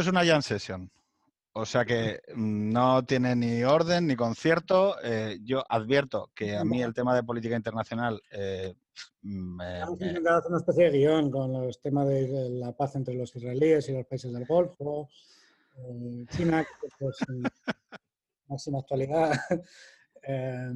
[0.00, 0.90] esto es una jam session.
[1.52, 4.96] O sea que mm, no tiene ni orden ni concierto.
[5.02, 8.74] Eh, yo advierto que a mí el tema de política internacional eh,
[9.22, 13.14] me, Hemos me- hacer una especie de guion con los temas de la paz entre
[13.14, 15.08] los israelíes y los países del Golfo,
[15.76, 16.64] eh, China,
[16.98, 17.16] pues,
[18.48, 19.32] máxima actualidad,
[20.22, 20.70] eh,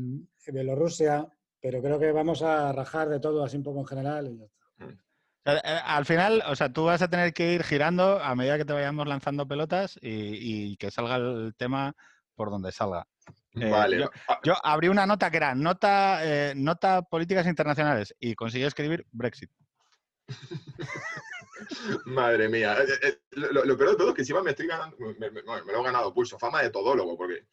[0.53, 1.27] Bielorrusia,
[1.61, 4.45] pero creo que vamos a rajar de todo así un poco en general y ya
[4.45, 4.64] está.
[5.47, 8.65] Eh, Al final, o sea, tú vas a tener que ir girando a medida que
[8.65, 11.95] te vayamos lanzando pelotas y, y que salga el tema
[12.35, 13.07] por donde salga.
[13.55, 13.99] Eh, vale.
[14.01, 18.65] yo- Ah, Yo abrí una nota que era nota, eh, nota políticas internacionales y conseguí
[18.65, 19.51] escribir Brexit.
[22.07, 22.77] Madre mía.
[23.33, 25.81] Lo, lo peor de todo es que encima me estoy ganando, me, me- me lo
[25.81, 27.47] he ganado pulso, fama de todólogo, porque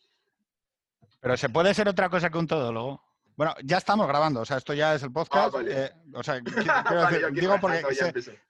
[1.20, 3.04] Pero se puede ser otra cosa que un todólogo.
[3.42, 5.48] Bueno, ya estamos grabando, o sea, esto ya es el podcast.
[5.48, 5.86] Ah, vale.
[5.86, 6.44] eh, o sea, qui-
[6.88, 7.82] quiero Vale, decir, digo porque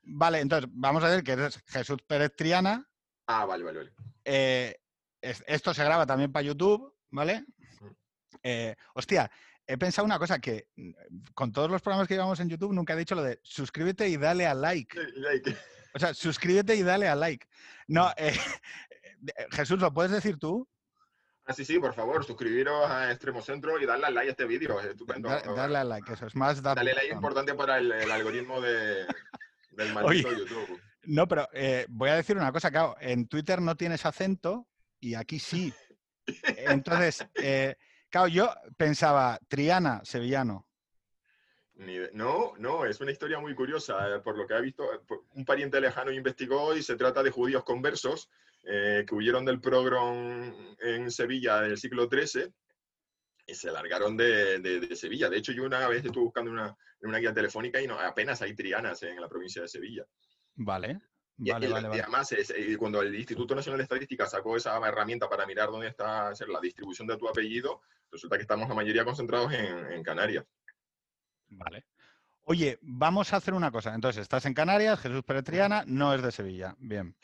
[0.03, 2.85] vale, entonces vamos a decir que eres Jesús Pérez Triana.
[3.25, 3.91] Ah, vale, vale, vale.
[4.25, 4.75] eh,
[5.21, 7.45] es- esto se graba también para YouTube, ¿vale?
[8.43, 9.31] Eh, hostia,
[9.65, 10.91] he pensado una cosa que mm,
[11.35, 14.17] con todos los programas que llevamos en YouTube nunca he dicho lo de suscríbete y
[14.17, 14.99] dale a like.
[15.15, 15.57] Like.
[15.93, 17.47] O sea, suscríbete y dale a like.
[17.87, 18.33] No, eh,
[19.37, 20.67] eh, Jesús, ¿lo puedes decir tú?
[21.51, 24.45] Ah, sí, sí, por favor, suscribiros a Extremo Centro y darle al like a este
[24.45, 24.79] vídeo.
[24.79, 25.27] Es estupendo.
[25.29, 28.09] Da- darle a like, eso es más dar Dale like es importante para el, el
[28.09, 29.05] algoritmo de,
[29.71, 30.39] del maldito Oye.
[30.39, 30.81] YouTube.
[31.03, 34.67] No, pero eh, voy a decir una cosa, claro, en Twitter no tienes acento
[34.99, 35.73] y aquí sí.
[36.43, 37.75] Entonces, eh,
[38.09, 40.67] claro, yo pensaba, Triana, sevillano.
[42.13, 44.07] No, no, es una historia muy curiosa.
[44.15, 44.99] eh, Por lo que he visto, eh,
[45.33, 48.29] un pariente lejano investigó y se trata de judíos conversos
[48.63, 52.53] eh, que huyeron del progrom en Sevilla del siglo XIII
[53.47, 55.29] y se largaron de, de- de Sevilla.
[55.29, 58.55] De hecho, yo una vez estuve buscando una, una guía telefónica y no, apenas hay
[58.55, 60.05] trianas en la provincia de Sevilla.
[60.55, 60.99] Vale,
[61.39, 64.77] Y, vale, y- vale, y además, eh, cuando el Instituto Nacional de Estadística sacó esa
[64.87, 68.75] herramienta para mirar dónde está hacer la distribución de tu apellido, resulta que estamos la
[68.75, 70.45] mayoría concentrados en, en Canarias.
[71.49, 71.83] Vale.
[72.51, 73.95] Oye, vamos a hacer una cosa.
[73.95, 76.75] Entonces, estás en Canarias, Jesús Pérez Triana no es de Sevilla.
[76.79, 77.15] Bien.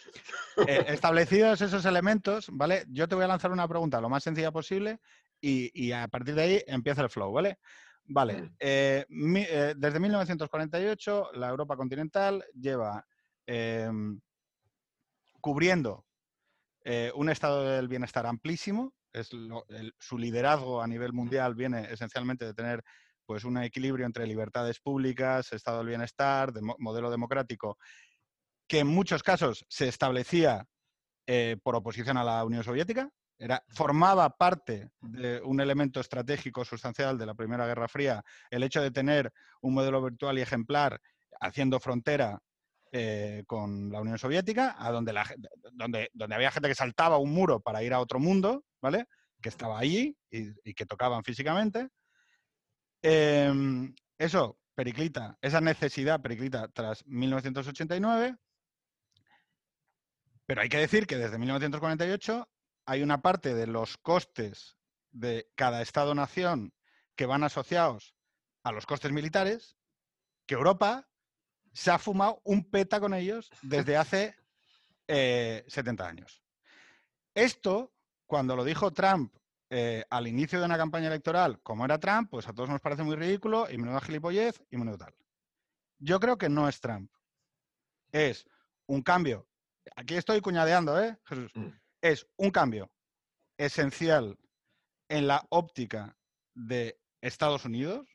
[0.65, 2.85] Eh, establecidos esos elementos, ¿vale?
[2.87, 5.01] Yo te voy a lanzar una pregunta lo más sencilla posible
[5.41, 7.59] y, y a partir de ahí empieza el flow, ¿vale?
[8.05, 8.53] Vale.
[8.57, 13.05] Eh, mi- eh, desde 1948, la Europa continental lleva
[13.45, 14.21] em,
[15.41, 16.05] cubriendo
[17.15, 18.93] un estado del bienestar amplísimo.
[19.11, 22.81] Es lo- el- su liderazgo a nivel mundial viene esencialmente de tener
[23.27, 27.77] pues un equilibrio entre libertades públicas, estado del bienestar, modelo democrático,
[28.67, 30.65] que en muchos casos se establecía
[31.27, 37.17] eh, por oposición a la Unión Soviética, era, formaba parte de un elemento estratégico sustancial
[37.17, 40.99] de la Primera Guerra Fría, el hecho de tener un modelo virtual y ejemplar
[41.39, 42.39] haciendo frontera
[42.93, 45.25] eh, con la Unión Soviética, a donde, la,
[45.73, 49.05] donde, donde había gente que saltaba un muro para ir a otro mundo, ¿vale?
[49.41, 51.89] Que estaba allí y, y que tocaban físicamente.
[53.01, 58.37] Em, eso periclita, esa necesidad periclita tras 1989.
[60.45, 62.47] Pero hay que decir que desde 1948
[62.85, 64.77] hay una parte de los costes
[65.11, 66.73] de cada Estado-nación
[67.15, 68.15] que van asociados
[68.63, 69.77] a los costes militares,
[70.45, 71.09] que Europa
[71.73, 74.35] se ha fumado un peta con ellos desde hace
[75.07, 76.43] eh, 70 años.
[77.33, 77.93] Esto,
[78.25, 79.36] cuando lo dijo Trump
[79.69, 83.03] eh, al inicio de una campaña electoral, como era Trump, pues a todos nos parece
[83.03, 85.15] muy ridículo y menuda gilipollez y menudo tal.
[85.99, 87.11] Yo creo que no es Trump.
[88.11, 88.45] Es
[88.85, 89.47] un cambio.
[89.95, 91.51] Aquí estoy cuñadeando, ¿eh, Jesús?
[91.55, 91.67] Mm.
[92.01, 92.91] Es un cambio
[93.57, 94.37] esencial
[95.09, 96.17] en la óptica
[96.53, 98.07] de Estados Unidos,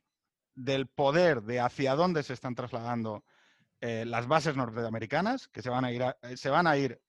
[0.55, 3.23] del poder de hacia dónde se están trasladando
[3.81, 7.01] eh, las bases norteamericanas, que se van a ir a, eh, se van a, ir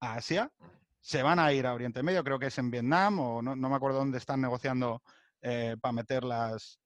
[0.00, 0.52] a Asia,
[1.00, 3.68] se van a ir a Oriente Medio, creo que es en Vietnam, o no, no
[3.68, 5.02] me acuerdo dónde están negociando
[5.42, 6.78] eh, para meter las,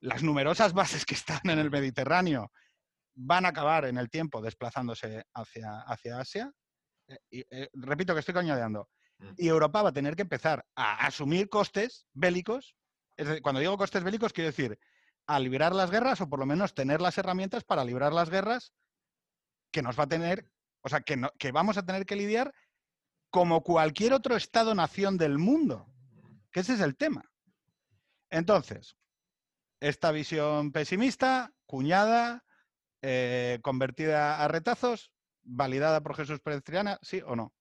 [0.00, 2.50] las numerosas bases que están en el Mediterráneo,
[3.14, 6.52] van a acabar en el tiempo desplazándose hacia, hacia Asia.
[7.08, 8.88] Eh, y, eh, repito que estoy coñadeando.
[9.18, 9.32] Mm.
[9.36, 12.74] Y Europa va a tener que empezar a asumir costes bélicos.
[13.16, 14.78] Es decir, cuando digo costes bélicos, quiero decir
[15.26, 18.72] a librar las guerras o por lo menos tener las herramientas para librar las guerras
[19.70, 20.50] que nos va a tener,
[20.82, 22.52] o sea, que, no- que vamos a tener que lidiar
[23.32, 25.86] como cualquier otro Estado-nación del mundo.
[26.52, 27.24] Que ese es el tema.
[28.30, 28.94] Entonces,
[29.80, 32.44] esta visión pesimista, cuñada,
[33.00, 35.10] eh, convertida a retazos,
[35.42, 37.54] validada por Jesús Pérez Triana, ¿sí o no?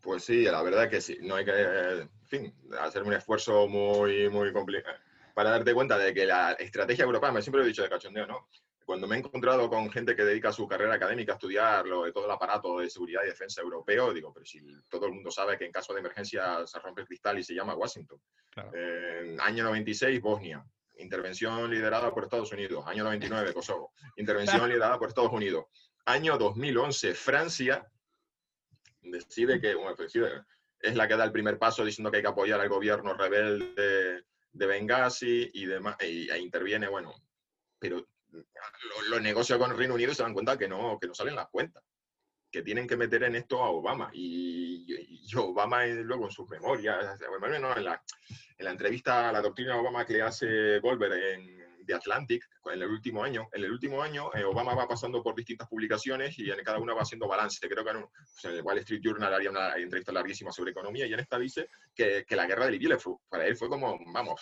[0.00, 1.18] Pues sí, la verdad que sí.
[1.22, 4.98] No hay que, en fin, hacer un esfuerzo muy, muy complicado
[5.34, 8.26] para darte cuenta de que la estrategia europea, me siempre lo he dicho de cachondeo,
[8.26, 8.48] ¿no?
[8.84, 12.12] Cuando me he encontrado con gente que dedica su carrera académica a estudiar lo de
[12.12, 15.56] todo el aparato de seguridad y defensa europeo, digo, pero si todo el mundo sabe
[15.56, 18.20] que en caso de emergencia se rompe el cristal y se llama Washington.
[18.74, 20.64] Eh, año 96, Bosnia.
[20.98, 22.84] Intervención liderada por Estados Unidos.
[22.86, 23.92] Año 99, Kosovo.
[24.16, 25.64] Intervención liderada por Estados Unidos.
[26.04, 27.90] Año 2011, Francia
[29.02, 29.96] decide que, bueno,
[30.80, 34.24] es la que da el primer paso diciendo que hay que apoyar al gobierno rebelde
[34.52, 37.12] de Benghazi y demás, e interviene, bueno,
[37.78, 38.06] pero
[39.10, 41.48] los negocios con el Reino Unido se dan cuenta que no, que no salen las
[41.48, 41.82] cuentas,
[42.50, 44.10] que tienen que meter en esto a Obama.
[44.12, 44.86] Y,
[45.36, 48.02] Obama luego en sus memorias, en, la,
[48.58, 52.82] en la entrevista a la doctrina Obama que le hace Goldberg en The Atlantic, en
[52.82, 56.50] el último año, en el último año eh, Obama va pasando por distintas publicaciones y
[56.50, 57.68] en cada una va haciendo balance.
[57.68, 61.12] Creo que en, pues, el Wall Street Journal haría una entrevista larguísima sobre economía y
[61.12, 62.96] en esta dice que, que la guerra de Libia
[63.28, 64.40] para él fue como, vamos,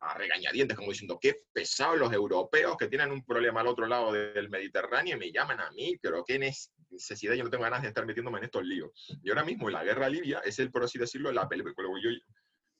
[0.00, 4.12] a regañadientes, como diciendo, qué pesados los europeos que tienen un problema al otro lado
[4.12, 7.88] del Mediterráneo y me llaman a mí, pero qué necesidad, yo no tengo ganas de
[7.88, 8.90] estar metiéndome en estos líos.
[9.22, 12.10] Y ahora mismo la guerra libia es el, por así decirlo, la, yo,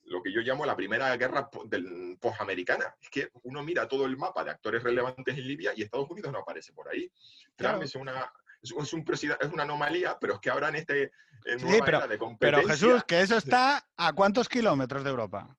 [0.04, 2.94] lo que yo llamo la primera guerra post-americana.
[3.00, 6.32] Es que uno mira todo el mapa de actores relevantes en Libia y Estados Unidos
[6.32, 7.10] no aparece por ahí.
[7.54, 8.32] Trump es una,
[8.62, 11.12] es, un es una anomalía, pero es que ahora en este
[11.44, 12.62] en sí, pero, de competencia...
[12.62, 15.56] Pero Jesús, que eso está a cuántos kilómetros de Europa.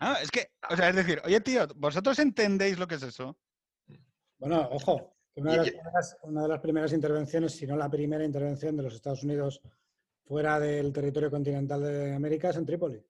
[0.00, 3.38] Ah, es que, o sea, es decir, oye tío, ¿vosotros entendéis lo que es eso?
[4.38, 8.24] Bueno, ojo, una de, las primeras, una de las primeras intervenciones, si no la primera
[8.24, 9.60] intervención de los Estados Unidos
[10.24, 13.02] fuera del territorio continental de América es en Trípoli.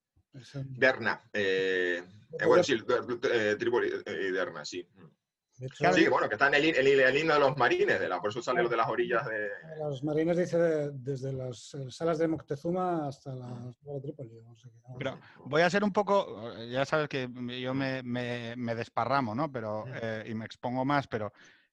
[0.55, 1.29] Derna.
[1.33, 2.03] Eh,
[2.39, 4.87] eh, bueno, sí, eh, Trípoli y Derna, sí
[5.93, 8.43] sí, bueno, que está en el, el, himno de los marines, de la, por eso
[8.43, 9.49] sale de las orillas de...
[9.79, 14.31] Los marines dice desde las salas de Moctezuma hasta la de Trípoli.
[14.99, 17.29] Pero voy a ser un poco, ya sabes que
[17.61, 19.51] yo me, me, desparramo, ¿no?
[19.51, 21.33] Pero, eh, y me expongo más, pero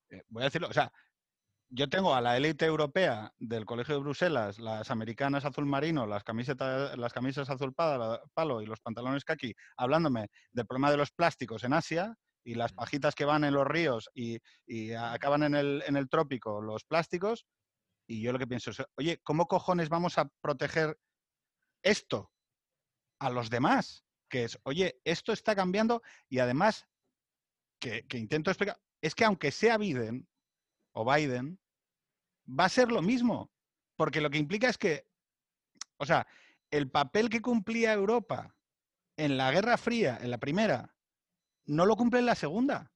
[0.09, 0.91] eh, voy a decirlo, o sea,
[1.69, 6.23] yo tengo a la élite europea del Colegio de Bruselas, las americanas azul marino, las
[6.23, 11.63] camisetas, las camisas azul palo y los pantalones kaki, hablándome del problema de los plásticos
[11.63, 12.15] en Asia,
[12.45, 14.39] y las pajitas que van en los ríos y,
[14.94, 17.45] acaban en el, en el, trópico, los plásticos.
[18.07, 20.97] Y yo lo que pienso es, oye, ¿cómo cojones vamos a proteger
[21.83, 22.31] esto
[23.19, 24.06] a los demás?
[24.30, 26.88] Que es, oye, esto está cambiando y además,
[27.81, 30.27] que, que intento explicar, es que aunque sea Biden
[30.94, 31.59] o Biden,
[32.48, 33.51] va a ser lo mismo.
[33.98, 35.07] Porque lo que implica es que,
[35.98, 36.27] o sea,
[36.69, 38.56] el papel que cumplía Europa
[39.18, 40.94] en la Guerra Fría, en la primera,
[41.65, 42.91] no lo cumple en la segunda.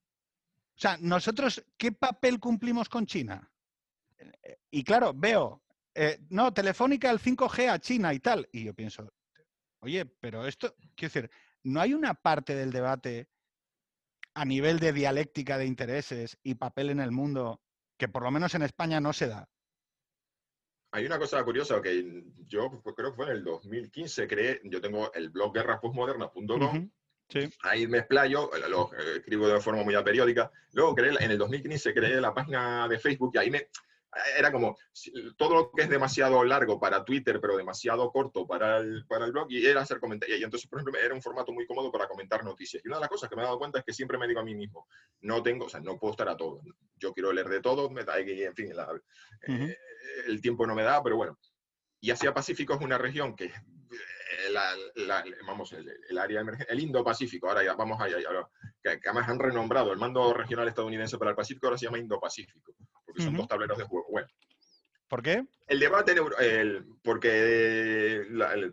[0.80, 3.51] O sea, nosotros, ¿qué papel cumplimos con China?
[4.18, 5.62] Eh, y claro, veo,
[5.94, 8.48] eh, no, Telefónica el 5G a China y tal.
[8.51, 9.12] Y yo pienso,
[9.81, 11.31] oye, pero esto, quiero decir,
[11.63, 13.27] ¿no hay una parte del debate
[14.33, 17.62] a nivel de dialéctica de intereses y papel en el mundo
[17.98, 19.50] que por lo menos en España no se da?
[20.92, 25.12] Hay una cosa curiosa que yo creo que fue en el 2015, creé, yo tengo
[25.13, 25.54] el blog
[27.30, 30.52] guerraspostmoderna.com Ahí me explayo, lo escribo de forma muy periódica.
[30.74, 33.68] Luego creé, en el 2015 creé la página de Facebook y ahí me,
[34.38, 34.78] era como
[35.38, 39.31] todo lo que es demasiado largo para Twitter, pero demasiado corto para el, para el
[39.31, 40.40] blog, y era hacer comentarios.
[40.40, 42.83] Y entonces, por ejemplo, era un formato muy cómodo para comentar noticias.
[42.83, 44.40] Y una de las cosas que me he dado cuenta es que siempre me digo
[44.40, 44.88] a mí mismo,
[45.21, 46.62] no tengo, o sea, no puedo estar a todo.
[46.95, 49.76] Yo quiero leer de todo, me da, en fin, eh,
[50.28, 51.38] el tiempo no me da, pero bueno.
[52.02, 53.52] Y Asia Pacífico es una región que
[55.46, 58.18] vamos, el, área el Indo-Pacífico, ahora ya vamos allá,
[58.81, 62.00] que, que, además han renombrado el mando regional estadounidense para el Pacífico, ahora se llama
[62.00, 62.74] Indo-Pacífico,
[63.06, 64.08] porque son dos tableros de juego.
[64.10, 64.28] Bueno.
[65.10, 65.44] ¿Por qué?
[65.68, 68.28] El debate, el, porque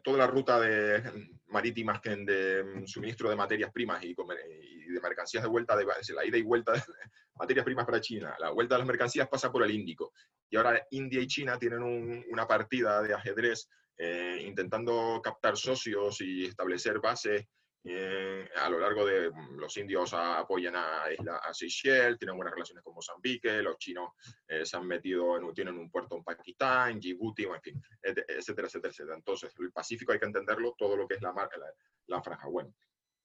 [0.05, 1.03] toda la ruta de
[1.49, 6.43] marítimas de suministro de materias primas y, de mercancías de vuelta, de, la ida y
[6.43, 6.83] vuelta de
[7.37, 10.13] materias primas para China, la vuelta de las mercancías pasa por el Índico.
[10.51, 16.47] Y ahora India y China tienen una partida de ajedrez eh, intentando captar socios y
[16.47, 17.47] establecer bases
[17.89, 22.53] eh, a lo largo de mm, los indios apoyan a, Isla, a Seychelles, tienen buenas
[22.53, 24.11] relaciones con Mozambique, los chinos
[24.49, 28.91] eh, se han metido, en, tienen un puerto en Pakistán, Djibouti, en fin, etcétera, etcétera,
[28.91, 29.17] etcétera.
[29.17, 31.73] Entonces, el Pacífico hay que entenderlo, todo lo que es la, la,
[32.09, 32.49] la franja.
[32.49, 32.75] Bueno,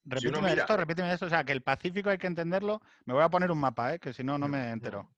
[0.05, 2.81] repíteme esto, repíteme esto, o sea, que el Pacífico hay que entenderlo.
[3.05, 3.99] Me voy a poner un mapa, ¿eh?
[3.99, 5.09] que si no, no me entero.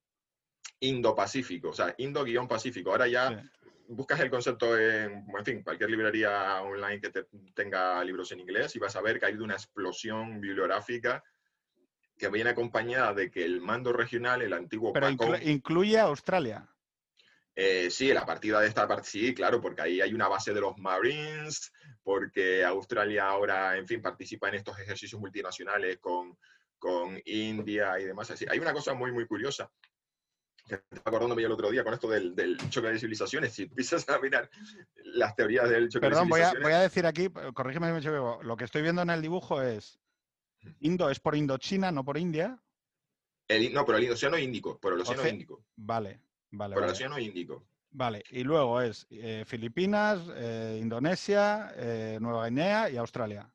[0.79, 2.91] Indo-Pacífico, o sea, Indo-Pacífico.
[2.91, 3.43] Ahora ya
[3.87, 7.11] buscas el concepto en, en fin, cualquier librería online que
[7.53, 11.23] tenga libros en inglés y vas a ver que hay una explosión bibliográfica
[12.17, 15.09] que viene acompañada de que el mando regional, el antiguo Pero
[15.41, 16.69] incluye a Australia.
[17.55, 20.61] Eh, sí, la partida de esta parte, sí, claro, porque ahí hay una base de
[20.61, 21.71] los Marines,
[22.01, 26.37] porque Australia ahora, en fin, participa en estos ejercicios multinacionales con,
[26.79, 28.31] con India y demás.
[28.31, 29.71] Así, hay una cosa muy, muy curiosa
[31.03, 33.53] acordándome yo el otro día con esto del, del, choque de civilizaciones.
[33.53, 34.49] Si empiezas a mirar
[35.03, 36.63] las teorías del choque Perdón, de civilizaciones.
[36.63, 39.61] voy a decir aquí, corrígeme si me equivoco, lo que estoy viendo en el dibujo
[39.61, 39.99] es
[40.79, 42.57] Indo es por Indochina, no por India.
[43.47, 45.65] El- no, pero el Océano Índico, por el Océano Oce- Índico.
[45.75, 46.73] Vale, vale.
[46.73, 47.65] Por el Vale, Océano Índico.
[47.91, 53.49] Vale, y luego es eh, Filipinas, eh, Indonesia, eh, Nueva Guinea y Australia.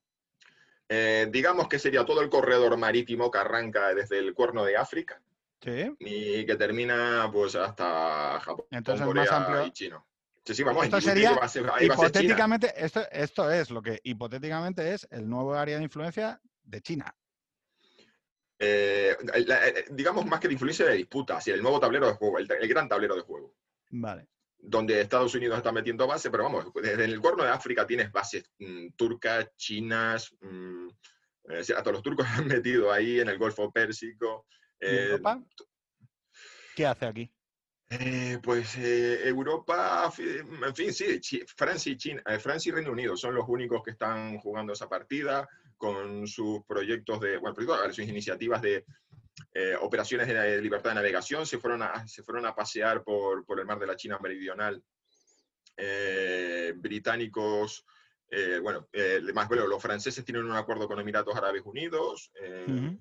[1.30, 5.20] Digamos que sería todo el corredor marítimo que arranca desde el Cuerno de África
[5.60, 5.92] Sí.
[5.98, 9.66] y que termina pues hasta Japón, Entonces es Corea más amplio.
[9.66, 10.04] y China.
[10.44, 11.66] Sí, sí, vamos, Esto sería va a ser-.
[11.80, 17.12] Hipotéticamente, esto, esto es lo que hipotéticamente es el nuevo área de influencia de China.
[18.60, 22.14] Eh, la- eh, digamos más que de influencia de disputa, hacia el nuevo tablero de
[22.14, 23.54] juego, el, el gran tablero de juego,
[23.90, 24.26] Vale.
[24.58, 28.50] donde Estados Unidos está metiendo base, pero vamos, desde el Cuerno de África tienes bases
[28.58, 30.88] mm, turcas, chinas, mm,
[31.50, 34.46] eh, hasta los turcos han metido ahí en el Golfo Pérsico.
[34.80, 35.42] ¿Y eh, Europa?
[36.74, 37.32] ¿Qué hace aquí?
[37.90, 41.20] Eh, pues eh, Europa, en fin, sí,
[41.56, 44.90] Francia y, China, eh, Francia y Reino Unido son los únicos que están jugando esa
[44.90, 47.56] partida con sus proyectos de, bueno,
[47.90, 48.84] sus iniciativas de
[49.54, 53.58] eh, operaciones de libertad de navegación, se fueron a, se fueron a pasear por, por
[53.58, 54.82] el mar de la China Meridional.
[55.80, 57.86] Eh, británicos,
[58.60, 58.88] bueno,
[59.32, 62.98] más bueno, los franceses tienen un acuerdo con Emiratos Árabes Unidos, eh, Ujú.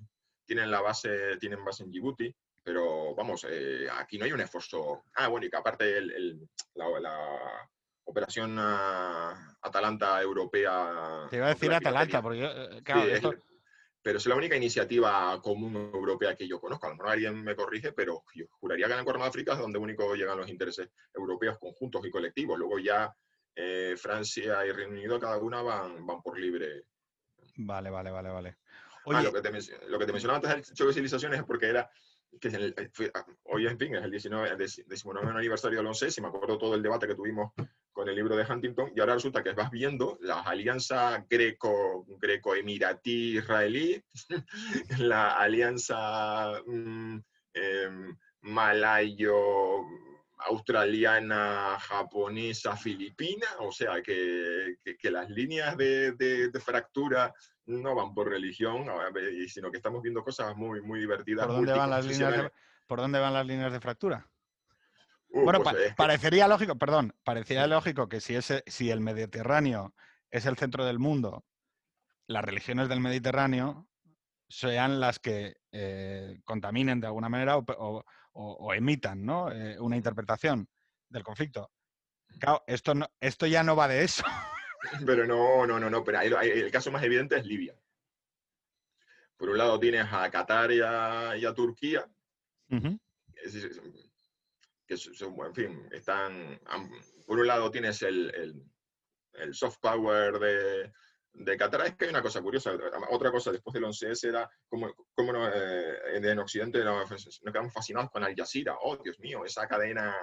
[0.48, 5.04] Tienen la base, tienen base en Djibouti, pero vamos, eh, aquí no hay un esfuerzo.
[5.16, 7.70] Ah, bueno, y que aparte el- el- la, la
[8.04, 11.26] operación ah, Atalanta europea.
[11.30, 13.44] Te iba a decir Atalanta, porque yo, eh, Sí, claro, es
[14.00, 16.86] pero es la única iniciativa común europea que yo conozco.
[16.86, 19.52] A lo mejor alguien me corrige, pero yo juraría que en el Cuerno de África
[19.52, 22.58] es donde único llegan los intereses europeos conjuntos y colectivos.
[22.58, 23.14] Luego ya
[23.54, 26.84] eh, Francia y Reino Unido cada una van, van por libre.
[27.56, 28.56] Vale, vale, vale, vale.
[29.16, 31.46] Ah, lo, que te, menc- lo que te mencionaba antes del choque de civilizaciones es
[31.46, 31.90] porque era
[32.40, 35.78] que es el- eh, fue- ah, hoy en fin es el 19, el 19 aniversario
[35.78, 37.52] del 11 y me acuerdo todo el debate que tuvimos
[37.92, 42.54] con el libro de Huntington y ahora resulta que vas viendo las alianzas greco greco
[42.54, 44.00] emiratí israelí
[44.98, 47.18] la alianza mm,
[47.54, 49.84] em, malayo
[50.40, 57.34] australiana, japonesa, filipina, o sea que, que- que las líneas de, de- de fractura
[57.68, 58.86] no van por religión,
[59.48, 61.46] sino que estamos viendo cosas muy, muy divertidas.
[61.46, 62.52] ¿por dónde van las líneas de,
[62.86, 64.26] por dónde van las líneas de fractura?
[65.28, 69.94] Uh, bueno, pues pa- parecería lógico, perdón, parecería lógico que si, ese, si el Mediterráneo
[70.30, 71.44] es el centro del mundo,
[72.26, 73.86] las religiones del Mediterráneo
[74.48, 79.50] sean las que eh, contaminen de alguna manera o- o emitan ¿no?
[79.52, 80.68] Eh, una interpretación
[81.10, 81.70] del conflicto.
[82.40, 84.22] Claro, esto, no- esto ya no va de eso.
[85.06, 87.74] Pero no, no, no, no, pero el caso más evidente es Libia.
[89.36, 92.08] Por un lado tienes a Qatar y a, y a Turquía,
[93.42, 93.80] es decir,
[94.86, 96.60] que son, en fin, están,
[97.26, 98.62] por un lado tienes el, el-
[99.34, 100.92] el soft power de,
[101.34, 102.72] de Qatar, es que hay una cosa curiosa,
[103.10, 107.72] otra cosa después del 11S era como, como eh, en, en Occidente nos, nos quedamos
[107.72, 110.16] fascinados con Al Jazeera, oh Dios mío, esa cadena,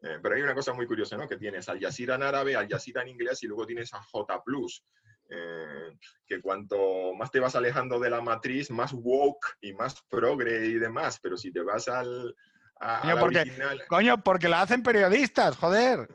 [0.00, 1.26] eh, pero hay una cosa muy curiosa, ¿no?
[1.28, 4.42] Que tienes Al Jazeera en árabe, Al Jazeera en inglés y luego tienes a J+,
[5.30, 10.66] eh, que cuanto más te vas alejando de la matriz, más woke y más progre
[10.66, 12.34] y demás, pero si te vas al,
[12.80, 16.08] a, a Coño, la porque- original, Coño, porque la hacen periodistas, joder.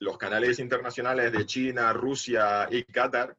[0.00, 3.36] los canales internacionales de China, Rusia y Qatar,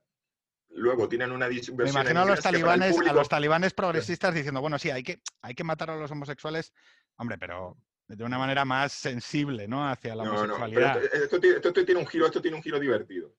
[0.69, 4.61] luego tienen una Me versión en imagino a los talibanes, a los talibanes progresistas diciendo,
[4.61, 6.71] bueno, sí, hay que, hay que matar a los homosexuales,
[7.17, 7.75] hombre, pero
[8.15, 9.87] de una manera más sensible, ¿no?
[9.87, 11.03] Hacia la No, no, pero homosexualidad.
[11.03, 13.35] esto, esto tiene- esto tiene un giro, esto tiene un giro divertido.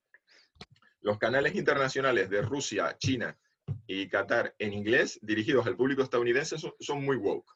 [1.00, 3.36] Los canales internacionales de Rusia, China
[3.86, 7.52] y Qatar en inglés, dirigidos al público estadounidense, son, son muy woke.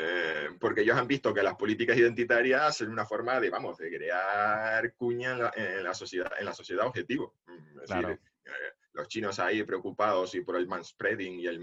[0.00, 3.90] Eh, porque ellos han visto que las políticas identitarias son una forma de, vamos, de
[3.90, 7.34] crear cuña en la, en la sociedad, en la sociedad objetivo.
[7.48, 8.08] Mm, Es Claro.
[8.08, 8.50] decir, eh,
[8.92, 11.58] los chinos ahí preocupados y por el manspreading y el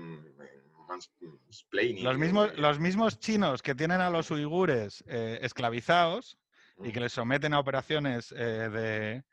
[0.87, 2.03] mansplaining.
[2.03, 6.37] Los mismos, eh, los mismos chinos que tienen a los uigures eh, esclavizados
[6.83, 6.91] y mm.
[6.91, 9.23] que les someten a operaciones eh, de,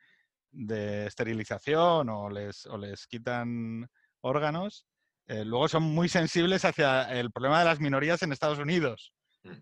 [0.50, 3.88] de esterilización o les, o les quitan
[4.21, 4.87] órganos,
[5.26, 9.12] eh, luego son muy sensibles hacia el problema de las minorías en Estados Unidos.
[9.42, 9.52] Mm.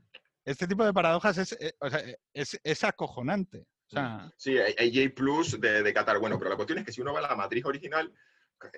[0.44, 3.66] Este tipo de paradojas es, o sea, es, es acojonante.
[3.86, 6.18] O sea, Sí, hay, hay J Plus de, de Qatar.
[6.18, 8.12] Bueno, pero la cuestión es que si uno va a la matriz original,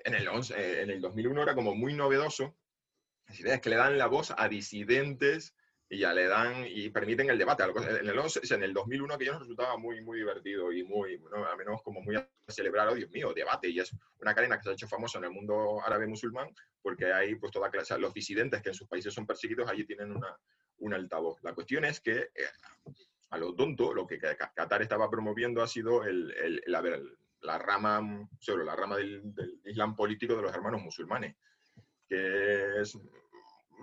[0.05, 2.55] en el, 11 eh, en el 2001 era como muy novedoso.
[3.33, 5.55] Las ideas que le dan la voz a disidentes
[5.89, 7.63] y ya le dan y permiten el debate.
[7.63, 11.43] En el, 11, en el 2001 aquello nos resultaba muy, muy divertido y muy, bueno,
[11.43, 13.69] al menos como muy a celebrar, oh Dios mío, debate.
[13.69, 17.11] Y es una cadena que se ha hecho famosa en el mundo árabe musulmán porque
[17.11, 20.37] hay pues toda clase, los disidentes que en sus países son perseguidos, allí tienen una,
[20.77, 21.41] un altavoz.
[21.41, 22.45] La cuestión es que eh,
[23.31, 26.61] a lo tonto, lo que Qatar estaba promoviendo ha sido el, el,
[27.41, 31.35] la rama, sobre la rama del, del Islam político de los hermanos musulmanes,
[32.07, 32.95] que es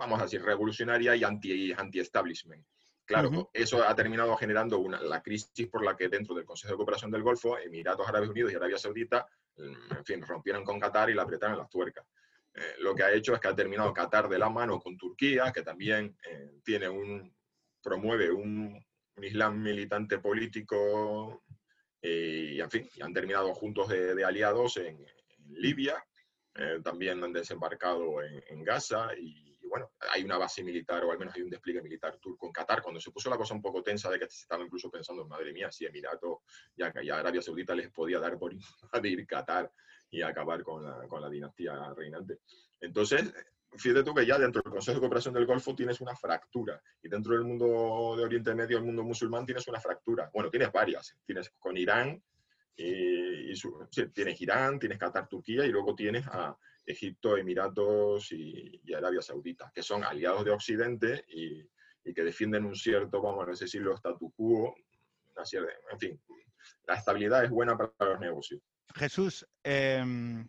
[0.01, 2.65] vamos a decir, revolucionaria y anti-establishment.
[3.05, 6.77] claro, eso ha terminado generando una, la crisis por la que dentro del Consejo de
[6.77, 9.27] Cooperación del Golfo, Emiratos Árabes Unidos y Arabia Saudita,
[9.57, 12.03] mm, en fin, rompieron con Qatar y la apretaron las tuercas.
[12.53, 15.51] Eh, lo que ha hecho es que ha terminado Qatar de la mano con Turquía,
[15.51, 17.31] que también eh, tiene un,
[17.81, 18.83] promueve un,
[19.21, 21.43] Islam militante político
[22.01, 25.05] y, en fin, y han terminado juntos de, aliados en,
[25.53, 26.03] Libia,
[26.55, 31.17] eh, también han desembarcado en, en Gaza y bueno, hay una base militar o al
[31.17, 32.81] menos hay un despliegue militar turco en Qatar.
[32.81, 35.53] Cuando se puso la cosa un poco tensa de que se estaba incluso pensando, madre
[35.53, 36.41] mía, si Emirato
[36.75, 38.51] ya, ya Arabia Saudita les podía dar por
[38.83, 39.71] invadir Qatar
[40.09, 42.39] y acabar con la, con la dinastía reinante.
[42.81, 43.33] Entonces,
[43.77, 47.07] fíjate tú que ya dentro del Consejo de Cooperación del Golfo tienes una fractura y
[47.07, 50.29] dentro del mundo de Oriente Medio, el mundo musulmán, tienes una fractura.
[50.33, 51.15] Bueno, tienes varias.
[51.25, 52.21] Tienes con Irán,
[52.75, 53.53] y,
[54.13, 59.83] tienes Irán, tienes Qatar, Turquía y luego tienes a Egipto, Emiratos y, Arabia Saudita, que
[59.83, 61.67] son aliados de Occidente y,
[62.13, 64.75] que defienden un cierto, vamos a decirlo, statu quo,
[65.91, 66.21] en fin,
[66.87, 68.61] la estabilidad es buena para los negocios.
[68.95, 70.47] Jesús, em,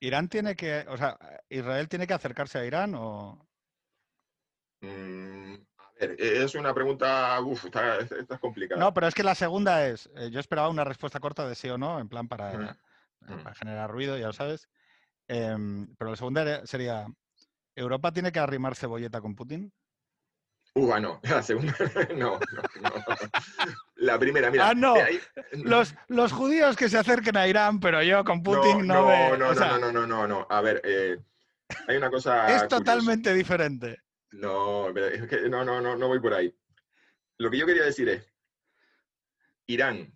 [0.00, 3.46] ¿Irán tiene que, o sea, Israel tiene que acercarse a Irán o...?
[4.80, 8.80] Mm, a ver, es una pregunta, uff, está, complicada.
[8.80, 11.68] No, pero es que la segunda es, eh, yo esperaba una respuesta corta de sí
[11.68, 12.52] o no, en plan para...
[12.56, 12.76] Mm.
[13.36, 14.68] Para generar ruido, ya lo sabes.
[15.28, 17.06] Em, pero la segunda sería,
[17.76, 19.72] ¿Europa tiene que arrimar cebolleta con Putin?
[20.74, 21.74] Uh, no, la segunda,
[22.16, 22.38] no,
[22.80, 22.90] no,
[23.96, 24.68] La primera, mira.
[24.68, 24.94] Ah, no.
[25.52, 29.02] Los, los, judíos que se acerquen a Irán, pero yo con Putin no,
[29.36, 31.18] no No, no, no, no, no, no, A ver, eh,
[31.86, 32.54] hay una cosa.
[32.54, 34.02] Es totalmente diferente.
[34.32, 36.54] No, no, no, no, no voy por ahí.
[37.38, 38.32] Lo que yo quería decir es,
[39.66, 40.12] Irán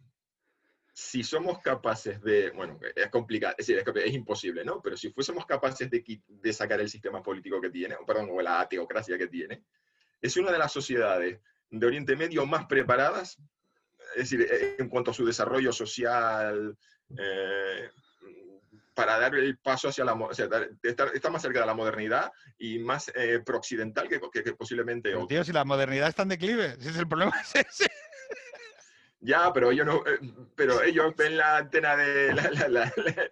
[0.93, 4.83] si somos capaces de, bueno, es complicado, es decir, es, imposible, ¿no?
[4.83, 9.17] Pero si fuésemos capaces de, sacar el sistema político que tiene, perdón, o la teocracia
[9.17, 9.65] que tiene,
[10.21, 13.39] es una de las sociedades de Oriente Medio más preparadas,
[14.15, 16.77] es decir, eh, en cuanto a su desarrollo social,
[17.19, 17.91] eh,
[18.95, 20.49] para dar el paso hacia la, o sea,
[20.83, 25.15] está, más cerca de la modernidad y más eh, prooccidental que, que, posiblemente...
[25.27, 27.91] tío, si la modernidad está en declive, si es el problema es ese.
[29.25, 30.19] Ya, pero ellos no, eh,
[30.57, 33.31] pero ellos ven la antena de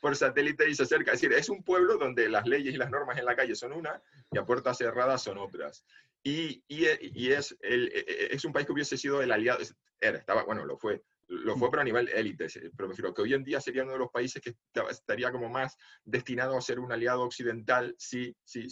[0.00, 1.12] por satélite y se acerca.
[1.12, 3.74] Es decir, es un pueblo donde las leyes y las normas en la calle son
[3.74, 5.84] una y a puertas cerradas son otras.
[6.22, 6.86] Y, y,
[7.30, 9.60] es, el, e, e, es un país que hubiese sido el aliado,
[10.00, 13.22] era, estaba, bueno, lo fue, lo fue pero a nivel élite, pero me refiero que
[13.22, 14.56] hoy en día sería uno de los países que
[14.90, 18.68] estaría como más destinado a ser un aliado occidental sí, sí,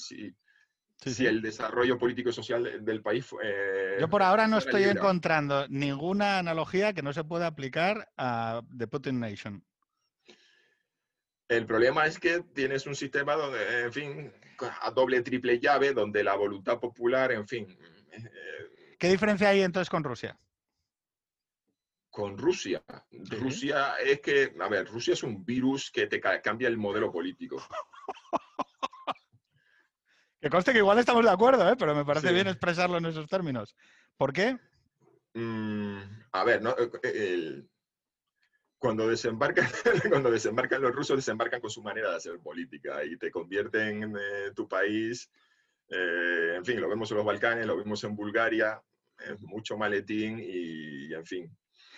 [0.96, 3.26] sí, si el desarrollo político y social del país.
[3.42, 8.62] Eh, Yo por ahora no estoy encontrando ninguna analogía que no se pueda aplicar a
[8.76, 9.64] The Putin Nation.
[11.48, 14.32] El problema es que tienes un sistema donde, en fin,
[14.80, 17.78] a doble, triple llave, donde la voluntad popular, en fin.
[18.12, 20.38] Eh, ¿Qué diferencia hay entonces con Rusia?
[22.10, 22.82] Con Rusia.
[23.12, 27.62] Rusia es que, a ver, Rusia es un virus que te cambia el modelo político.
[30.40, 31.76] Que conste que igual estamos de acuerdo, ¿eh?
[31.78, 33.74] pero me parece bien expresarlo en esos términos.
[34.16, 34.58] ¿Por qué?
[35.34, 35.98] Mm,
[36.32, 36.62] a ver,
[37.02, 37.62] eh,
[38.78, 39.66] cuando, desembarcan,
[40.10, 44.16] cuando desembarcan los rusos, desembarcan con su manera de hacer política y te convierten en
[44.16, 45.30] eh, tu país.
[45.88, 48.82] en fin, lo vemos en los Balcanes, lo vimos en Bulgaria,
[49.40, 51.56] mucho maletín y, en fin,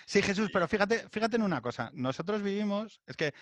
[0.08, 1.90] Sí, Jesús, pero fíjate, fíjate en una cosa.
[1.92, 3.34] Nosotros vivimos, es que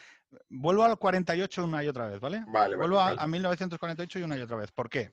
[0.49, 2.43] vuelvo al 48 una y otra vez, ¿vale?
[2.49, 2.75] Vale.
[2.75, 4.73] Vuelvo a, 1948 y una y otra vez.
[4.73, 5.13] ¿Por qué?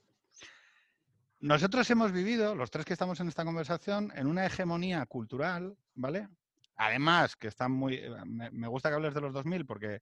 [1.41, 6.27] Nosotros hemos vivido, los tres que estamos en esta conversación, en una hegemonía cultural, ¿vale?
[6.75, 8.01] Además, que está muy.
[8.25, 10.01] Me, gusta que hables de los 2000 porque,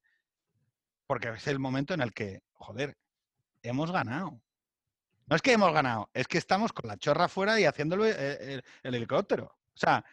[1.05, 2.95] porque es el momento en el que, joder,
[3.61, 4.41] hemos ganado.
[5.25, 8.63] No es que hemos ganado, es que estamos con la chorra fuera y haciéndolo el,
[8.83, 9.57] el helicóptero.
[9.73, 10.05] O sea,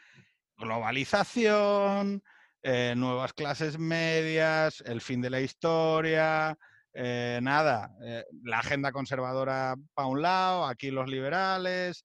[0.58, 2.22] globalización,
[2.62, 6.56] eh, nuevas clases medias, el fin de la historia,
[6.92, 12.04] eh, nada, eh, la agenda conservadora para un lado, aquí los liberales,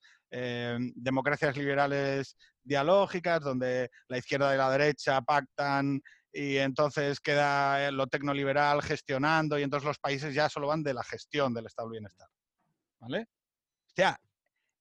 [0.95, 8.81] democracias liberales dialógicas, donde la izquierda y la derecha pactan y entonces queda lo tecnoliberal
[8.81, 12.27] gestionando y entonces los países ya solo van de la gestión del estado del bienestar.
[12.99, 13.27] ¿vale?
[13.87, 14.19] Hostia,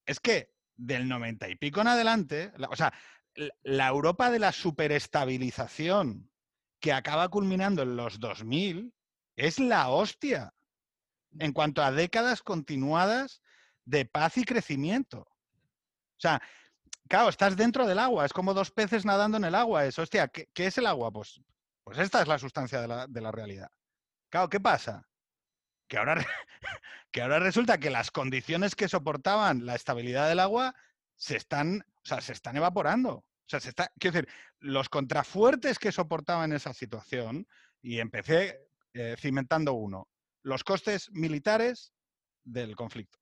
[0.07, 2.91] es que del 90 y pico en adelante, la- o sea,
[3.35, 6.31] la- Europa de la superestabilización
[6.81, 8.95] que acaba culminando en los 2000
[9.37, 10.55] es la hostia
[11.38, 13.42] en cuanto a décadas continuadas
[13.85, 15.21] de paz y crecimiento.
[15.21, 16.42] O sea,
[17.09, 19.87] claro, estás dentro del agua, es como dos peces nadando en el agua.
[19.87, 21.11] Es, hostia, ¿qué, qué es el agua?
[21.11, 21.40] Pues,
[21.85, 23.71] pues esta es la sustancia de la, de la realidad.
[24.29, 25.09] Claro, ¿qué pasa?
[25.88, 26.14] Que ahora,
[27.11, 30.75] que ahora resulta que las condiciones que soportaban la estabilidad del agua
[31.16, 33.15] se están, o sea, se están evaporando.
[33.15, 37.47] O sea, se está, quiero decir, los contrafuertes que soportaban esa situación,
[37.83, 40.09] y empecé eh, cimentando uno,
[40.43, 41.93] los costes militares
[42.45, 43.19] del conflicto.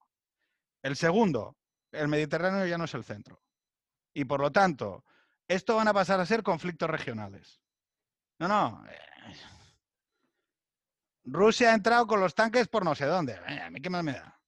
[0.82, 1.56] El segundo,
[1.92, 3.42] el Mediterráneo ya no es el centro.
[4.14, 5.04] Y por lo tanto,
[5.48, 7.60] esto van a pasar a ser conflictos regionales.
[8.38, 8.84] No, no.
[8.88, 8.98] eh,
[11.24, 13.38] Rusia ha entrado con los tanques por no sé dónde.
[13.46, 14.39] Eh, ¿A mí qué más me da?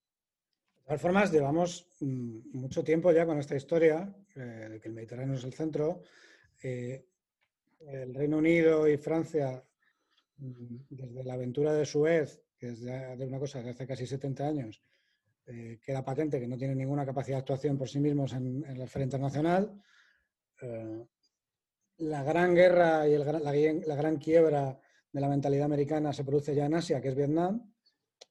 [0.83, 4.95] De todas formas, llevamos mm, mucho tiempo ya con esta historia eh, de que el
[4.95, 6.03] Mediterráneo es el centro.
[6.61, 7.07] Eh,
[7.87, 9.65] el Reino Unido y Francia,
[10.39, 14.47] mm, desde la aventura de Suez, que es de una cosa que hace casi 70
[14.47, 14.83] años,
[15.47, 18.79] eh, queda patente que no tienen ninguna capacidad de actuación por sí mismos en, en
[18.79, 19.81] la esfera internacional.
[21.99, 24.81] La gran guerra y la, la gran quiebra
[25.13, 27.72] de la mentalidad americana se produce ya en Asia, que es Vietnam,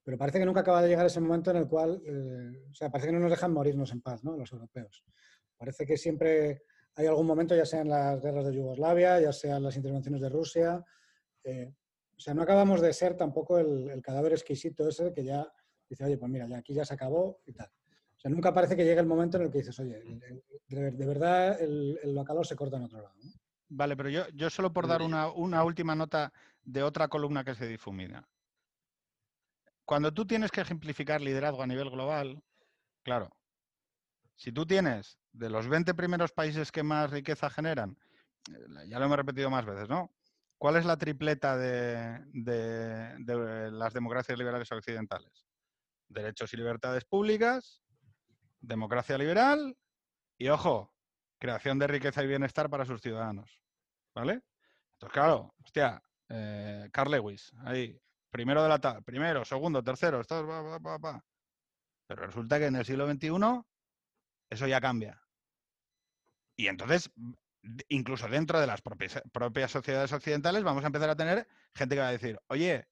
[0.03, 2.89] pero parece que nunca acaba de llegar ese momento en el cual, eh, o sea,
[2.89, 4.35] parece que no nos dejan morirnos en paz, ¿no?
[4.35, 5.03] Los europeos.
[5.57, 6.63] Parece que siempre
[6.95, 10.21] hay algún momento, ya sea en las guerras de Yugoslavia, ya sea en las intervenciones
[10.21, 10.83] de Rusia,
[11.43, 11.73] eh,
[12.15, 15.51] o sea, no acabamos de ser tampoco el, el cadáver exquisito ese que ya
[15.89, 17.67] dice, oye, pues mira, ya aquí ya se acabó y tal.
[17.67, 19.99] O sea, nunca parece que llegue el momento en el que dices, oye,
[20.67, 23.15] de, de verdad el, el calor se corta en otro lado.
[23.23, 23.31] ¿no?
[23.69, 26.31] Vale, pero yo, yo solo por dar una, una última nota
[26.63, 28.27] de otra columna que se difumina.
[29.91, 32.41] Cuando tú tienes que ejemplificar liderazgo a nivel global,
[33.03, 33.29] claro,
[34.37, 37.97] si tú tienes de los 20 primeros países que más riqueza generan,
[38.49, 40.09] eh, ya lo hemos repetido más veces, ¿no?
[40.57, 42.23] ¿Cuál es la tripleta de,
[43.73, 45.45] las democracias liberales occidentales?
[46.07, 47.83] Derechos y libertades públicas,
[48.61, 49.77] democracia liberal
[50.37, 50.93] y, ojo,
[51.37, 53.61] creación de riqueza y bienestar para sus ciudadanos.
[54.15, 54.41] ¿Vale?
[54.93, 58.01] Entonces, claro, hostia, eh, Carl Lewis, ahí,
[58.31, 61.25] primero de la tabla, primero, segundo, tercero, esto va, va, va, va.
[62.07, 63.29] Pero resulta que en el siglo XXI
[64.49, 65.21] eso ya cambia.
[66.57, 67.09] Y entonces,
[67.89, 72.09] incluso dentro de las propias, sociedades occidentales, vamos a empezar a tener gente que va
[72.09, 72.87] a decir, oye,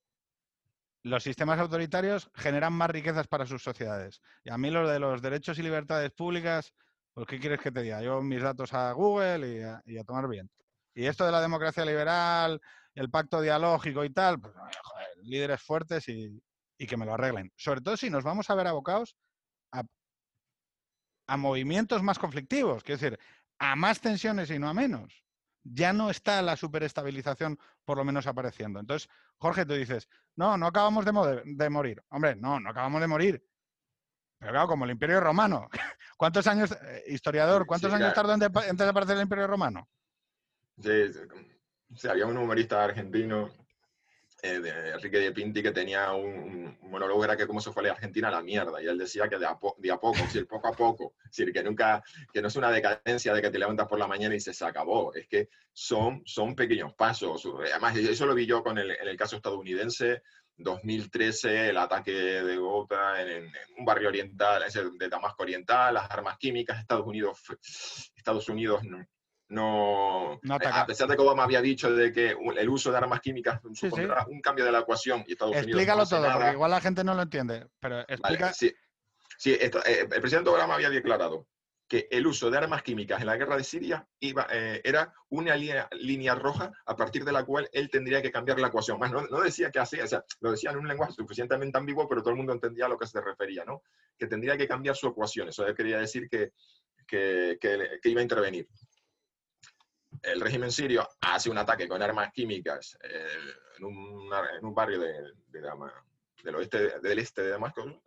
[1.03, 4.21] los sistemas autoritarios generan más riquezas para sus sociedades.
[4.43, 6.73] Y a mí lo de los derechos y libertades públicas,
[7.13, 8.01] pues ¿qué quieres que te diga?
[8.01, 10.49] Yo mis datos a Google y a, y a tomar bien.
[10.93, 12.61] Y esto de la democracia liberal,
[12.99, 16.41] el pacto dialógico y tal, pues joder, líderes fuertes y,
[16.77, 17.51] y que me lo arreglen.
[17.55, 19.15] Sobre todo si nos vamos a ver abocados
[19.71, 19.83] a,
[21.27, 23.19] a movimientos más conflictivos, quiero decir,
[23.59, 25.23] a más tensiones y no a menos.
[25.63, 28.79] Ya no está la superestabilización por lo menos apareciendo.
[28.79, 32.03] Entonces, Jorge, tú dices, no, no acabamos de, mo- de morir.
[32.09, 33.45] Hombre, no, no acabamos de morir.
[34.39, 35.69] Pero claro, como el Imperio Romano.
[36.17, 38.29] ¿Cuántos años, eh, historiador, cuántos sí, años claro.
[38.29, 39.89] tardó en de- antes de aparecer el Imperio Romano?
[40.81, 41.13] Sí,
[41.89, 41.95] sí.
[42.01, 43.49] Sí, había un humorista argentino,
[44.41, 47.91] eh, de Enrique de Pinti, que tenía un, monólogo era que cómo se fue la
[47.91, 48.81] Argentina a la mierda.
[48.81, 51.13] Y él decía que de a, a poco, es decir, poco a poco.
[51.25, 54.07] Es decir, que nunca, que no es una decadencia de que te levantas por la
[54.07, 55.13] mañana y se, se acabó.
[55.13, 57.45] Es que son, son pequeños pasos.
[57.69, 60.23] Además, eso lo vi yo con el, en el caso estadounidense.
[60.55, 64.63] 2013, el ataque de Gota en, en un barrio oriental,
[64.97, 67.39] de Damasco Oriental, las armas químicas, Estados Unidos,
[68.13, 68.81] Estados Unidos
[69.49, 73.19] no, no, a pesar de que Obama había dicho de que el uso de armas
[73.21, 73.89] químicas Sí, sí.
[73.89, 76.33] supondrá un cambio de la ecuación y Estados Unidos no Explícalo todo, nada.
[76.35, 77.67] porque igual la gente no lo entiende.
[77.79, 78.53] Pero Vale, explica.
[78.53, 78.73] sí,
[79.37, 81.47] Sí, esto, eh, el presidente Obama había declarado
[81.87, 85.55] que el uso de armas químicas en la guerra de Siria iba, eh, era una
[85.55, 88.99] línea, línea roja a partir de la cual él tendría que cambiar la ecuación.
[88.99, 92.07] Más no, no decía que hacía, o sea, lo decía en un lenguaje suficientemente ambiguo,
[92.07, 93.81] pero todo el mundo entendía a lo que se refería, ¿no?
[94.17, 95.47] Que tendría que cambiar su ecuación.
[95.49, 96.51] Eso quería decir que,
[97.07, 98.67] que, que- que iba a intervenir.
[100.21, 103.27] El régimen sirio hace un ataque con armas químicas eh,
[103.77, 106.05] en, un, en un barrio de, de Dama-
[106.43, 108.01] del oeste del este de Damasco,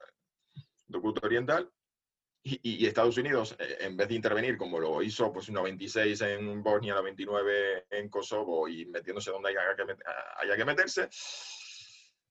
[0.86, 1.70] del culto oriental,
[2.44, 6.62] y, y- Estados Unidos, eh, en vez de intervenir como lo hizo pues 96 en
[6.62, 10.02] Bosnia, 99 en Kosovo y metiéndose donde haya que, met-
[10.38, 11.08] haya que meterse,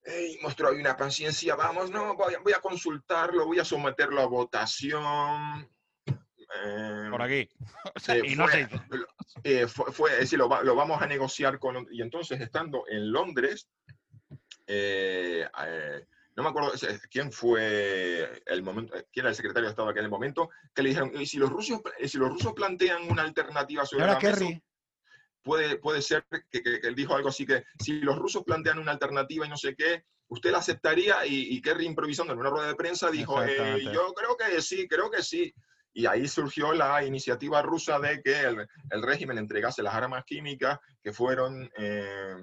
[0.03, 4.25] y mostró ahí una paciencia, vamos, no, voy voy a consultarlo, voy a someterlo a
[4.25, 5.69] votación.
[6.63, 7.49] Eh, Por aquí.
[8.07, 8.67] Eh, y no fue-
[9.43, 11.87] eh, fue, fue- es decir, lo, lo vamos a negociar con...
[11.91, 13.69] Y entonces, estando en Londres,
[14.67, 16.71] eh, eh, no me acuerdo
[17.09, 20.89] quién fue el momento, quién era el secretario de Estado en aquel momento, que le
[20.89, 24.61] dijeron, ¿y si los rusos, si los rusos plantean una alternativa sobre la Kerry?
[25.41, 29.45] puede, puede ser que, él dijo algo así que si los rusos plantean una alternativa
[29.45, 33.11] y no sé qué, usted la aceptaría y, Kerry improvisando en una rueda de prensa
[33.11, 35.53] dijo, eh, yo creo que sí, creo que sí.
[35.93, 38.67] Y ahí surgió la iniciativa rusa de que el,
[39.01, 42.35] régimen entregase las armas químicas que fueron eh,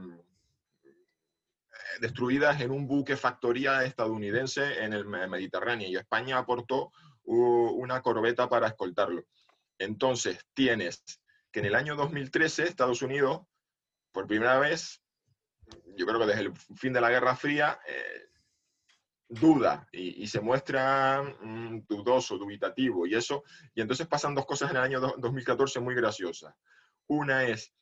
[2.01, 6.93] destruidas en un buque factoría estadounidense en el Mediterráneo y España aportó
[7.25, 9.25] una corbeta para escoltarlo.
[9.79, 11.03] Entonces, tienes
[11.53, 13.43] que en el año 2013 Estados Unidos,
[14.13, 15.03] por primera vez,
[15.97, 18.29] yo creo que desde el fin de la Guerra Fría, eh,
[19.29, 23.45] duda y, se muestra mm, dudoso, dubitativo y eso.
[23.75, 26.55] Y entonces pasan dos cosas en el año 2014 muy graciosas.
[27.07, 27.73] Una es,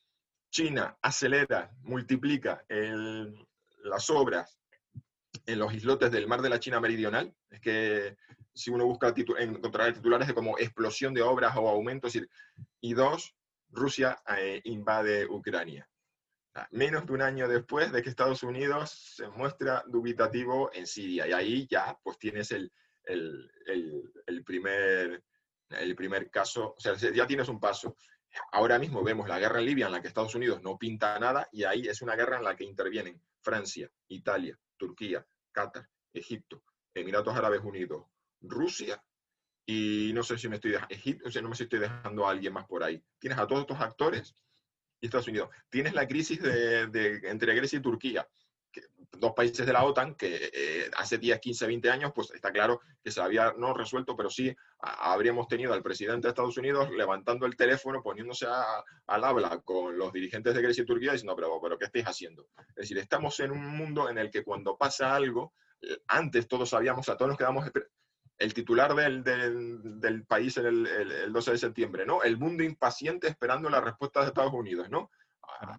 [0.49, 2.63] China acelera, multiplica
[3.83, 4.57] las obras
[5.45, 7.33] en los islotes del mar de la China Meridional.
[7.49, 8.17] Es que
[8.53, 12.07] si uno busca encontrar titulares de como explosión de obras o aumento,
[12.81, 13.35] y dos,
[13.69, 15.87] Rusia eh, invade Ucrania.
[16.71, 21.27] Menos de un año después de que Estados Unidos se muestra dubitativo en Siria.
[21.27, 22.71] Y ahí ya pues tienes el,
[23.07, 25.23] el, primer,
[25.69, 27.95] el primer caso, o sea, ya tienes un paso.
[28.51, 31.47] Ahora mismo vemos la guerra en Libia en la que Estados Unidos no pinta nada
[31.51, 37.35] y ahí es una guerra en la que intervienen Francia, Italia, Turquía, Qatar, Egipto, Emiratos
[37.35, 38.05] Árabes Unidos,
[38.41, 39.01] Rusia
[39.65, 42.83] y no sé si me estoy dejando, no me estoy dejando a alguien más por
[42.83, 43.03] ahí.
[43.19, 44.35] Tienes a todos estos actores
[44.99, 45.49] y Estados Unidos.
[45.69, 48.27] Tienes la crisis de, entre Grecia y Turquía,
[49.11, 52.81] dos países de la OTAN que eh, hace 10, 15, 20 años, pues está claro
[53.03, 57.45] que se había no resuelto, pero sí habríamos tenido al presidente de Estados Unidos levantando
[57.45, 61.85] el teléfono, poniéndose al habla con los dirigentes de Grecia y Turquía diciendo, pero, ¿qué
[61.85, 62.47] estáis haciendo?
[62.69, 66.69] Es decir, estamos en un mundo en el que cuando pasa algo, eh, antes todos
[66.69, 67.65] sabíamos, a todos nos quedamos
[68.37, 72.23] el titular del, del, país el, el, 12 de septiembre, ¿no?
[72.23, 75.09] El mundo impaciente esperando la respuesta de Estados Unidos, ¿no?
[75.43, 75.77] Ah,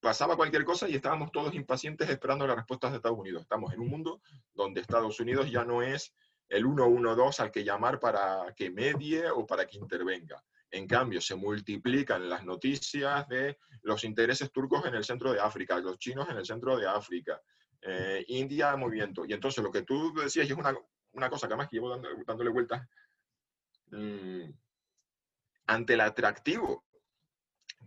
[0.00, 3.42] pasaba cualquier cosa y estábamos todos impacientes esperando las respuestas de Estados Unidos.
[3.42, 4.22] Estamos en un mundo
[4.54, 6.14] donde Estados Unidos ya no es
[6.48, 10.42] el 112 al que llamar para que medie o para que intervenga.
[10.70, 15.78] En cambio, se multiplican las noticias de los intereses turcos en el centro de África,
[15.78, 17.40] los chinos en el centro de África,
[17.82, 19.24] eh, India movimiento.
[19.26, 20.74] Y entonces lo que tú decías es una,
[21.12, 22.86] una cosa que además que llevo dándole vueltas,
[23.90, 24.50] mm,
[25.66, 26.84] ante el atractivo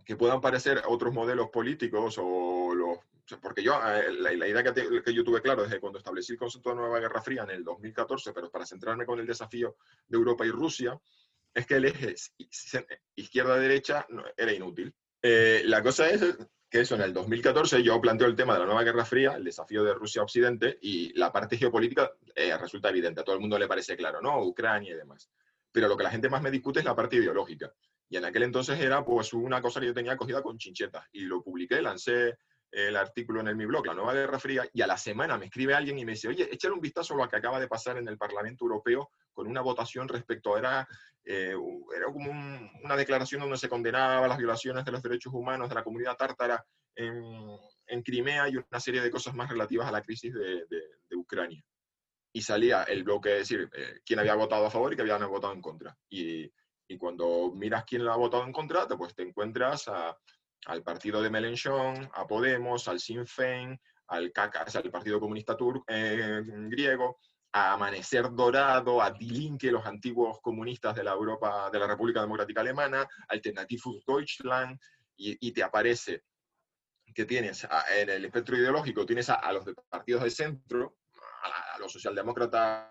[0.04, 2.98] que puedan parecer otros modelos políticos o los...
[3.40, 6.70] Porque yo, eh, la, idea que, que, yo tuve claro desde cuando establecí el concepto
[6.70, 10.44] de nueva Guerra Fría en el 2014, pero para centrarme con el desafío de Europa
[10.44, 11.00] y Rusia,
[11.54, 12.14] es que el eje
[13.14, 14.06] izquierda-derecha
[14.36, 14.94] era inútil.
[15.22, 16.36] Eh, la cosa es
[16.72, 19.44] que eso en el 2014 yo planteo el tema de la nueva Guerra Fría, el
[19.44, 23.68] desafío de Rusia-Occidente, y la parte geopolítica eh, resulta evidente, a todo el mundo le
[23.68, 24.42] parece claro, ¿no?
[24.42, 25.28] Ucrania y demás.
[25.70, 27.70] Pero lo que la gente más me discute es la parte ideológica.
[28.08, 31.04] Y en aquel entonces era pues una cosa que yo tenía cogida con chinchetas.
[31.12, 32.38] Y lo publiqué, lancé
[32.72, 35.44] el artículo en el, mi blog, La Nueva Guerra Fría, y a la semana me
[35.44, 37.98] escribe alguien y me dice, oye, échale un vistazo a lo que acaba de pasar
[37.98, 40.88] en el Parlamento Europeo con una votación respecto, era,
[41.24, 41.54] eh,
[41.94, 45.84] era como una declaración donde se condenaba las violaciones de los derechos humanos de la
[45.84, 46.64] comunidad tártara
[46.96, 51.62] en, Crimea y una serie de cosas más relativas a la crisis de, de, Ucrania.
[52.32, 55.52] Y salía el bloque, decir, eh, quién había votado a favor y quién había votado
[55.52, 55.94] en contra.
[56.08, 56.50] Y,
[56.88, 60.16] y cuando miras quién lo ha votado en contra, pues te encuentras a
[60.66, 66.42] al partido de Mélenchon, a Podemos, al Sinn Féin, al, al Partido Comunista Turco, eh,
[66.68, 67.18] griego,
[67.52, 72.60] a Amanecer Dorado, a Die los antiguos comunistas de la Europa, de la República Democrática
[72.60, 74.78] Alemana, Alternativus Deutschland,
[75.16, 76.24] y, te aparece
[77.14, 80.96] que tienes en el espectro ideológico, tienes a, los partidos de centro,
[81.74, 82.90] a, los socialdemócratas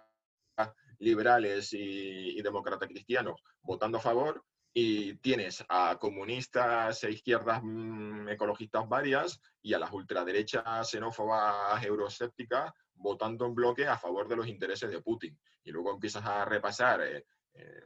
[0.99, 8.29] liberales y, y demócratas cristianos votando a favor, y tienes a comunistas e izquierdas mm,
[8.29, 14.47] ecologistas varias y a las ultraderechas xenófobas euroescépticas votando en bloque a favor de los
[14.47, 15.37] intereses de Putin.
[15.63, 17.83] Y luego empiezas a repasar, eh, eh,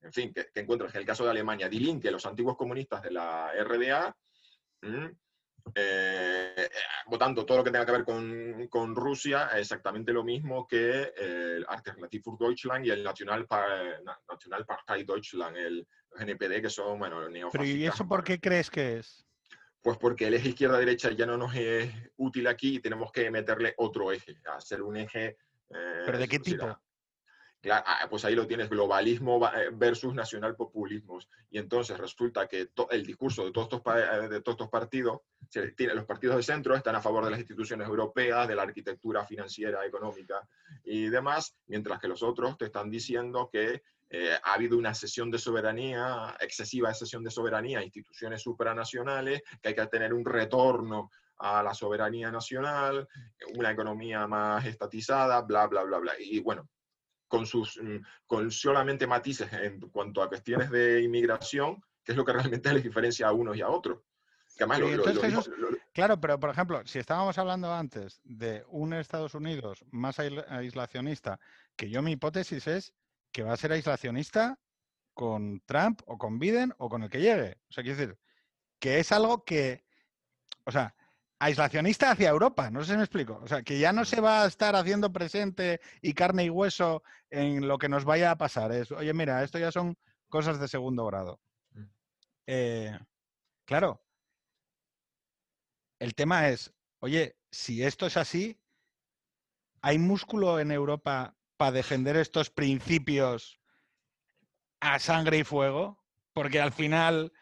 [0.00, 3.12] en fin, que, encuentras en el caso de Alemania, Die que los antiguos comunistas de
[3.12, 4.16] la RDA,
[4.82, 5.06] mm,
[5.74, 6.68] eh,
[7.06, 11.64] votando todo lo que tenga que ver con, con Rusia, exactamente lo mismo que el
[11.68, 15.86] Alternative für Deutschland y el National, Partei Deutschland, el
[16.18, 17.52] NPD, que son, bueno, neofascistas.
[17.52, 19.26] ¿Pero y eso por qué crees que es?
[19.80, 23.74] Pues porque el eje izquierda-derecha ya no nos es útil aquí y tenemos que meterle
[23.78, 25.38] otro eje, hacer un eje...
[25.70, 26.78] Eh, ¿Pero de qué tipo?
[28.10, 31.28] Pues ahí lo tienes, globalismo eh, versus nacionalpopulismos.
[31.50, 35.20] Y entonces resulta que el discurso de todos estos, eh, de todos estos partidos,
[35.94, 39.84] los partidos de centro están a favor de las instituciones europeas, de la arquitectura financiera,
[39.86, 40.46] económica
[40.84, 45.30] y demás, mientras que los otros te están diciendo que eh, ha habido una cesión
[45.30, 51.10] de soberanía, excesiva cesión de soberanía a instituciones supranacionales, que hay que tener un retorno
[51.38, 53.08] a la soberanía nacional,
[53.54, 56.12] una economía más estatizada, bla, bla, bla, bla.
[56.18, 56.68] Y bueno,
[57.32, 62.26] con, sus, mm, con solamente matices en cuanto a cuestiones de inmigración, que es lo
[62.26, 64.00] que realmente les diferencia a unos y a otros.
[65.94, 71.40] claro, pero por ejemplo, si estábamos hablando antes de un Estados Unidos más aislacionista,
[71.74, 72.92] que yo mi hipótesis es
[73.32, 74.58] que va a ser aislacionista
[75.14, 77.56] con Trump o con Biden o con el que llegue.
[77.70, 78.18] O sea, quiero decir,
[78.78, 79.86] que es algo que,
[80.66, 80.94] o sea,
[81.42, 83.40] aislacionista hacia Europa, no sé si me explico.
[83.42, 87.02] O sea, que ya no se va a estar haciendo presente y carne y hueso
[87.30, 88.70] en lo que nos vaya a pasar.
[88.70, 89.96] Es, oye, mira, esto ya son
[90.28, 91.40] cosas de segundo grado.
[91.72, 91.84] Mm.
[92.46, 92.98] Eh,
[93.64, 94.00] claro,
[95.98, 98.60] el tema es, oye, si esto es así,
[99.80, 103.60] ¿hay músculo en Europa para defender estos principios
[104.80, 106.04] a sangre y fuego?
[106.32, 107.32] Porque al final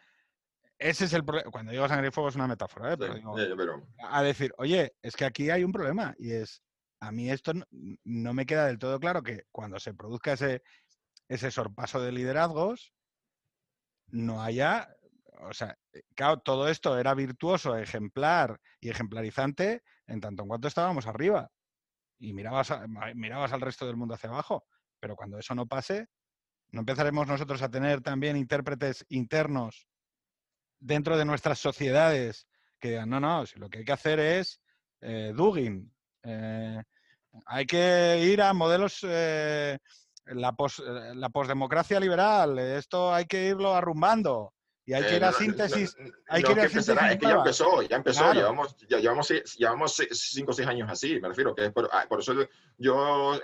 [0.80, 1.50] ese es el problema.
[1.50, 2.96] Cuando digo sangre y fuego es una metáfora, ¿eh?
[2.96, 6.62] pero, a decir, oye, es que aquí hay un problema y es,
[7.00, 7.52] a mí esto
[8.04, 10.62] no, me queda del todo claro que cuando se produzca ese,
[11.28, 12.94] ese sorpaso de liderazgos,
[14.08, 14.88] no haya,
[15.42, 15.76] o sea,
[16.14, 21.50] claro, todo esto era virtuoso, ejemplar y ejemplarizante en tanto en cuanto estábamos arriba
[22.18, 22.72] y mirabas,
[23.14, 24.64] mirabas al resto del mundo hacia abajo,
[24.98, 26.08] pero cuando eso no pase,
[26.70, 29.89] no empezaremos nosotros a tener también intérpretes internos
[30.80, 32.46] dentro de nuestras sociedades
[32.80, 34.60] que digan, no, no, si lo que hay que hacer es
[35.00, 35.92] eh, Dugin.
[36.22, 36.82] Eh,
[37.46, 39.78] hay que ir a modelos, eh,
[40.26, 40.82] la, pos,
[41.14, 44.52] la posdemocracia liberal, esto hay que irlo arrumbando.
[44.86, 45.94] Y hay que ir a síntesis.
[46.26, 48.32] hay que ir a síntesis es que ya empezó, ya empezó.
[48.32, 51.54] Llevamos, ya, llevamos, llevamos cinco o seis años así, me refiero.
[51.54, 52.34] que por, ah, por eso
[52.76, 53.40] yo.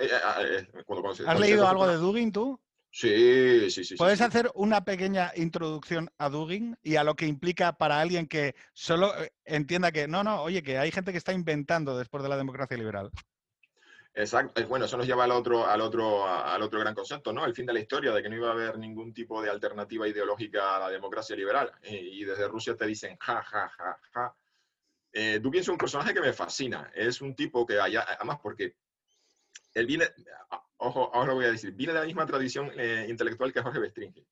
[1.27, 2.59] ¿Has leído algo de Dugin tú?
[2.99, 3.95] Sí, sí, sí.
[3.97, 8.55] ¿Puedes hacer una pequeña introducción a Dugin y a lo que implica para alguien que
[8.73, 12.31] solo eh, entienda que no, no, oye, que hay gente que está inventando después de
[12.31, 13.11] la democracia liberal?
[14.15, 14.67] Exacto.
[14.67, 17.45] Bueno, eso nos lleva al otro, al otro, al otro gran concepto, ¿no?
[17.45, 20.09] El fin de la historia, de que no iba a haber ningún tipo de alternativa
[20.09, 21.71] ideológica a la democracia liberal.
[21.83, 24.35] Y, desde Rusia te dicen, ja, ja, ja, ja.
[25.13, 26.91] Eh, Dugin es un personaje que me fascina.
[26.95, 28.75] Es un tipo que, haya, además, porque
[29.75, 30.07] él viene,
[30.79, 34.25] ojo, ahora voy a decir, viene de la misma tradición eh, intelectual que Jorge Bestringe.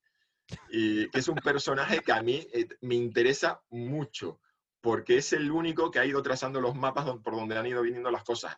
[0.69, 4.39] Y que es un personaje que a mí eh, me interesa mucho,
[4.81, 8.11] porque es el único que ha ido trazando los mapas por donde han ido viniendo
[8.11, 8.55] las cosas.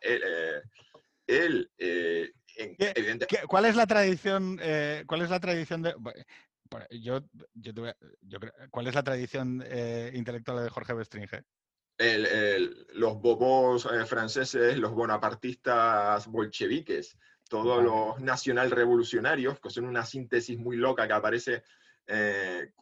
[1.26, 2.32] Él, eh,
[3.46, 4.58] ¿Cuál es la tradición?
[5.06, 5.94] ¿Cuál es la tradición de.?
[6.90, 7.20] Yo,
[7.54, 7.72] yo,
[8.70, 9.64] ¿Cuál es la tradición
[10.12, 11.42] intelectual de Jorge Bestringe?
[12.94, 17.16] los bobos franceses, los bonapartistas bolcheviques,
[17.48, 21.62] todos los nacional revolucionarios, que son una síntesis muy loca que aparece
[22.06, 22.72] eh,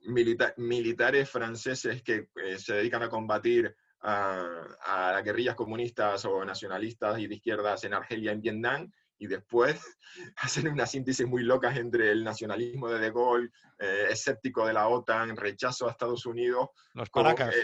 [0.56, 7.26] militares franceses que eh, se dedican a combatir a, las guerrillas comunistas o nacionalistas y
[7.26, 9.80] de izquierdas en Argelia, en Vietnam, y después
[10.36, 14.88] hacen una síntesis muy loca entre el nacionalismo de De Gaulle, eh, escéptico de la
[14.88, 16.68] OTAN, rechazo a Estados Unidos.
[16.94, 17.54] Los paracas.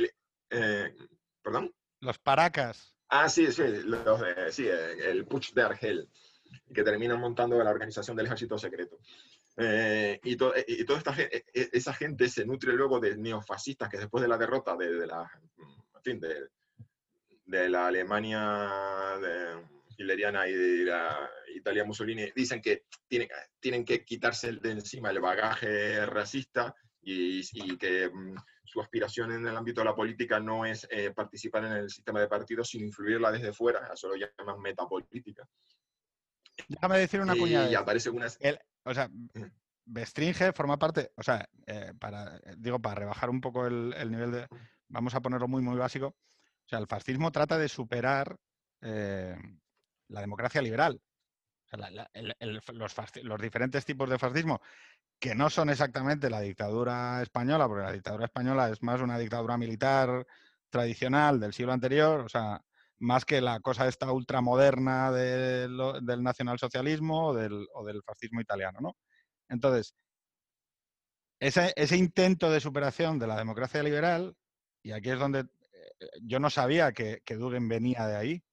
[1.42, 1.74] ¿Perdón?
[2.00, 2.94] Los paracas.
[3.08, 3.62] Ah, sí, sí,
[4.50, 6.08] sí el putsch de Argel
[6.72, 8.98] que terminan montando la organización del ejército secreto.
[9.56, 13.98] Eh, y, y, toda esta, e, e, esa gente se nutre luego de neofascistas que
[13.98, 15.30] después de la derrota de, la,
[15.96, 16.48] en fin, de,
[17.44, 19.66] de, la Alemania de,
[19.98, 23.28] hitleriana y de la Italia Mussolini, dicen que tienen,
[23.60, 29.46] tienen que quitarse de encima el bagaje racista y, y que mm, su aspiración en
[29.46, 32.86] el ámbito de la política no es eh, participar en el sistema de partidos, sino
[32.86, 35.46] influirla desde fuera, eso lo llaman metapolítica.
[36.68, 37.70] Déjame decir una cuñada.
[37.70, 38.26] Y aparece una...
[38.84, 39.08] o sea,
[39.84, 44.32] Bestringe forma parte, o sea, eh, para, eh, digo, para rebajar un poco el, nivel
[44.32, 44.48] de,
[44.88, 48.36] vamos a ponerlo muy, muy básico, o sea, el fascismo trata de superar
[48.80, 49.36] eh,
[50.08, 51.00] la democracia liberal.
[53.22, 54.60] los, diferentes tipos de fascismo,
[55.18, 59.56] que no son exactamente la dictadura española, porque la dictadura española es más una dictadura
[59.56, 60.26] militar
[60.70, 62.62] tradicional del siglo anterior, o sea,
[63.02, 68.96] más que la cosa esta ultramoderna del nacionalsocialismo o del, o del fascismo italiano, ¿no?
[69.48, 69.94] Entonces,
[71.40, 74.36] ese, ese, intento de superación de la democracia liberal,
[74.82, 78.44] y aquí es donde eh, yo no sabía que, que venía de ahí.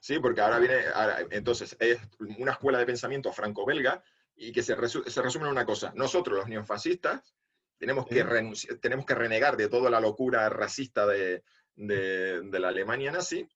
[0.00, 4.02] Sí, porque ahora viene, ahora- entonces, es una escuela de pensamiento franco-belga
[4.34, 5.92] y que se, resu- se resume en una cosa.
[5.94, 7.34] Nosotros, los neofascistas,
[7.78, 8.16] tenemos, Sí.
[8.16, 11.44] que, renunci- tenemos que renegar de toda la locura racista de,
[11.78, 13.48] de- de la Alemania nazi.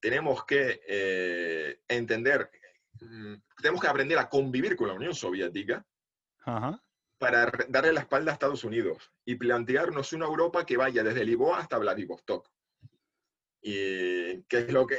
[0.00, 2.50] Tenemos que eh, entender,
[3.00, 5.84] mm, tenemos que aprender a convivir con la Unión Soviética
[6.44, 6.82] Ajá.
[7.18, 11.58] para darle la espalda a Estados Unidos y plantearnos una Europa que vaya desde Lisboa
[11.60, 12.48] hasta Vladivostok.
[13.64, 14.96] Y que es lo que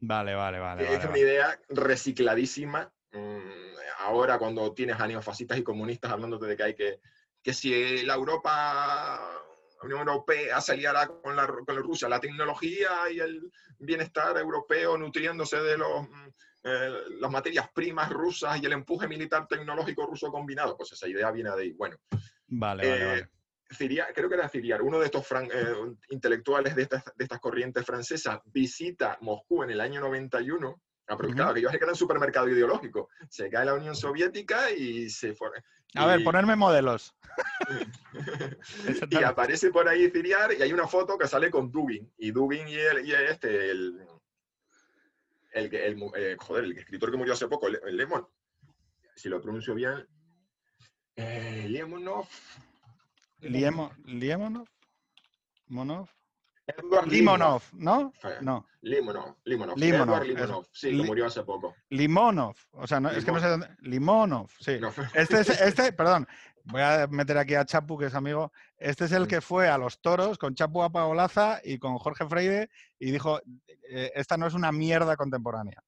[0.00, 0.82] Vale, vale, vale.
[0.84, 2.92] es vale, una idea recicladísima.
[3.12, 3.64] mm,
[4.00, 7.00] Ahora cuando tienes a neofascistas y comunistas hablándote de que hay que,
[7.42, 9.18] que si la Europa,
[9.84, 14.96] Unión Europea se aliara con la, con la Rusia, la tecnología y el bienestar europeo
[14.98, 16.28] nutriéndose de los, mm,
[16.64, 21.30] eh, las materias primas rusas y el empuje militar tecnológico ruso combinado, pues esa idea
[21.30, 21.72] viene de ahí.
[21.72, 21.96] Bueno,
[22.46, 23.28] Vale, vale, eh, vale.
[23.70, 27.40] Ciria- creo que era Ciriar, uno de estos fran- eh, intelectuales de estas, de estas
[27.40, 30.80] corrientes francesas, visita Moscú en el año 91.
[31.08, 31.34] Ujú.
[31.34, 33.08] claro, que ellos que era un supermercado ideológico.
[33.28, 35.48] Se cae la Unión Soviética y se fue.
[35.96, 37.14] A ver, ponerme modelos.
[39.10, 42.10] y aparece por ahí Ciriar y hay una foto que sale con Dugin.
[42.18, 44.00] Y Dugin y, el, y este, el,
[45.52, 48.26] el, el eh, joder, el escritor que murió hace poco, Le- Lemon,
[49.14, 50.06] si lo pronuncio bien,
[51.16, 52.26] eh, Lemonov,
[53.40, 54.66] Liemo- Liemonov.
[56.66, 58.12] Edward Limonov, ¿no?
[58.18, 58.40] Fue.
[58.40, 61.74] No, Limonov, Limonov, Limonov, Edward Limonov, sí, que murió hace poco.
[61.90, 62.56] Limonov.
[62.72, 63.68] O sea, no, es que no sé dónde.
[63.80, 64.78] Limonov, sí.
[64.80, 66.26] No, Este es, este, perdón,
[66.64, 68.52] voy a meter aquí a Chapu, que es amigo.
[68.78, 72.70] Este es el que fue a los toros con Chapu Apaolaza y con Jorge Freire
[72.98, 73.40] y dijo,
[73.90, 75.82] eh, esta no es una mierda contemporánea.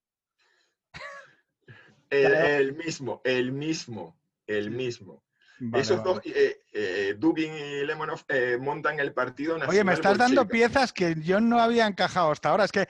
[2.11, 5.26] el, el mismo, el mismo, el mismo.
[5.59, 6.11] Vale, Esos vale.
[6.11, 9.71] dos, eh, eh, Dugin y Lemonov, eh, montan el partido nacional.
[9.71, 12.65] Oye, me estás dando piezas que yo no había encajado hasta ahora.
[12.65, 12.87] Es que,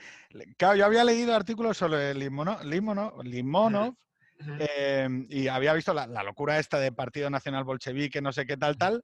[0.57, 3.95] claro, yo había leído artículos sobre Limonov, Limonov, Limonov
[4.39, 4.51] Ujú.
[4.59, 8.57] eh, y había visto la, la locura esta de Partido Nacional Bolchevique, no sé qué
[8.57, 9.03] tal, tal.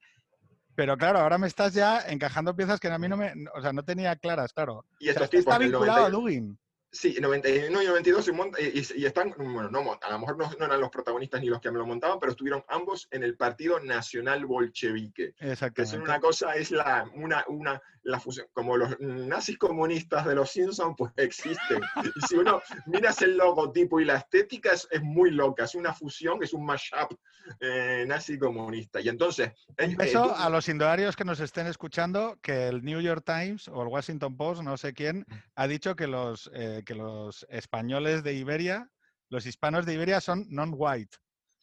[0.75, 3.73] Pero claro, ahora me estás ya encajando piezas que a mí no me, o sea,
[3.73, 4.85] no tenía claras, claro.
[4.99, 6.59] Y O sea, estos este tipos, está vinculado 90 a Dugin.
[6.93, 10.47] Sí, 91 y 92 se monta- y, y están, bueno, no, a lo mejor no,
[10.59, 13.35] no eran los protagonistas ni los que me lo montaban, pero estuvieron ambos en el
[13.35, 15.33] Partido Nacional Bolchevique.
[15.73, 20.35] Que es una cosa, es la, una, una, la fusión, como los nazis comunistas de
[20.35, 21.81] los Simpsons, pues existen.
[22.03, 25.93] Y si uno miras el logotipo y la estética, es, es muy loca, es una
[25.93, 27.13] fusión, es un mashup
[27.59, 28.99] eh, nazi comunista.
[28.99, 29.51] Y entonces...
[29.79, 33.23] Un eh, beso eh, a los indoarios que nos estén escuchando, que el New York
[33.25, 35.25] Times o el Washington Post, no sé quién,
[35.55, 38.89] ha dicho que los, eh, que los españoles de Iberia,
[39.29, 41.17] los hispanos de Iberia son non-white.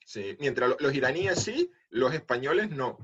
[0.06, 2.98] Sí, mientras lo- los iraníes sí, los españoles no.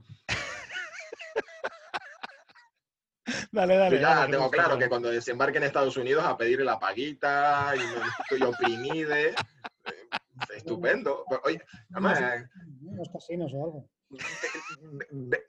[3.57, 4.01] Dale, Yo dale.
[4.01, 7.79] ya dale, tengo claro que cuando desembarque en Estados Unidos a pedirle la paguita y
[7.79, 9.31] no estoy oprimide.
[9.31, 9.35] eh,
[10.55, 11.25] Estupendo.
[11.29, 12.45] Pero, Oye, además, eh,
[12.83, 13.89] Unos casinos o algo.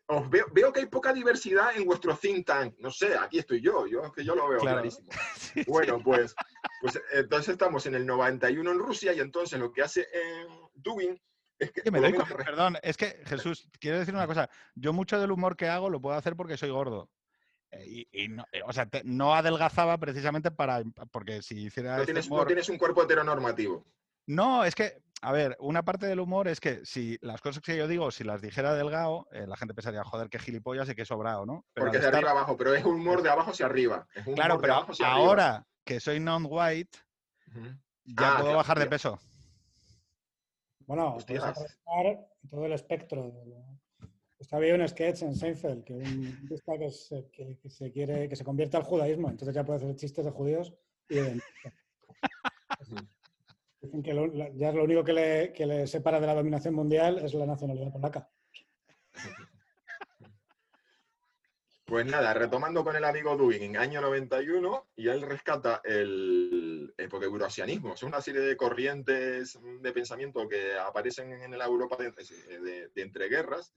[0.07, 2.75] os veo, veo que hay poca diversidad en vuestro think tank.
[2.79, 4.77] No sé, aquí estoy yo, yo es que yo lo veo Claro.
[4.77, 5.09] clarísimo.
[5.67, 6.33] Bueno, pues,
[6.81, 11.19] pues entonces estamos en el 91 en Rusia y entonces lo que hace eh, Dugin
[11.59, 11.91] es que...
[11.91, 14.49] Me doy menos cuenta- perdón, es que Jesús, quiero decir una cosa.
[14.75, 17.09] Yo mucho del humor que hago lo puedo hacer porque soy gordo.
[17.71, 21.95] Eh, Y, y no, eh, o sea, te- no adelgazaba precisamente para, porque si hiciera
[21.97, 23.85] no este tienes, no humor- tienes un cuerpo heteronormativo.
[24.27, 27.77] No, es que, a ver, una parte del humor es que si las cosas que
[27.77, 31.05] yo digo, si las dijera delgado, eh, la gente pensaría, joder, qué gilipollas y qué
[31.05, 31.65] sobrado, ¿no?
[31.73, 34.07] Pero Porque de estar- arriba ababajo, pero es un humor de abajo hacia arriba.
[34.13, 35.25] Es un Claro, humor de pero abajo hacia arriba.
[35.27, 36.97] ahora que soy non-white,
[38.03, 39.19] ya Ah, puedo claro, bajar de peso.
[40.85, 41.43] Bueno, puedes Hostias.
[41.43, 43.23] aprovechar todo el espectro.
[43.23, 43.76] de
[44.39, 48.29] Está había un sketch en Seinfeld que un artista que se, que, que se quiere
[48.29, 50.73] que se convierte al judaísmo, entonces ya puede hacer chistes de judíos
[51.09, 51.41] y de
[53.81, 56.73] Dicen que lo- ya es lo único que le, que le separa de la dominación
[56.75, 58.29] mundial es la nacionalidad polaca.
[61.85, 67.07] Pues nada, retomando con el amigo Dugin, en año 91, y él rescata el, el
[67.09, 72.11] porque eurasianismo, es una serie de corrientes de pensamiento que aparecen en la Europa de,
[72.59, 73.73] de- de entreguerras,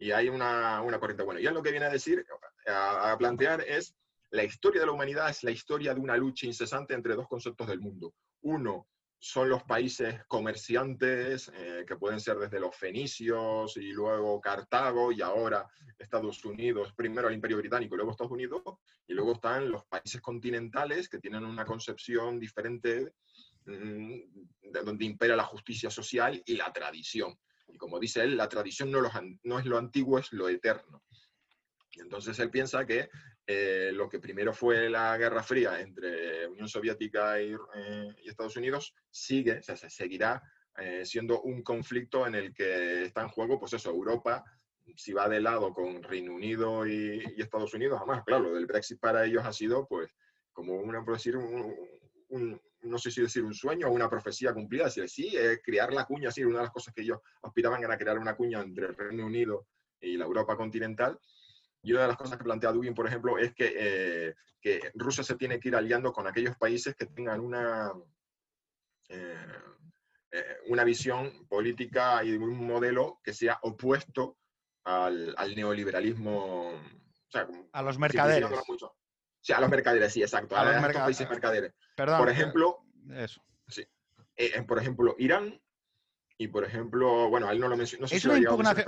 [0.00, 1.22] y hay una, una corriente.
[1.22, 2.26] Bueno, y él lo que viene a decir,
[2.66, 3.94] a, a plantear es,
[4.30, 7.68] la historia de la humanidad es la historia de una lucha incesante entre dos conceptos
[7.68, 8.14] del mundo.
[8.42, 8.88] Uno
[9.22, 15.20] son los países comerciantes, eh, que pueden ser desde los fenicios y luego Cartago y
[15.20, 18.62] ahora Estados Unidos, primero el Imperio Británico y luego Estados Unidos,
[19.06, 23.12] y luego están los países continentales que tienen una concepción diferente,
[23.66, 24.20] mm,
[24.72, 27.38] de donde impera la justicia social y la tradición.
[27.72, 29.12] Y como dice él, la tradición no, los
[29.42, 31.02] no es lo antiguo, es lo eterno.
[31.92, 33.08] Y entonces él piensa que
[33.46, 38.94] eh, lo que primero fue la Guerra Fría entre Unión Soviética y, eh, Estados Unidos
[39.10, 40.42] sigue, o sea, se seguirá
[40.76, 44.44] eh, siendo un conflicto en el que está en juego, pues eso, Europa,
[44.96, 49.00] si va de lado con Reino Unido y, Estados Unidos, además, claro, lo del Brexit
[49.00, 50.14] para ellos ha sido, pues,
[50.52, 54.84] como una, por decir, un- no sé si decir un sueño o una profecía cumplida,
[54.84, 57.98] decir, sí, eh, crear la cuña, sí, una de las cosas que ellos aspiraban era
[57.98, 59.66] crear una cuña entre el Reino Unido
[60.00, 61.18] y la Europa continental.
[61.82, 65.24] Y una de las cosas que plantea Dugin, por ejemplo, es que, eh, que Rusia
[65.24, 67.92] se tiene que ir aliando con aquellos países que tengan una,
[69.08, 69.46] eh,
[70.32, 74.36] eh, una visión política y un modelo que sea opuesto
[74.84, 76.68] al, al neoliberalismo.
[76.70, 78.50] O sea, A los mercaderes.
[79.40, 80.56] Sí, a los mercaderes, sí, exacto.
[80.56, 81.72] A A, los países mercaderes.
[81.96, 82.18] Perdón.
[82.18, 82.84] Por eh, ejemplo,
[83.14, 83.42] Eso.
[83.76, 83.88] eh,
[84.36, 85.60] eh, por ejemplo, Irán
[86.36, 88.84] y, por ejemplo, bueno, él no lo mencionó, no sé Es si una impugnación-.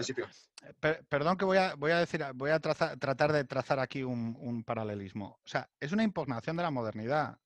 [0.81, 4.03] Per- perdón que voy a, voy a decir, voy a traza- tratar de trazar aquí
[4.03, 5.39] un, un paralelismo.
[5.45, 7.39] O sea, es una impugnación de la modernidad.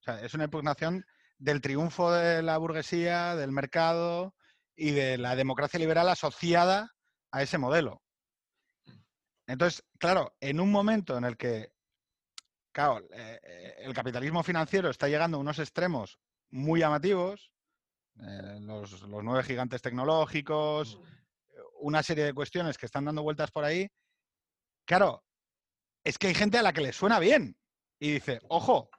[0.00, 1.04] O sea, es una impugnación
[1.38, 4.34] del triunfo de la burguesía, del mercado
[4.76, 6.90] y de la democracia liberal asociada
[7.30, 8.02] a ese modelo.
[9.46, 11.71] Entonces, claro, en un momento en el que,
[12.72, 16.18] claro, eh, eh, el capitalismo financiero está llegando a unos extremos
[16.50, 17.52] muy llamativos,
[18.20, 20.98] eh, los, los nueve gigantes tecnológicos,
[21.80, 23.88] una serie de cuestiones que están dando vueltas por ahí,
[24.84, 25.24] claro,
[26.04, 27.56] es que hay gente a la que le suena bien
[27.98, 28.90] y dice, ojo,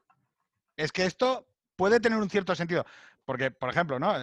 [0.77, 2.85] es que esto puede tener un cierto sentido.
[3.25, 4.13] Porque, por ejemplo, ¿no?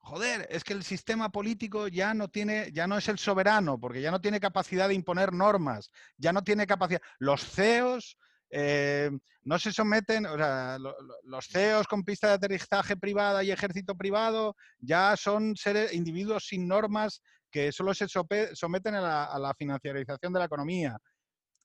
[0.00, 4.00] Joder, es que el sistema político ya no tiene, ya no es el soberano, porque
[4.00, 7.02] ya no tiene capacidad de imponer normas, ya no tiene capacidad.
[7.18, 8.16] Los CEOs
[8.50, 9.10] eh,
[9.44, 13.50] no se someten, o sea, lo- lo- los CEOs con pista de aterrizaje privada y
[13.50, 19.38] ejército privado ya son seres, individuos sin normas que solo se someten a la, a
[19.38, 20.96] la financiarización de la economía.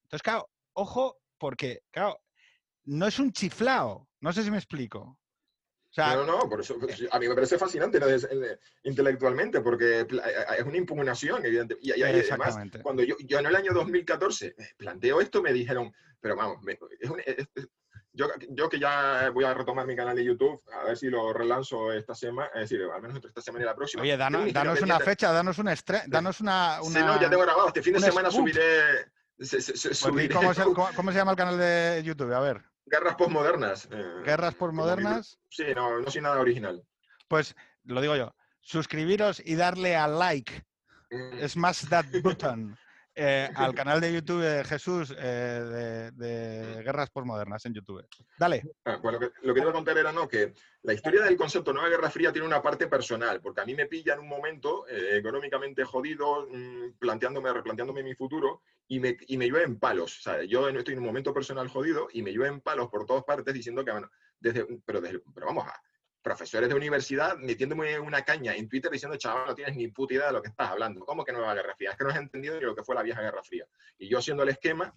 [0.03, 2.19] Entonces, claro, ojo, porque, claro,
[2.85, 4.07] no es un chiflao.
[4.21, 5.19] No sé si me explico.
[5.95, 8.07] Sea, No, no, por eso pues, a mí me parece fascinante ¿no?
[8.07, 10.07] Es- eh, intelectualmente, porque eh,
[10.57, 11.77] es una impugnación, evidente.
[11.81, 16.35] Y, además, cuando yo, yo en el año 2014 eh, planteo esto, me dijeron, pero
[16.35, 17.47] vamos, me- es un- es-
[18.11, 21.31] yo, yo que ya voy a retomar mi canal de YouTube, a ver si lo
[21.31, 24.03] relanzo esta semana, es decir, al menos entre esta semana y la próxima.
[24.03, 25.75] Oye, danos, una historia danos una fecha, danos una
[26.07, 27.67] danos una, Sí, no, ya tengo grabado.
[27.69, 28.49] Este fin de un semana scoop.
[28.49, 28.81] subiré.
[29.39, 32.33] se- se- se- Pues, subiré ¿cómo, se, cómo- cómo se llama el canal de YouTube?
[32.33, 33.87] A ver, Guerras postmodernas.
[33.91, 35.39] eh, Guerras postmodernas.
[35.49, 36.83] Sí, no, no soy nada original.
[37.27, 37.55] Pues
[37.85, 40.63] lo digo yo, suscribiros y darle a like,
[41.11, 42.75] Mm, smash that button,
[43.15, 48.05] eh, al canal de YouTube de Jesús eh, de, de Guerras postmodernas en YouTube.
[48.37, 48.63] Dale.
[48.83, 50.27] Ah, pues lo que, lo que iba a contar era ¿no?
[50.27, 50.53] que
[50.83, 53.85] la historia del concepto Nueva Guerra Fría tiene una parte personal, porque a mí me
[53.85, 59.37] pilla en un momento eh, económicamente jodido, mm, planteándome, replanteándome mi futuro, y me, y
[59.37, 60.19] me llueven palos.
[60.19, 63.23] O sea, yo estoy en un momento personal jodido y me llueven palos por todas
[63.23, 65.73] partes diciendo que, bueno, desde, pero, desde, pero vamos a
[66.25, 70.25] profesores de universidad metiéndome una caña en Twitter diciendo, chaval, no tienes ni puta idea
[70.25, 71.05] de lo que estás hablando.
[71.05, 71.91] ¿Cómo que Nueva Guerra Fría?
[71.91, 73.67] Es que no has entendido lo que fue la vieja Guerra Fría.
[73.99, 74.91] Y yo haciendo el esquema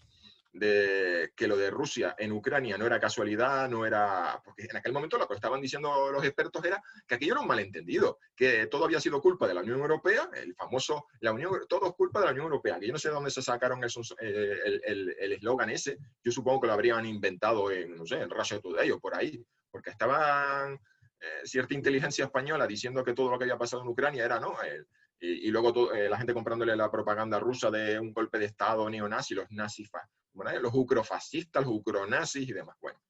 [0.54, 4.40] de que lo de Rusia en Ucrania no era casualidad, no era...
[4.42, 7.46] Porque en aquel momento lo que estaban diciendo los expertos era que aquello era un
[7.46, 11.88] malentendido, que todo había sido culpa de la Unión Europea, el famoso, la Unión, todo
[11.88, 14.80] es culpa de la Unión Europea, que yo no sé de dónde se sacaron eh,
[14.86, 18.90] el eslogan ese, yo supongo que lo habrían inventado en, no sé, en Russia Today
[18.92, 20.80] o por ahí, porque estaban
[21.20, 24.60] eh, cierta inteligencia española diciendo que todo lo que había pasado en Ucrania era, ¿no?
[24.62, 24.86] El-
[25.20, 28.44] y, y luego to- eh, la gente comprándole la propaganda rusa de un golpe de
[28.44, 29.90] Estado neonazi, los nazis,
[30.32, 32.76] los ucrofascistas, los ucronazis y demás.
[32.80, 33.02] Bueno,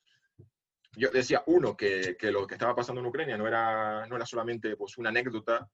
[0.96, 4.24] yo decía, uno, que, que lo que estaba pasando en Ucrania no era, no era
[4.24, 5.70] solamente pues, una anécdota,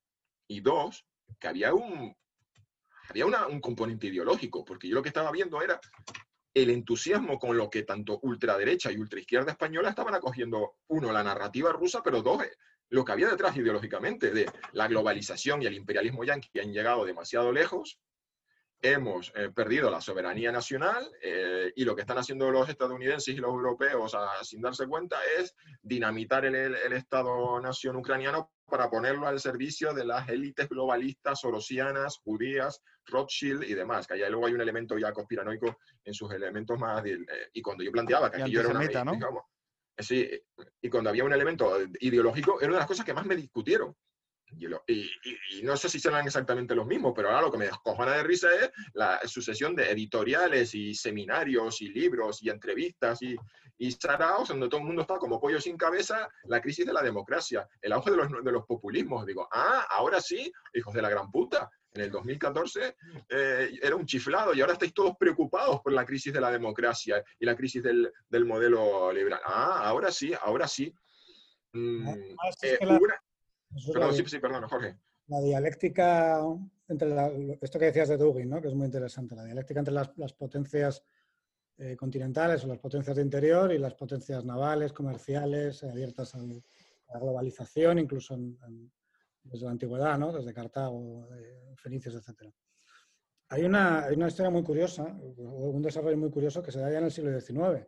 [0.49, 1.07] y dos,
[1.39, 2.17] que había un,
[3.09, 5.81] había un componente ideológico, porque yo lo que estaba viendo era
[6.55, 11.73] el entusiasmo con lo que tanto ultraderecha y ultraizquierda española estaban acogiendo, uno, la narrativa
[11.73, 12.43] rusa, pero dos,
[12.91, 17.51] lo que había detrás ideológicamente de la globalización y el imperialismo yanqui han llegado demasiado
[17.51, 17.99] lejos,
[18.81, 23.39] hemos eh, perdido la soberanía nacional eh, y lo que están haciendo los estadounidenses y
[23.39, 30.05] los europeos sin darse cuenta es dinamitar el Estado-nación ucraniano para ponerlo al servicio de
[30.05, 35.13] las élites globalistas, sorosianas, judías, Rothschild y demás, que allá luego hay un elemento ya
[35.13, 37.03] conspiranoico en sus elementos más...
[37.03, 38.79] de- eh, y cuando yo planteaba que Y aquello era una...
[38.81, 39.13] antisemita, ¿no?
[39.13, 39.43] digamos,
[39.97, 40.31] eh, sí,
[40.83, 43.95] y cuando había un elemento ideológico, era una de las cosas que más me discutieron.
[44.57, 48.23] Y no sé si serán exactamente los mismos, pero ahora lo que me descojona de
[48.23, 53.35] risa es la sucesión de editoriales y seminarios y libros y entrevistas y,
[53.79, 57.03] y saraos donde todo el mundo está como pollo sin cabeza, la crisis de la
[57.03, 59.27] democracia, el auge de los, de los populismos.
[59.27, 61.69] Digo, ah, ahora sí, hijos de la gran puta.
[61.93, 62.97] en el 2014
[63.29, 67.23] eh, era un chiflado y ahora estáis todos preocupados por la crisis de la democracia
[67.39, 69.41] y la crisis del, del modelo liberal.
[69.45, 70.93] Ah, ahora sí, ahora sí.
[71.73, 72.15] Mm, Ah,
[72.59, 73.15] sí, es eh, que la- una-
[73.77, 74.97] Eso es perdón, la- sí, sí, perdón, Jorge.
[75.29, 76.41] la dialéctica
[76.89, 78.61] entre la- esto que decías de Dugin, ¿no?
[78.61, 81.03] que es muy interesante, la dialéctica entre las, las potencias
[81.79, 86.39] eh, continentales o las potencias de interior y las potencias navales, comerciales, eh, abiertas a
[86.39, 88.93] la globalización, incluso en- en-
[89.43, 90.33] desde la antigüedad, ¿no?
[90.33, 92.51] desde Cartago, eh, Fenicios, etc.
[93.49, 96.99] Hay una, hay una historia muy curiosa, un desarrollo muy curioso que se da ya
[96.99, 97.87] en el siglo XIX,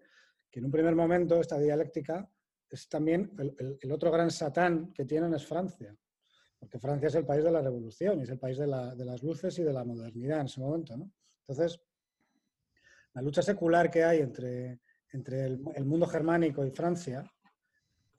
[0.51, 2.28] que en un primer momento esta dialéctica
[2.68, 5.97] es también el- el- el otro gran satán que tienen es Francia
[6.59, 9.05] porque Francia es el país de la revolución y es el país de, la- de
[9.05, 10.97] las luces y de la modernidad en ese momento.
[10.97, 11.11] ¿no?
[11.47, 11.78] Entonces,
[13.17, 14.81] la lucha secular que hay entre,
[15.12, 17.25] entre el, el mundo germánico y Francia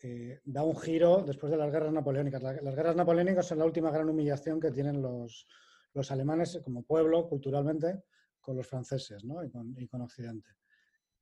[0.02, 2.42] eh, da un giro después de las guerras napoleónicas.
[2.42, 5.46] La- Las guerras napoleónicas son la última gran humillación que tienen los,
[5.94, 8.06] los alemanes como pueblo, culturalmente,
[8.42, 9.44] con los franceses ¿no?
[9.44, 10.50] y, con, y con Occidente.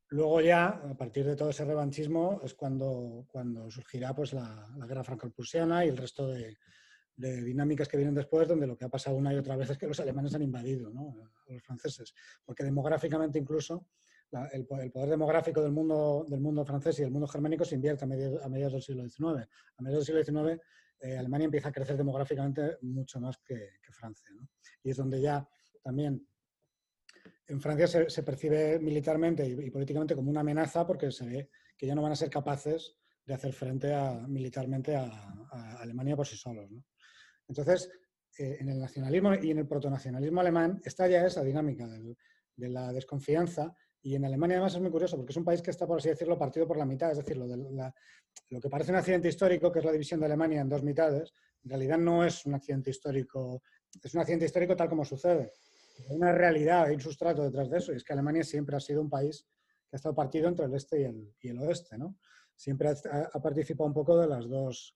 [0.09, 4.85] Luego ya, a partir de todo ese revanchismo, es cuando, cuando surgirá pues, la, la
[4.87, 6.55] guerra franco-prusiana y el resto de,
[7.17, 9.77] de dinámicas que vienen después, donde lo que ha pasado una y otra vez es
[9.77, 11.15] que los alemanes han invadido ¿no?
[11.47, 12.13] a los franceses.
[12.43, 13.87] Porque demográficamente incluso
[14.31, 17.75] la- el, el poder demográfico del mundo, del mundo francés y del mundo germánico se
[17.75, 19.47] invierte a mediados, a mediados del siglo XIX.
[19.77, 20.61] A mediados del siglo XIX
[21.01, 24.27] eh, Alemania empieza a crecer demográficamente mucho más que, que Francia.
[24.33, 24.49] ¿no?
[24.83, 25.47] Y es donde ya
[25.81, 26.27] también
[27.47, 31.49] en Francia se, se percibe militarmente y, y políticamente como una amenaza porque se ve
[31.77, 32.95] que ya no van a ser capaces
[33.25, 35.05] de hacer frente a, militarmente a,
[35.51, 36.69] a Alemania por sí solos.
[36.71, 36.83] ¿no?
[37.47, 37.89] Entonces,
[38.37, 42.91] eh, en el nacionalismo y en el protonacionalismo alemán está ya esa dinámica de la
[42.91, 43.75] desconfianza
[44.05, 46.09] y en Alemania además es muy curioso porque es un país que está, por así
[46.09, 49.85] decirlo, partido por la mitad, es decir, lo, que parece un accidente histórico, que es
[49.85, 51.33] la división de Alemania en dos mitades,
[51.63, 53.63] en realidad no es un accidente histórico,
[54.03, 55.53] es un accidente histórico tal como sucede.
[56.07, 58.79] Hay una realidad, hay un sustrato detrás de eso, y es que Alemania siempre ha
[58.79, 59.47] sido un país
[59.89, 62.19] que ha estado partido entre el este y el, y el oeste, ¿no?
[62.55, 64.95] Siempre ha, ha participado un poco de las, dos,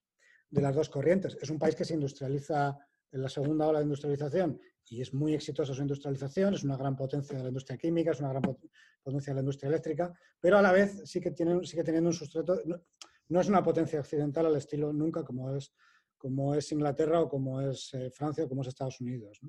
[0.50, 1.38] de las dos corrientes.
[1.41, 2.78] Es un país que se industrializa
[3.12, 6.95] en la segunda ola de industrialización y es muy exitosa su industrialización, es una gran
[6.95, 8.70] potencia de la industria química, es una gran pot-
[9.04, 12.14] potencia de la industria eléctrica, pero a la vez sí que tiene, sigue teniendo un
[12.14, 15.72] sustrato, no, es una potencia occidental al estilo nunca como es,
[16.18, 19.39] como es Inglaterra o como es eh, Francia o como es Estados Unidos.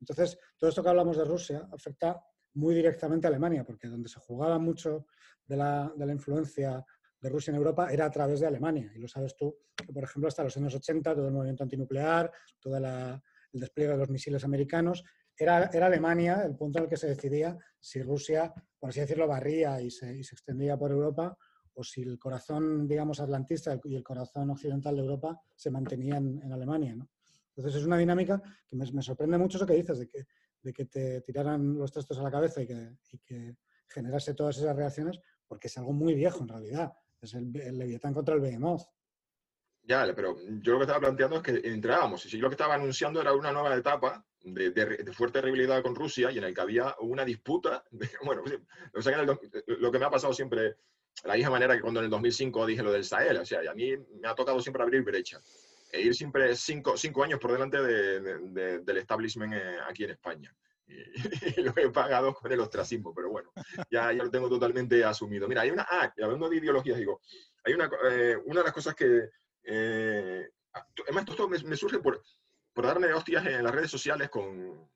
[0.00, 2.22] Entonces, todo esto que hablamos de Rusia afecta
[2.54, 5.06] muy directamente a Alemania, porque donde se jugaba mucho
[5.46, 6.84] de la, de la influencia
[7.26, 8.92] de Rusia en Europa era a través de Alemania.
[8.94, 12.30] Y lo sabes tú, que por ejemplo hasta los años 80, todo el movimiento antinuclear,
[12.60, 13.20] todo el
[13.52, 15.02] despliegue de los misiles americanos,
[15.36, 19.26] era, era, Alemania el punto en el que se decidía si Rusia, por así decirlo,
[19.26, 21.36] barría y se, y se extendía por Europa
[21.74, 26.52] o si el corazón, digamos, atlantista y el corazón occidental de Europa se mantenían en
[26.52, 26.96] Alemania.
[27.54, 30.26] Entonces es una dinámica que me, me, sorprende mucho eso que dices, de que,
[30.62, 33.56] de que te tiraran los textos a la cabeza y que, y que
[33.88, 36.92] generase todas esas reacciones, porque es algo muy viejo en realidad.
[37.20, 38.82] Es el, el Leviatán contra el Behemoth.
[39.82, 42.74] Ya, pero yo lo que estaba planteando es que entrábamos, y si lo que estaba
[42.74, 46.54] anunciando era una nueva etapa de, de, de, fuerte rivalidad con Rusia y en el
[46.54, 48.42] que había una disputa, de, bueno,
[48.94, 50.76] o sea, el, lo que me ha pasado siempre,
[51.24, 53.68] la misma manera que cuando en el 2005 dije lo del Sahel, o sea, y
[53.68, 55.40] a mí me ha tocado siempre abrir brecha
[55.92, 60.54] e ir siempre cinco, cinco años por delante de, del establishment eh, aquí en España.
[61.56, 63.50] Lo he pagado con el ostracismo, pero bueno,
[63.90, 65.48] ya, ya lo tengo totalmente asumido.
[65.48, 67.20] Mira, hay una, ah, hablando de ideologías, digo,
[67.64, 69.28] hay una, eh, una de las cosas que,
[69.64, 70.48] eh,
[71.04, 72.22] además esto me, me, surge por,
[72.72, 74.88] por darme hostias en las redes sociales con,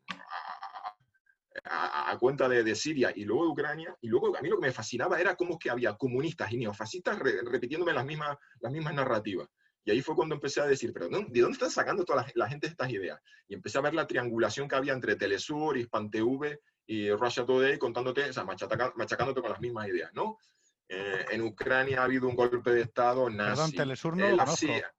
[1.65, 4.57] a, a, cuenta de, de, Siria y luego de Ucrania, y luego a mí lo
[4.57, 8.73] que me fascinaba era cómo que había comunistas y neofascistas re, repitiéndome las mismas, las
[8.73, 9.49] mismas narrativas.
[9.85, 12.49] Y ahí fue cuando empecé a decir, pero ¿de dónde están sacando toda la, la,
[12.49, 13.21] gente estas ideas?
[13.49, 18.29] Y empecé a ver la triangulación que había entre Telesur, HispanTV y Russia Today, contándote,
[18.29, 20.39] o sea, machaca, machacándote con las mismas ideas, ¿no?
[20.89, 23.51] Eh, en Ucrania ha habido un golpe de Estado nazi.
[23.51, 24.47] Perdón, Telesur no eh, la.
[24.47, 24.93] CIA.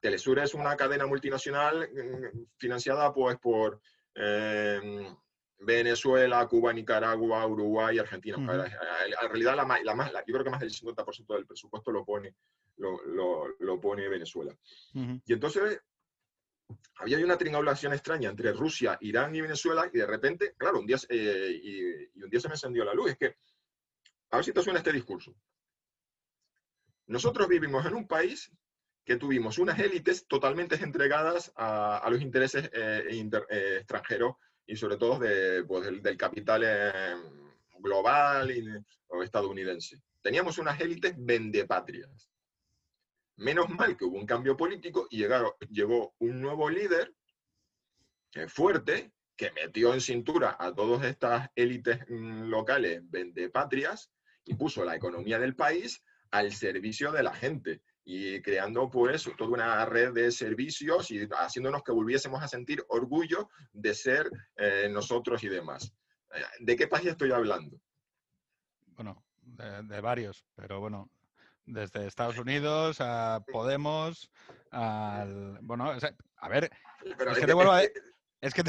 [0.00, 3.80] Telesur es una cadena multinacional mm, financiada pues por
[4.14, 5.12] eh,
[5.58, 8.36] Venezuela, Cuba, Nicaragua, Uruguay, Argentina.
[8.36, 8.64] Uh -huh.
[9.22, 12.04] En realidad, la, la más, la, yo creo que más del 50% del presupuesto lo
[12.04, 12.34] pone,
[12.76, 14.52] lo, lo, lo pone Venezuela.
[14.94, 15.22] Uh -huh.
[15.24, 15.80] Y entonces
[16.96, 20.96] había una triangulación extraña entre Rusia, Irán y Venezuela, y de repente, claro, un día,
[21.08, 23.10] eh, y, y, un día se me encendió la luz.
[23.10, 23.36] Es que,
[24.30, 25.34] a ver si te suena este discurso.
[27.06, 28.50] Nosotros vivimos en un país
[29.04, 34.34] que tuvimos unas élites totalmente entregadas a, a los intereses eh, inter, eh, extranjeros
[34.66, 36.62] y sobre todo de, pues, del, capital
[37.78, 38.64] global y,
[39.08, 40.00] o estadounidense.
[40.20, 42.28] Teníamos unas élites vendepatrias.
[43.36, 47.14] Menos mal que hubo un cambio político y llegaron, llegó un nuevo líder
[48.32, 53.02] eh, fuerte que metió en cintura a todas estas élites mm, locales
[53.52, 54.10] patrias
[54.44, 59.50] y puso la economía del país al servicio de la gente y creando pues toda
[59.50, 65.42] una red de servicios y haciéndonos que volviésemos a sentir orgullo de ser eh, nosotros
[65.42, 65.92] y demás.
[66.32, 67.80] Eh, ¿De qué país estoy hablando?
[68.94, 71.10] Bueno, de, varios, pero bueno,
[71.64, 74.30] desde Estados Unidos a Podemos,
[74.70, 75.58] al...
[75.62, 75.92] Bueno,
[76.36, 76.70] a ver,
[77.04, 77.82] es que te vuelvo a...
[77.82, 78.62] Es que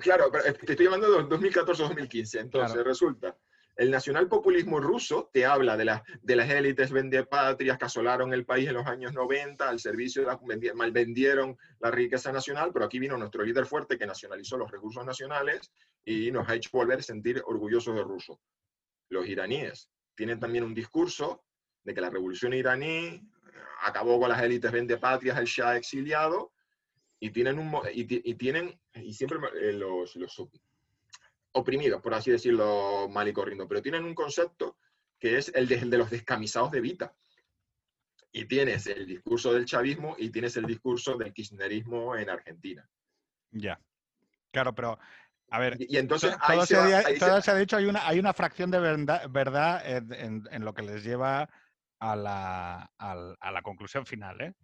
[0.00, 3.36] Claro, pero te estoy de 2014-2015, entonces resulta
[3.76, 8.74] el nacionalpopulismo ruso te habla de, de las élites vendepatrias que asolaron el país en
[8.74, 13.44] los años 90, al servicio de la, malvendieron la riqueza nacional, pero aquí vino nuestro
[13.44, 15.70] líder fuerte que nacionalizó los recursos nacionales
[16.04, 18.40] y nos ha hecho volver a sentir orgullosos de ruso.
[19.10, 21.44] Los iraníes tienen también un discurso
[21.84, 23.22] de que la revolución iraní
[23.82, 26.52] acabó con las élites vendepatrias, el Shah exiliado,
[27.20, 28.04] y tienen, un, y,
[28.34, 30.32] tienen, y siempre eh, los, los
[31.56, 34.76] oprimidos, por así decirlo, mal y corriendo, pero tienen un concepto
[35.18, 37.14] que es el de, los descamisados de Vita.
[38.30, 42.86] Y tienes el discurso del chavismo y tienes el discurso del kirchnerismo en Argentina.
[43.50, 43.80] Ya.
[44.52, 44.98] Claro, pero
[45.50, 49.82] a ver, y, entonces todo, se, ha, dicho, hay una, hay una fracción de verdad,
[49.86, 51.48] en, lo que les lleva
[51.98, 54.38] a la, a la conclusión final.
[54.42, 54.54] ¿eh?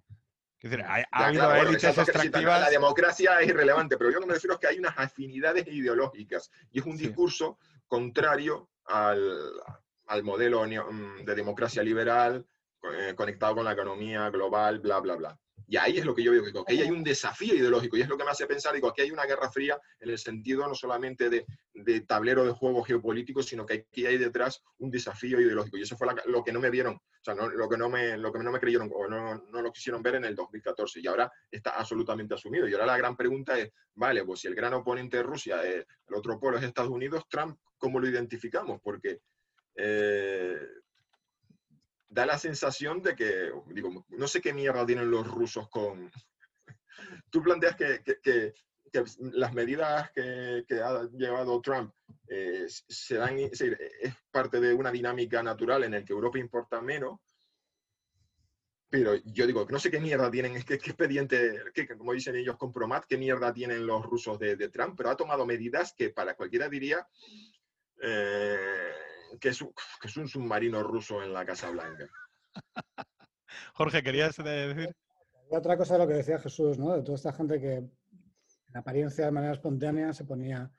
[0.63, 5.67] La democracia es irrelevante, pero yo lo que me refiero es que hay unas afinidades
[5.67, 7.59] ideológicas y es un discurso
[7.89, 9.51] contrario al,
[10.07, 12.47] al modelo mm, de democracia liberal
[12.83, 15.39] eh, conectado con la economía global, bla, bla, bla.
[15.73, 18.09] Y ahí es lo que yo digo, que aquí hay un desafío ideológico y es
[18.09, 20.75] lo que me hace pensar, digo, aquí hay una guerra fría en el sentido no
[20.75, 25.79] solamente de, de tablero de juego geopolítico, sino que aquí hay detrás un desafío ideológico.
[25.79, 28.33] Y eso fue lo que no me vieron, o sea, lo, que no me, lo
[28.33, 31.01] que no me creyeron o no, no, lo quisieron ver en el 2014.
[31.01, 32.69] Y ahora está absolutamente asumido.
[32.69, 35.87] Y ahora la gran pregunta es, vale, pues si el gran oponente de Rusia, el
[36.15, 38.81] otro polo es Estados Unidos, Trump, ¿cómo lo identificamos?
[38.83, 39.21] Porque...
[39.75, 40.59] Eh,
[42.13, 46.11] da la sensación de que, digo, no sé qué mierda tienen los rusos con...
[47.31, 48.53] Tú planteas que, que,
[49.19, 51.95] las medidas que, ha llevado Trump
[52.29, 53.65] eh, se dan, es,
[54.31, 57.19] parte de una dinámica natural en el que Europa importa menos,
[58.91, 62.37] pero yo digo, no sé qué mierda tienen, es que qué expediente, que, como dicen
[62.37, 66.11] ellos, compromat, qué mierda tienen los rusos de, de, Trump, pero ha tomado medidas que
[66.11, 67.09] para cualquiera diría...
[68.03, 68.93] Eh,
[69.41, 72.09] que es, un, que es un submarino ruso en la Casa Blanca.
[73.75, 74.95] Jorge, ¿querías decir?
[75.51, 76.97] otra cosa de lo que decía Jesús, ¿no?
[76.97, 80.71] De toda esta gente que en apariencia de manera espontánea se ponía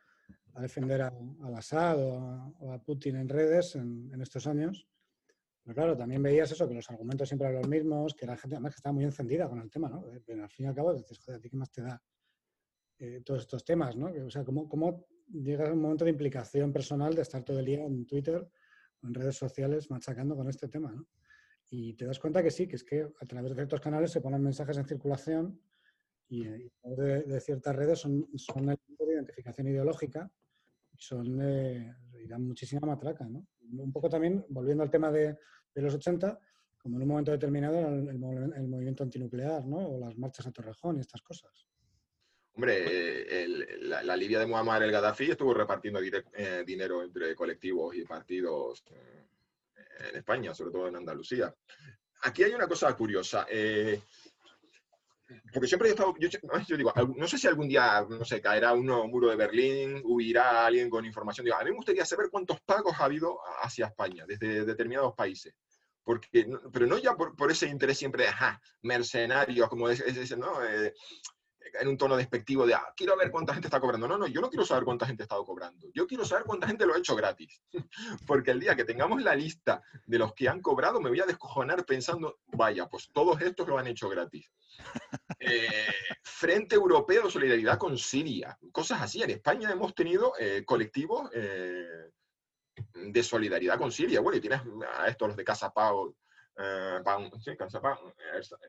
[0.56, 4.88] a defender a, al Assad o a, Putin en redes en, estos años.
[5.64, 8.56] Pero claro, también veías eso, que los argumentos siempre eran los mismos, que la gente
[8.56, 10.04] además que estaba muy encendida con el tema, ¿no?
[10.26, 12.02] Pero al fin y al cabo dices, joder, ¿a ti qué más te da
[13.00, 14.12] eh, todos estos temas, ¿no?
[14.26, 17.66] O sea, ¿cómo, ¿cómo llegas a un momento de implicación personal de estar todo el
[17.66, 18.48] día en Twitter
[19.02, 21.08] o en redes sociales machacando con este tema, ¿no?
[21.70, 24.22] Y te das cuenta que sí, que es que a través de ciertos canales se
[24.22, 25.60] ponen mensajes en circulación
[26.30, 30.32] y, de, ciertas redes son, son el de identificación ideológica
[30.92, 33.48] y son y dan muchísima matraca, ¿no?
[33.72, 35.38] Un poco también, volviendo al tema de,
[35.74, 36.40] de los 80,
[36.78, 39.78] como en un momento determinado el, el, movimiento antinuclear, ¿no?
[39.78, 41.68] O las marchas a Torrejón y estas cosas.
[42.56, 43.48] Hombre,
[43.80, 50.10] la, Libia de Muammar el Gaddafi estuvo repartiendo eh, dinero entre colectivos y partidos eh,
[50.10, 51.54] en España, sobre todo en Andalucía.
[52.22, 53.48] Aquí hay una cosa curiosa.
[53.50, 54.00] Eh,
[55.52, 58.86] porque siempre he estado, yo, digo, no sé si algún día, no sé, caerá un
[58.86, 61.46] muro de Berlín, huirá alguien con información.
[61.46, 65.56] Digo, a mí me gustaría saber cuántos pagos ha habido hacia España, desde determinados países.
[66.04, 70.60] Porque, pero no ya por, ese interés siempre de, ajá, mercenarios, como es, es, ¿no?
[71.80, 74.08] En un tono despectivo de, ah, quiero ver cuánta gente está cobrando.
[74.08, 75.88] No, no, yo no quiero saber cuánta gente ha estado cobrando.
[75.94, 77.62] Yo quiero saber cuánta gente lo ha hecho gratis.
[78.28, 81.26] Porque el día que tengamos la lista de los que han cobrado, me voy a
[81.26, 84.52] descojonar pensando, vaya, pues todos estos lo han hecho gratis.
[85.40, 85.88] Eh,
[86.22, 89.22] Frente Europeo de Solidaridad con Siria, cosas así.
[89.22, 92.12] En España hemos tenido eh, colectivos eh,
[92.94, 94.22] de solidaridad con Siria.
[94.22, 94.62] Bueno, y tienes
[94.98, 96.16] a estos los de Casa Pau,
[96.58, 97.00] eh,
[97.40, 98.14] sí, Casa Pound.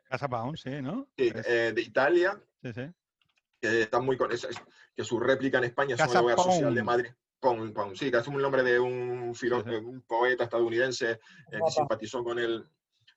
[0.09, 1.09] Casa Pound, sí, ¿no?
[1.17, 6.75] de Italia, que están muy con que su réplica en España es una web social
[6.75, 7.11] de Madrid.
[7.95, 11.19] sí, que es un nombre de un, un poeta estadounidense eh,
[11.51, 12.65] que simpatizó con el,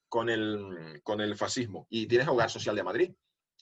[0.07, 1.87] con, el, con el fascismo.
[1.89, 3.13] Y tienes Hogar Social de Madrid.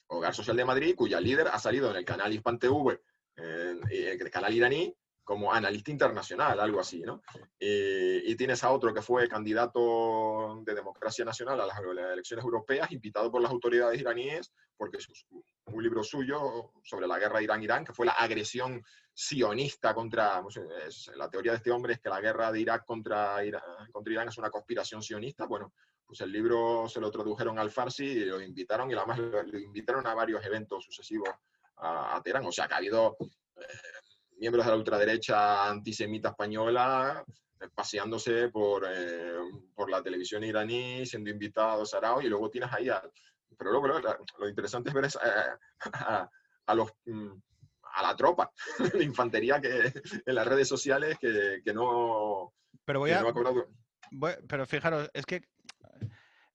[0.08, 3.00] Hogar Social de Madrid, cuya líder ha salido en el canal Hispan TV,
[3.36, 4.96] el canal iraní,
[5.26, 7.20] como analista internacional, algo así, ¿no?
[7.58, 11.80] Eh, y tienes a otro que fue candidato de democracia nacional a las,
[12.12, 15.08] elecciones europeas, invitado por las autoridades iraníes, porque es
[15.66, 18.80] un libro suyo sobre la guerra Irán-Irán, que fue la agresión
[19.12, 20.44] sionista contra,
[21.16, 24.28] la teoría de este hombre es que la guerra de Irak contra Irán, contra Irán
[24.28, 25.74] es una conspiración sionista, bueno,
[26.06, 30.06] pues el libro se lo tradujeron al farsi y lo invitaron, y además lo, invitaron
[30.06, 31.30] a varios eventos sucesivos
[31.78, 33.16] a, Teherán, o sea que ha habido...
[33.56, 33.64] Eh,
[34.36, 37.24] miembros de la ultraderecha antisemita española
[37.60, 39.36] eh, paseándose por, eh,
[39.74, 43.02] por la televisión iraní, siendo invitados a Arao, y luego tienes ahí a...
[43.58, 45.80] Pero luego lo, interesante es ver eh,
[46.66, 47.32] a, los, mm,
[47.94, 48.52] a la tropa
[48.92, 49.92] de infantería que
[50.26, 52.52] en las redes sociales que, que no...
[52.84, 53.24] Pero voy a...
[54.46, 55.42] pero fijaros, es que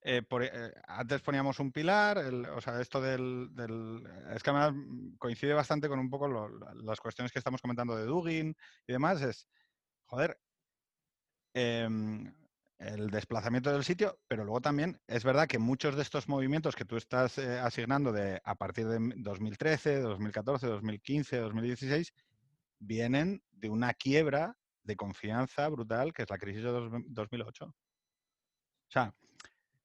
[0.04, 3.50] eh, eh, antes poníamos un pilar, o sea, esto del,
[4.34, 4.74] Es que además
[5.18, 9.48] coincide bastante con un poco las cuestiones que estamos comentando de Dugin y demás, es,
[10.06, 10.38] joder,
[11.54, 12.34] em,
[12.78, 16.84] el desplazamiento del sitio, pero luego también es verdad que muchos de estos movimientos que
[16.84, 22.12] tú estás eh, asignando de a partir de 2013, 2014, 2015, 2016,
[22.80, 26.72] vienen de una quiebra de confianza brutal que es la crisis de
[27.06, 27.66] 2008.
[27.66, 27.74] O
[28.88, 29.14] sea,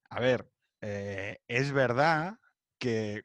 [0.10, 0.50] a ver,
[0.82, 2.40] eh, es verdad
[2.80, 3.24] que,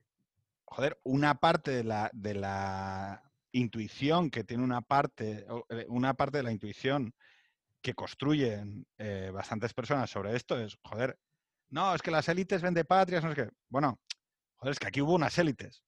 [0.64, 3.22] joder, una parte de la, de la
[3.52, 7.14] intuición que tiene una parte, eh, una parte de la intuición
[7.82, 11.18] que construyen eh, bastantes personas sobre esto es, joder,
[11.70, 14.00] no, es que las élites ven de patrias, no es que, bueno,
[14.56, 15.82] joder, es que aquí hubo unas élites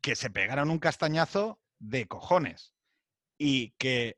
[0.00, 2.74] que se pegaron un castañazo de cojones
[3.38, 4.16] y que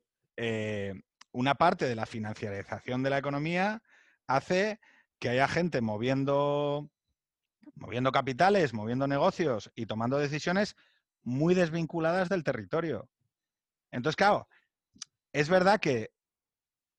[1.33, 3.83] una parte de la financiarización de la economía
[4.27, 4.81] hace
[5.25, 6.91] que haya gente moviendo,
[7.77, 10.77] moviendo capitales, moviendo negocios y tomando decisiones
[11.23, 13.09] muy desvinculadas del territorio.
[13.91, 14.49] Entonces, claro,
[15.33, 16.11] es verdad que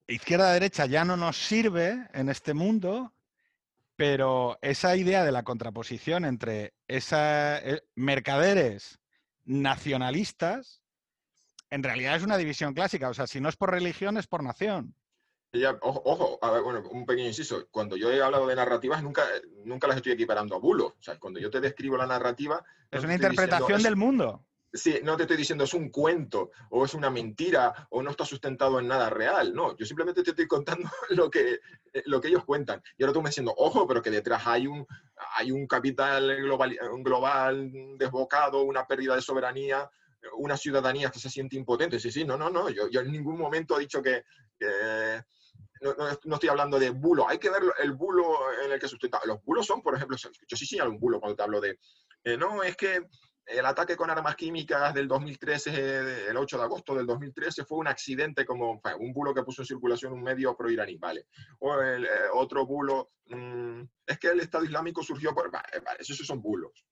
[0.08, 3.14] izquierda-derecha ya no nos sirve en este mundo,
[3.96, 9.02] pero esa idea de la contraposición entre esas eh, mercaderes
[9.44, 10.82] nacionalistas,
[11.70, 13.08] en realidad es una división clásica.
[13.08, 14.96] O sea, si no es por religión, es por nación
[15.82, 17.68] ojo, bueno, un pequeño inciso.
[17.72, 19.24] Cuando yo he hablado de narrativas, nunca,
[19.64, 20.94] nunca las estoy equiparando a bulos.
[21.00, 22.64] O sea, cuando yo te describo la narrativa.
[22.92, 24.44] Es una interpretación del mundo.
[24.76, 28.26] Sí, no te estoy diciendo es un cuento o es una mentira o no está
[28.26, 29.54] sustentado en nada real.
[29.54, 31.60] No, yo simplemente te estoy contando lo que,
[31.94, 32.82] eh, lo que ellos cuentan.
[32.98, 34.86] Y ahora tú me diciendo, ojo, pero que detrás hay un,
[35.38, 39.90] hay un capital global, un global desbocado, una pérdida de soberanía,
[40.38, 41.98] una ciudadanía que se siente impotente.
[42.00, 42.70] Sí, sí, no, no, no.
[42.70, 44.24] Yo, yo en ningún momento he dicho que,
[45.82, 49.20] no, estoy hablando de bulo, hay que ver el bulo en el que sustenta.
[49.26, 51.80] Los bulos son, por ejemplo, yo sí señalo un bulo cuando te hablo de,
[52.24, 53.08] eh, no, es que
[53.46, 57.88] el ataque con armas químicas del 2013, el 8 de agosto del 2013, fue un
[57.88, 61.28] accidente como un bulo que puso en circulación un medio pro-iraní, ¿vale?
[61.60, 65.52] O el, eh, otro bulo, mm, es que el Estado Islámico surgió por...
[65.52, 66.86] Vale, vale, esos son bulos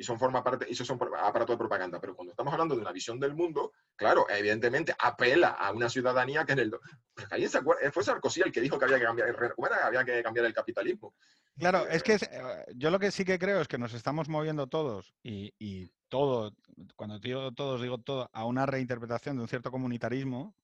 [0.00, 2.00] y son forma parte, y son aparatos de propaganda.
[2.00, 6.46] Pero cuando estamos hablando de una visión del mundo, claro, evidentemente apela a una ciudadanía
[6.46, 6.70] que en el...
[7.14, 9.36] Pues alguien se acuerda, fue Sarkozy el que dijo que había que cambiar,
[9.84, 11.14] había que cambiar el capitalismo.
[11.58, 14.68] Claro, es que eh, yo lo que sí que creo es que nos estamos moviendo
[14.68, 16.54] todos y, todo,
[16.96, 20.54] cuando digo todos, digo todo, a una reinterpretación de un cierto comunitarismo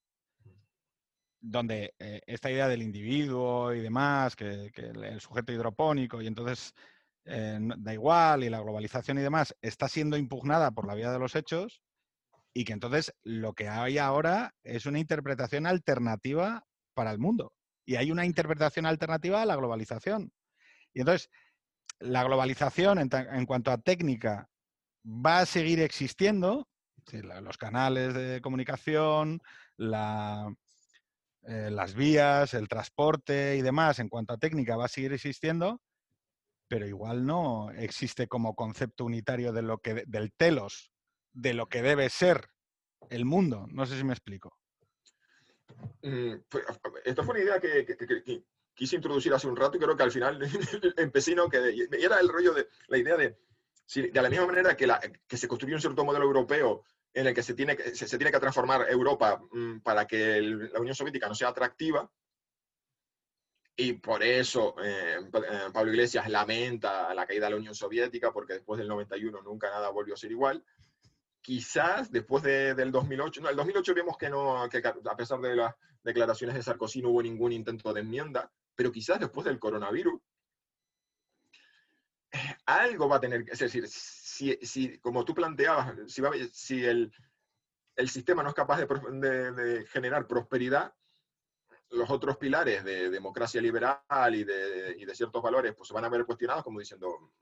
[1.41, 6.75] donde eh, esta idea del individuo y demás, que, que, el sujeto hidropónico, y entonces
[7.27, 11.19] eh, da igual y la globalización y demás está siendo impugnada por la vía de
[11.19, 11.83] los hechos
[12.55, 16.65] y que entonces lo que hay ahora es una interpretación alternativa
[16.95, 17.53] para el mundo.
[17.85, 20.33] Y hay una interpretación alternativa a la globalización.
[20.95, 21.29] Y entonces,
[21.99, 24.49] la globalización en, cuanto a técnica
[25.05, 26.67] va a seguir existiendo,
[27.13, 29.41] los canales de comunicación,
[29.79, 35.81] eh, las vías, el transporte y demás, en cuanto a técnica, va a seguir existiendo,
[36.69, 40.91] pero igual no existe como concepto unitario de lo que, del telos,
[41.33, 42.51] de lo que debe ser
[43.11, 43.67] el mundo.
[43.71, 44.57] No sé si me explico.
[46.03, 46.35] Mm,
[47.05, 48.45] esta fue una idea que,
[48.75, 50.39] quise introducir hace un rato y creo que al final
[50.97, 53.39] empecé no que era el rollo de la idea de,
[53.95, 54.87] de la misma manera que,
[55.27, 58.31] que se construyó un cierto modelo europeo en el que se tiene que, se, tiene
[58.31, 62.11] que transformar Europa mm, para que la Unión Soviética no sea atractiva,
[63.77, 68.55] y por eso eh, eh, Pablo Iglesias lamenta la caída de la Unión Soviética, porque
[68.55, 70.65] después del 91 nunca nada volvió a ser igual.
[71.43, 75.75] Quizás después del 2008, no, el 2008 vemos que, no, que a pesar de las
[76.03, 80.21] declaraciones de Sarkozy no hubo ningún intento de enmienda, pero quizás después del coronavirus
[82.33, 86.85] eh, algo va a tener, es decir, si, si como tú planteabas, si, va, si
[86.85, 87.13] el,
[87.97, 90.95] el sistema no es capaz de, generar prosperidad,
[91.91, 96.05] los otros pilares de democracia liberal y de, y de, ciertos valores pues se van
[96.05, 97.33] a ver cuestionados como diciendo,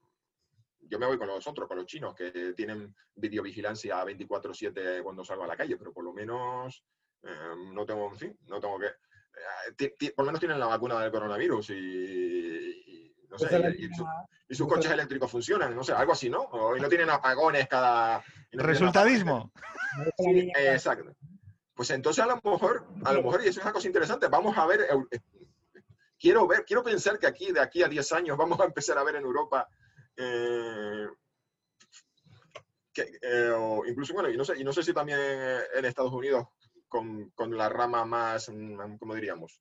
[0.81, 5.45] yo me voy con los otros, con los chinos, que tienen videovigilancia 24/7 cuando salgo
[5.45, 6.85] a la calle, pero por lo menos
[7.23, 8.87] eh, no tengo, en fin, no tengo que...
[8.87, 14.93] Eh, por lo menos tienen la vacuna del coronavirus y, no sé, y, sus coches
[14.93, 16.49] eléctricos funcionan, no sé, algo así, ¿no?
[16.77, 18.23] y no tienen apagones cada...
[18.53, 19.51] Resultadismo.
[20.19, 21.15] Sí, exacto.
[21.75, 24.57] Pues entonces a lo mejor, a lo mejor, y eso es una cosa interesante, vamos
[24.57, 25.21] a ver, eh,
[26.19, 29.03] quiero ver, quiero pensar que aquí, de aquí a 10 años, vamos a empezar a
[29.03, 29.69] ver en Europa
[30.17, 31.09] eh,
[32.97, 33.53] eh,
[33.89, 35.19] incluso, bueno, y no, sé, y no sé si también
[35.75, 36.47] en Estados Unidos,
[36.89, 39.61] con, con la rama más, mm, ¿cómo diríamos?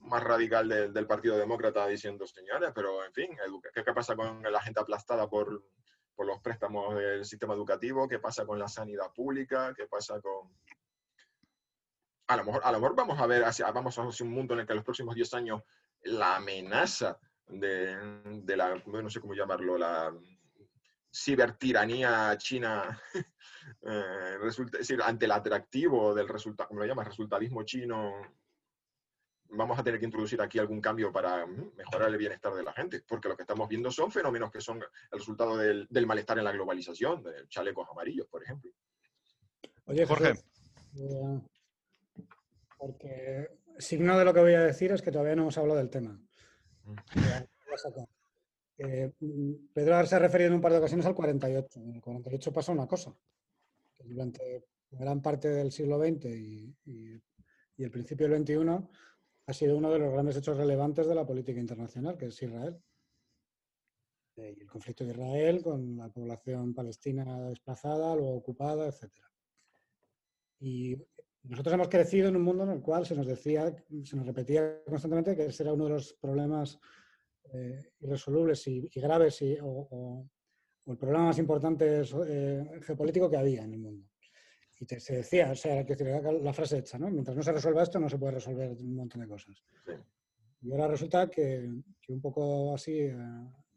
[0.00, 3.36] Más radical del, Partido Demócrata diciendo, señores, pero en fin,
[3.74, 5.62] ¿qué, ¿qué, pasa con la gente aplastada por,
[6.16, 8.08] por los préstamos del sistema educativo?
[8.08, 9.74] ¿Qué pasa con la sanidad pública?
[9.76, 10.50] ¿Qué pasa con,
[12.32, 14.60] a lo mejor, a lo mejor vamos a ver hacia, vamos hacia un mundo en
[14.60, 15.62] el que en los próximos 10 años
[16.04, 20.12] la amenaza de, la, no sé cómo llamarlo, la
[21.14, 22.98] cibertiranía china,
[23.82, 28.12] eh, resulta, es decir, ante el atractivo del resultado, como lo llamas, resultadismo chino,
[29.50, 32.72] vamos a tener que introducir aquí algún cambio para mm, mejorar el bienestar de la
[32.72, 36.44] gente, porque lo que estamos viendo son fenómenos que son el resultado del, malestar en
[36.44, 38.70] la globalización, de chalecos amarillos, por ejemplo.
[39.84, 40.30] Oye, Jorge.
[40.96, 41.40] Eh,
[42.82, 45.88] porque signo de lo que voy a decir es que todavía no hemos hablado del
[45.88, 46.20] tema.
[48.76, 49.12] Eh,
[49.72, 51.78] Pedro se ha referido en un par de ocasiones al 48.
[51.78, 53.14] En el 48 pasa una cosa.
[54.02, 57.22] durante gran parte del siglo XX y,
[57.78, 58.88] el principio del XXI
[59.46, 62.82] ha sido uno de los grandes hechos relevantes de la política internacional, que es Israel.
[64.36, 69.12] Eh, y el conflicto de Israel con la población palestina desplazada, luego ocupada, etc.
[70.58, 70.96] Y
[71.44, 73.74] nosotros hemos crecido en un mundo en el cual se nos decía,
[74.04, 76.78] se nos repetía constantemente que ese era uno de los problemas
[77.52, 80.28] eh, irresolubles y, graves o,
[80.86, 84.08] el problema más importante eh, geopolítico que había en el mundo.
[84.78, 87.08] Y se decía, o sea, que la frase hecha, ¿no?
[87.08, 89.62] Mientras no se resuelva esto, no se puede resolver un montón de cosas.
[90.60, 91.68] Y ahora resulta que,
[92.08, 93.16] un poco así, eh,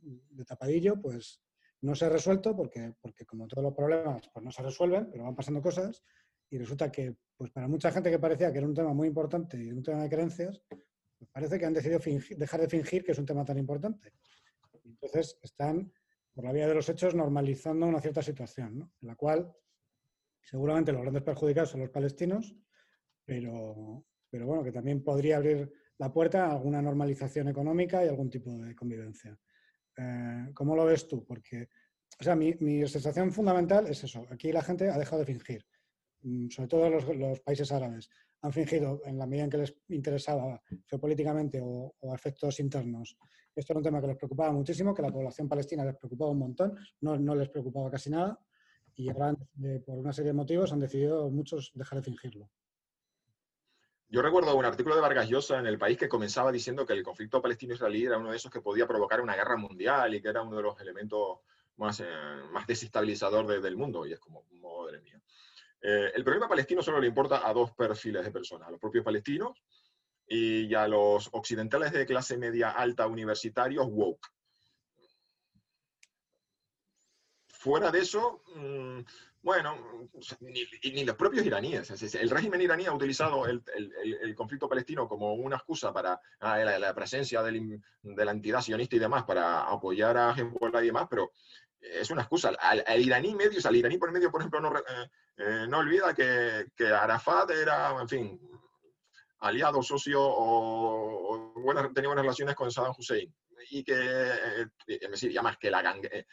[0.01, 1.41] de tapadillo, pues
[1.82, 5.26] no se ha resuelto porque, porque como todos los problemas pues no se resuelven, pero
[5.26, 6.03] van pasando cosas
[6.50, 9.58] y resulta que pues para mucha gente que parecía que era un tema muy importante
[9.58, 10.62] y un tema de creencias,
[11.18, 12.00] pues parece que han decidido
[12.38, 14.14] dejar de fingir que es un tema tan importante.
[14.84, 15.91] Entonces están,
[16.34, 19.54] por la vía de los hechos, normalizando una cierta situación, en la cual
[20.41, 22.56] seguramente los grandes perjudicados son los palestinos,
[23.26, 28.30] pero, pero bueno, que también podría abrir la puerta a alguna normalización económica y algún
[28.30, 29.38] tipo de convivencia.
[29.98, 31.26] Eh, ¿Cómo lo ves tú?
[31.26, 31.70] Porque,
[32.20, 34.26] o sea, mi, mi sensación fundamental es eso.
[34.30, 35.66] Aquí la gente ha dejado de fingir.
[36.26, 38.09] Mm, sobre todo los, países árabes,
[38.41, 43.15] han fingido en la medida en que les interesaba geopolíticamente o, efectos internos.
[43.55, 46.39] Esto era un tema que les preocupaba muchísimo, que la población palestina les preocupaba un
[46.39, 48.39] montón, no, les preocupaba casi nada
[48.95, 52.49] y por una serie de motivos, han decidido muchos dejar de fingirlo.
[54.07, 57.03] Yo recuerdo un artículo de Vargas Llosa en El País que comenzaba diciendo que el
[57.03, 60.41] conflicto palestino-israelí era uno de esos que podía provocar una guerra mundial y que era
[60.41, 61.39] uno de los elementos
[61.78, 62.05] más, eh,
[62.51, 64.05] más desestabilizador del mundo.
[64.05, 65.21] Y es como, madre mía.
[65.88, 69.06] Eh, el problema palestino solo le importa a dos perfiles de personas, a los propios
[69.06, 69.62] palestinos
[70.28, 74.28] y a los occidentales de clase media alta universitarios woke.
[77.48, 79.02] Fuera de eso, mm,
[79.44, 80.10] bueno,
[80.40, 82.16] ni, los propios iraníes.
[82.16, 83.64] El régimen iraní ha utilizado el,
[84.36, 89.24] conflicto palestino como una excusa para ah, la, presencia de la entidad sionista y demás,
[89.24, 91.32] para apoyar a Hezbollah y demás, pero
[91.94, 92.50] es una excusa.
[92.60, 95.80] Al, iraní medio, o sea, el iraní por medio, por ejemplo, no, eh, eh, no
[95.80, 98.40] olvida que, que, Arafat era, en fin,
[99.40, 101.54] aliado, socio o,
[101.94, 103.34] tenía buenas relaciones con Saddam Hussein.
[103.70, 106.28] Y que, eh, es decir, ya más que la gangue,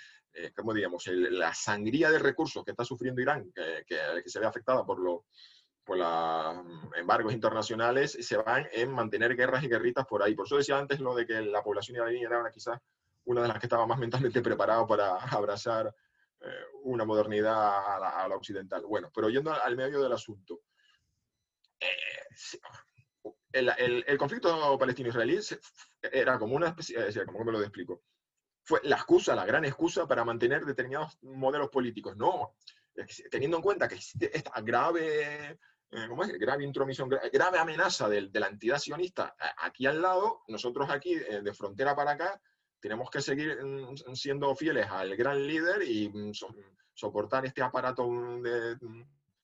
[0.57, 4.85] como digamos, la sangría de recursos que está sufriendo Irán, que, que, se ve afectada
[4.85, 5.21] por los
[5.85, 10.33] por los embargos internacionales, se van en mantener guerras y guerritas por ahí.
[10.35, 12.79] Por eso decía antes lo de que la población iraní era quizás
[13.25, 15.95] una de las que estaba más mentalmente preparada para abrazar
[16.45, 18.85] eh, una modernidad a la, occidental.
[18.85, 20.63] Bueno, pero yendo al, medio del asunto.
[21.79, 22.59] Eh,
[23.53, 25.39] el, conflicto palestino-israelí
[26.01, 28.03] era como una especie, eh, como me lo explico,
[28.65, 32.17] fue la excusa, la gran excusa para mantener determinados modelos políticos.
[32.17, 32.57] No,
[33.31, 35.61] teniendo en cuenta que esta grave,
[36.09, 36.33] ¿cómo es?
[36.39, 41.55] grave intromisión, grave amenaza de, de, la entidad sionista aquí al lado, nosotros aquí, de
[41.55, 42.41] frontera para acá,
[42.83, 46.33] tenemos que seguir mm, siendo fieles al gran líder y mm,
[46.93, 48.07] soportar este aparato
[48.43, 48.77] de,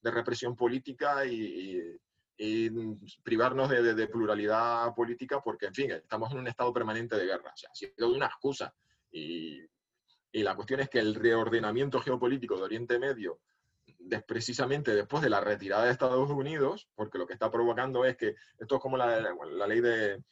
[0.02, 1.96] de represión política y,
[3.22, 7.52] privarnos de, pluralidad política porque, en fin, estamos en un estado permanente de guerra.
[7.52, 8.72] O sea, ha sido una excusa.
[9.10, 9.60] Y,
[10.30, 13.40] y la cuestión es que el reordenamiento geopolítico de Oriente Medio
[14.26, 18.36] precisamente después de la retirada de Estados Unidos, porque lo que está provocando es que
[18.58, 20.22] esto es como la, la ley de,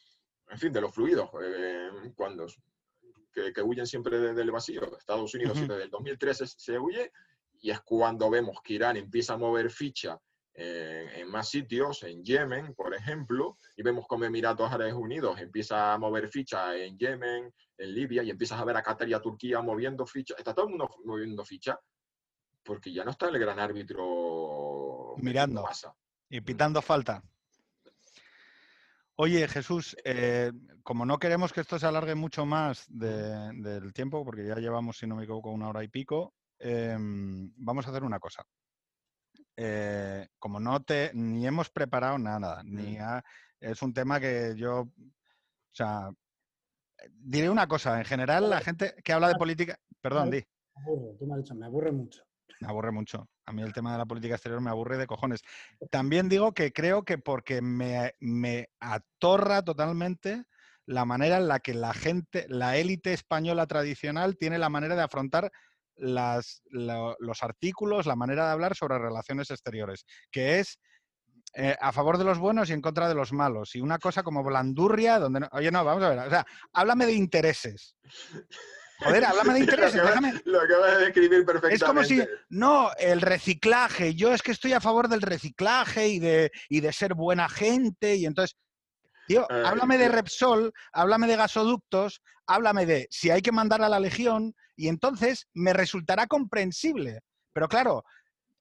[0.49, 2.47] en fin, de los fluidos, eh, cuando
[3.53, 4.97] que, huyen siempre del vacío.
[4.97, 7.11] Estados Unidos desde el 2013 se huye
[7.59, 10.19] y es cuando vemos que Irán empieza a mover ficha
[10.53, 15.93] eh, en más sitios, en Yemen, por ejemplo, y vemos como Emiratos Árabes Unidos empieza
[15.93, 19.21] a mover ficha en Yemen, en Libia, y empiezas a ver a Qatar y a
[19.21, 20.33] Turquía moviendo ficha.
[20.35, 21.79] Está todo el mundo moviendo ficha
[22.63, 25.63] porque ya no está el gran árbitro mirando
[26.29, 27.23] y pitando falta.
[29.19, 30.51] Oye, Jesús, eh,
[30.83, 35.07] como no queremos que esto se alargue mucho más del tiempo, porque ya llevamos, si
[35.07, 38.45] no me equivoco, una hora y pico, em, vamos a hacer una cosa.
[39.55, 43.21] Eh, como no te ni hemos preparado nada, ni mm.
[43.59, 46.11] es un tema que yo, o sea,
[47.11, 47.97] diré una cosa.
[47.97, 50.43] En general, la gente que habla de política, perdón, di.
[51.17, 52.23] Tú me has dicho, me aburre mucho.
[52.61, 53.27] Me aburre mucho.
[53.47, 55.41] A mí el tema de la política exterior me aburre de cojones.
[55.89, 60.43] También digo que creo que porque me, me atorra totalmente
[60.85, 65.01] la manera en la que la gente, la élite española tradicional tiene la manera de
[65.01, 65.51] afrontar
[65.95, 70.79] los artículos, la manera de hablar sobre relaciones exteriores, que es
[71.53, 73.75] eh, a favor de los buenos y en contra de los malos.
[73.75, 75.47] Y una cosa como blandurria, donde...
[75.53, 76.19] oye, no, vamos a ver.
[76.19, 77.95] O sea, háblame de intereses.
[78.99, 80.01] Joder, háblame de intereses,
[80.45, 81.75] lo acabas, de describir perfectamente.
[81.75, 86.19] Es como si, no, el reciclaje, yo es que estoy a favor del reciclaje y
[86.19, 88.57] de, y de ser buena gente, y entonces,
[89.27, 93.99] tío, háblame de Repsol, háblame de gasoductos, háblame de si hay que mandar a la
[93.99, 97.21] Legión, y entonces me resultará comprensible.
[97.53, 98.03] Pero claro,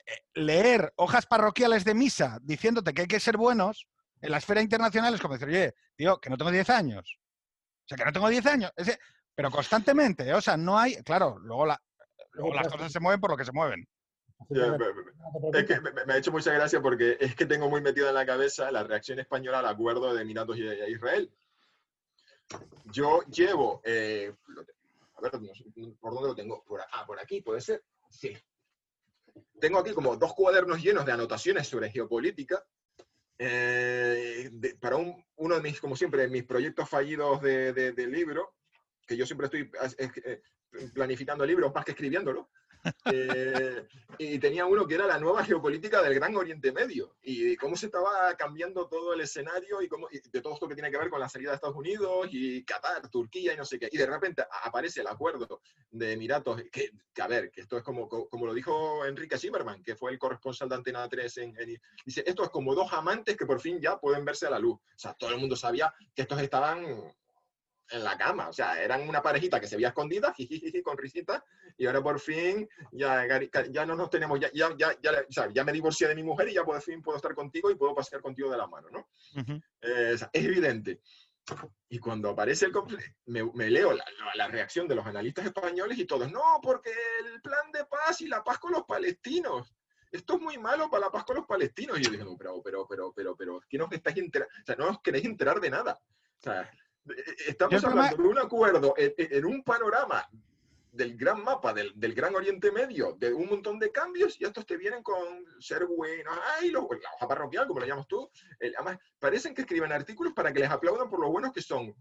[0.07, 3.87] eh, leer hojas parroquiales de misa diciéndote que hay que ser buenos
[4.21, 7.19] en la esfera internacional es como decir, oye, tío, que no tengo 10 años.
[7.85, 8.73] O sea, que no tengo 10 años.
[8.77, 8.99] Es
[9.37, 10.35] pero constantemente, ¿eh?
[10.35, 11.81] o sea, no hay, claro, luego, la,
[12.55, 13.87] las cosas se mueven por lo que se mueven.
[14.49, 18.25] es que me, ha hecho mucha gracia porque es que tengo muy metido en la
[18.25, 21.31] cabeza la reacción española al acuerdo de Emiratos y de Israel.
[22.87, 24.33] Yo llevo, eh,
[25.17, 25.33] a ver,
[26.01, 26.65] ¿por dónde lo tengo?
[26.65, 27.85] Por, ah, por aquí, puede ser.
[28.09, 28.35] Sí.
[29.61, 32.65] Tengo aquí como dos cuadernos llenos de anotaciones sobre geopolítica.
[33.39, 38.56] Eh, para uno de mis, como siempre, mis proyectos fallidos de, de libro,
[39.07, 40.43] que yo siempre estoy eh,
[40.93, 42.49] planificando libros más que escribiéndolo.
[43.07, 43.85] Eh,
[44.19, 47.87] y tenía uno que era la nueva geopolítica del Gran Oriente Medio y cómo se
[47.87, 51.19] estaba cambiando todo el escenario y, cómo, de todo esto que tiene que ver con
[51.19, 53.89] la salida de Estados Unidos y Qatar, Turquía y no sé qué.
[53.91, 58.09] Y de repente aparece el acuerdo de Emiratos, que, a ver, que esto es como,
[58.09, 62.23] como lo dijo Enrique Zimmerman, que fue el corresponsal de Antena 3 en, en, Dice,
[62.25, 64.77] esto es como dos amantes que por fin ya pueden verse a la luz.
[64.77, 66.85] O sea, todo el mundo sabía que estos estaban
[67.91, 68.49] en la cama.
[68.49, 70.35] O sea, eran una parejita que se veía escondida,
[70.85, 71.45] con risita,
[71.77, 73.27] y ahora por fin ya,
[73.71, 74.97] ya no nos tenemos, ya, ya, ya,
[75.29, 77.71] o sea, ya me divorcié de mi mujer y ya por fin puedo estar contigo
[77.71, 79.09] y puedo pasear contigo de la mano, ¿no?
[79.81, 81.01] Eh, es evidente.
[81.89, 86.05] Y cuando aparece el conflicto, me, leo la, la, reacción de los analistas españoles y
[86.05, 86.91] todos, no, porque
[87.25, 89.73] el plan de paz y la paz con los palestinos.
[90.11, 91.99] Esto es muy malo para la paz con los palestinos.
[91.99, 94.53] Y yo dije, no, pero, pero, pero, pero, pero, ¿qué nos estáis enterando?
[94.61, 95.93] O sea, no os queréis enterar de nada.
[95.93, 96.71] O sea,
[97.47, 100.27] Estamos hablando de un acuerdo en, un panorama
[100.93, 104.65] del gran mapa, del, del, gran Oriente Medio, de un montón de cambios, y estos
[104.65, 108.31] te vienen con ser buenos, ay, la hoja parroquial, como lo llamas tú.
[108.61, 111.95] además, parecen que escriben artículos para que les aplaudan por lo buenos que son.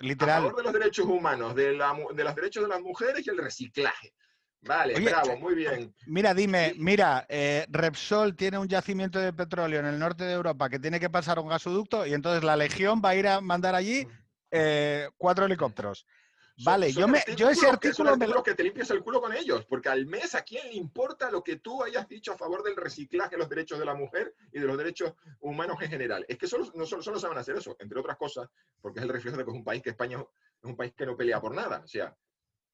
[0.00, 0.38] Literal.
[0.38, 3.38] A favor de los derechos humanos, de, de los derechos de las mujeres y el
[3.38, 4.14] reciclaje.
[4.62, 5.94] Vale, bravo, muy bien.
[6.06, 10.68] Mira, dime, mira, eh, Repsol tiene un yacimiento de petróleo en el norte de Europa
[10.68, 13.74] que tiene que pasar un gasoducto y entonces la Legión va a ir a mandar
[13.74, 14.06] allí
[14.50, 16.06] eh, cuatro helicópteros.
[16.64, 18.16] Vale, yo, me, yo ese artículo...
[18.16, 18.42] me lo...
[18.42, 21.44] que te limpias el culo con ellos, porque al mes a quién le importa lo
[21.44, 24.66] que tú hayas dicho a favor del reciclaje, los derechos de la mujer y de
[24.66, 26.24] los derechos humanos en general.
[26.28, 28.48] Es que solo, no solo, solo saben hacer eso, entre otras cosas,
[28.80, 31.06] porque es el reflejo de que es un país que España es un país que
[31.06, 31.80] no pelea por nada.
[31.84, 32.16] O sea,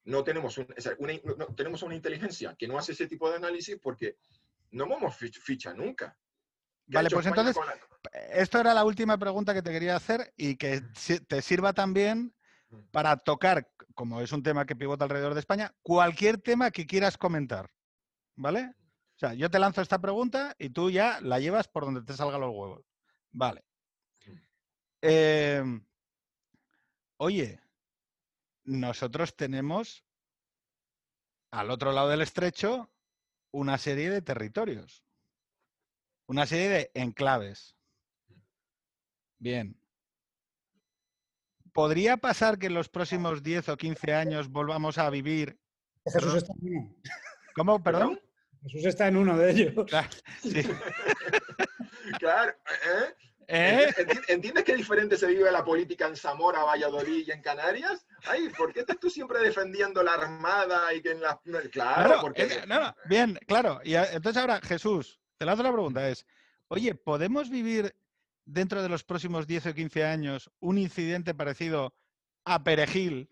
[0.05, 4.17] no tenemos, una, tenemos una inteligencia que no hace ese tipo de análisis porque
[4.71, 6.17] no vamos ficha nunca.
[6.87, 7.57] Vale, pues entonces,
[8.31, 10.81] esto era la última pregunta que te quería hacer y que
[11.27, 12.35] te sirva también
[12.91, 17.17] para tocar, como es un tema que pivota alrededor de España, cualquier tema que quieras
[17.17, 17.71] comentar.
[18.35, 18.73] ¿Vale?
[19.15, 22.13] O sea, yo te lanzo esta pregunta y tú ya la llevas por donde te
[22.13, 22.85] salgan los huevos.
[23.31, 23.63] Vale.
[25.01, 25.85] Em,
[27.17, 27.61] oye,
[28.65, 30.03] nosotros tenemos
[31.51, 32.91] al otro lado del estrecho
[33.51, 35.04] una serie de territorios.
[36.27, 37.75] Una serie de enclaves.
[39.39, 39.79] Bien.
[41.73, 45.59] ¿Podría pasar que en los próximos 10 o 15 años volvamos a vivir...
[46.05, 46.95] Jesús está en uno.
[47.55, 47.83] ¿Cómo?
[47.83, 48.21] ¿Perdón?
[48.63, 49.85] Jesús está en uno de ellos.
[49.87, 50.09] Claro,
[50.41, 50.61] sí.
[52.19, 53.13] Claro, ¿eh?
[53.47, 53.87] ¿Eh?
[53.97, 58.05] Enti- ¿Entiendes qué diferente se vive la política en Zamora, Valladolid y en Canarias?
[58.27, 61.39] Ay, ¿por qué estás tú siempre defendiendo la Armada y que en la...
[61.43, 62.43] Claro, Claro, porque...
[62.43, 63.81] eh, no, no, bien, claro.
[63.83, 66.25] Y entonces ahora, Jesús, te lanzo la pregunta, es,
[66.67, 67.95] oye, ¿podemos vivir
[68.45, 71.95] dentro de los próximos 10 o 15 años un incidente parecido
[72.45, 73.29] a Perejil,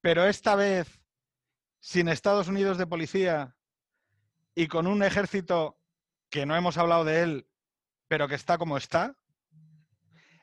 [0.00, 1.00] pero esta vez
[1.80, 3.56] sin Estados Unidos de policía
[4.54, 5.80] y con un ejército
[6.30, 7.48] que no hemos hablado de él,
[8.08, 9.16] pero que está como está?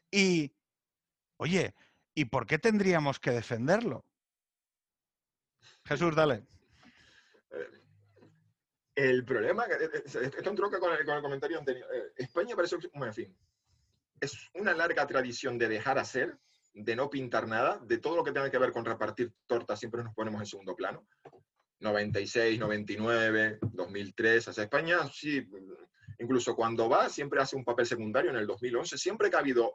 [0.09, 0.55] Y,
[1.37, 1.75] oye,
[2.13, 4.05] ¿y por qué tendríamos que defenderlo?
[5.85, 6.45] Jesús, dale.
[8.95, 11.87] El problema, eh, eh, esto entronca con el, con el comentario anterior.
[11.93, 13.37] Eh, España parece, bueno, en fin,
[14.19, 16.37] es una larga tradición de dejar hacer,
[16.73, 20.03] de no pintar nada, de todo lo que tenga que ver con repartir tortas, siempre
[20.03, 21.07] nos ponemos en segundo plano.
[21.79, 25.45] 96, 99, 2003, hacia España, sí,
[26.19, 29.73] incluso cuando va, siempre hace un papel secundario en el 2011, siempre que ha habido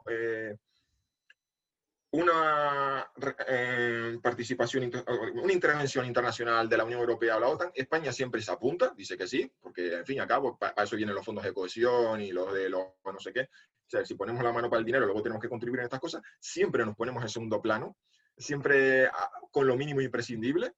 [2.11, 3.11] una
[3.47, 4.91] eh, participación,
[5.35, 9.15] una intervención internacional de la Unión Europea o la OTAN, España siempre se apunta, dice
[9.15, 11.53] que sí, porque en fin y al cabo, pa- para eso vienen los fondos de
[11.53, 13.41] cohesión y los de los no sé qué.
[13.41, 15.99] O sea, si ponemos la mano para el dinero, luego tenemos que contribuir en estas
[15.99, 17.95] cosas, siempre nos ponemos en segundo plano,
[18.37, 20.73] siempre ah, con lo mínimo imprescindible,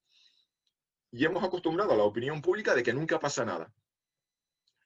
[1.11, 3.73] y hemos acostumbrado a la opinión pública de que nunca pasa nada.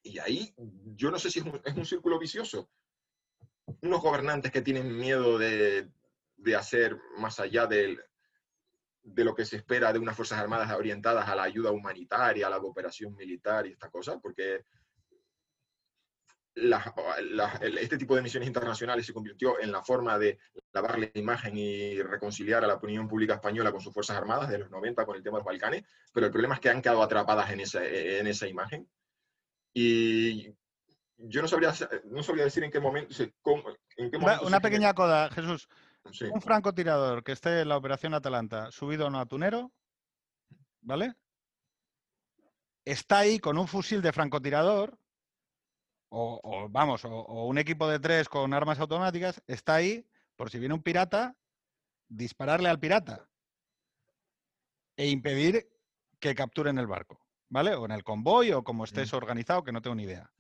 [0.04, 0.54] Y ahí,
[0.96, 2.70] yo no sé si es un, es un círculo vicioso.
[3.82, 5.90] Unos gobernantes que tienen miedo de,
[6.38, 8.02] de hacer más allá del-
[9.04, 12.50] de lo que se espera de unas Fuerzas Armadas orientadas a la ayuda humanitaria, a
[12.50, 14.66] la cooperación militar y estas cosas, porque
[16.56, 20.40] este tipo de misiones internacionales se convirtió en la forma de
[20.72, 24.60] lavar la imagen y reconciliar a la opinión pública española con sus Fuerzas Armadas de
[24.60, 25.84] los 90 con el tema de los Balcanes,
[26.14, 28.90] pero el problema es que han quedado atrapadas en esa, en esa imagen.
[29.74, 30.50] Y
[31.18, 31.74] yo no sabría,
[32.06, 35.68] no sabría decir en qué momento, en qué Una, momento una se pequeña coda, Jesús.
[36.12, 36.26] Sí.
[36.26, 39.72] Un francotirador que esté en la operación Atalanta subido a un atunero,
[40.82, 41.16] ¿vale?
[42.84, 45.00] Está ahí con un fusil de francotirador,
[46.10, 50.50] o, o, vamos, o, o un equipo de tres con armas automáticas, está ahí por
[50.50, 51.36] si viene un pirata,
[52.08, 53.28] dispararle al pirata
[54.98, 55.68] e impedir
[56.20, 57.20] que capturen el barco,
[57.50, 57.76] ¿vale?
[57.76, 60.32] O en el convoy o como estés organizado, que no tengo ni idea.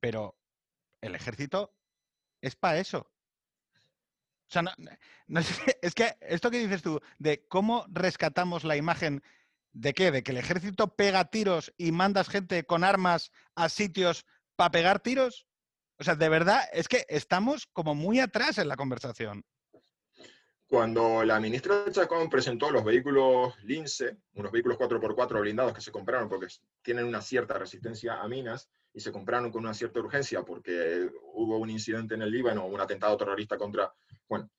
[0.00, 0.36] Pero
[1.00, 1.74] el ejército
[2.40, 3.10] es para eso.
[4.54, 5.40] Sea, no,
[5.82, 9.22] es que esto que dices tú, de cómo rescatamos la imagen
[9.72, 14.24] de qué, de que el ejército pega tiros y mandas gente con armas a sitios
[14.54, 15.46] para pegar tiros.
[15.98, 19.44] O sea, de verdad, es que estamos como muy atrás en la conversación.
[20.68, 26.28] Cuando la ministra Chacón presentó los vehículos Lince, unos vehículos 4x4 blindados que se compraron
[26.28, 26.46] porque
[26.82, 31.58] tienen una cierta resistencia a minas y se compraron con una cierta urgencia porque hubo
[31.58, 33.92] un incidente en el Líbano, un atentado terrorista contra...
[34.34, 34.50] Bueno,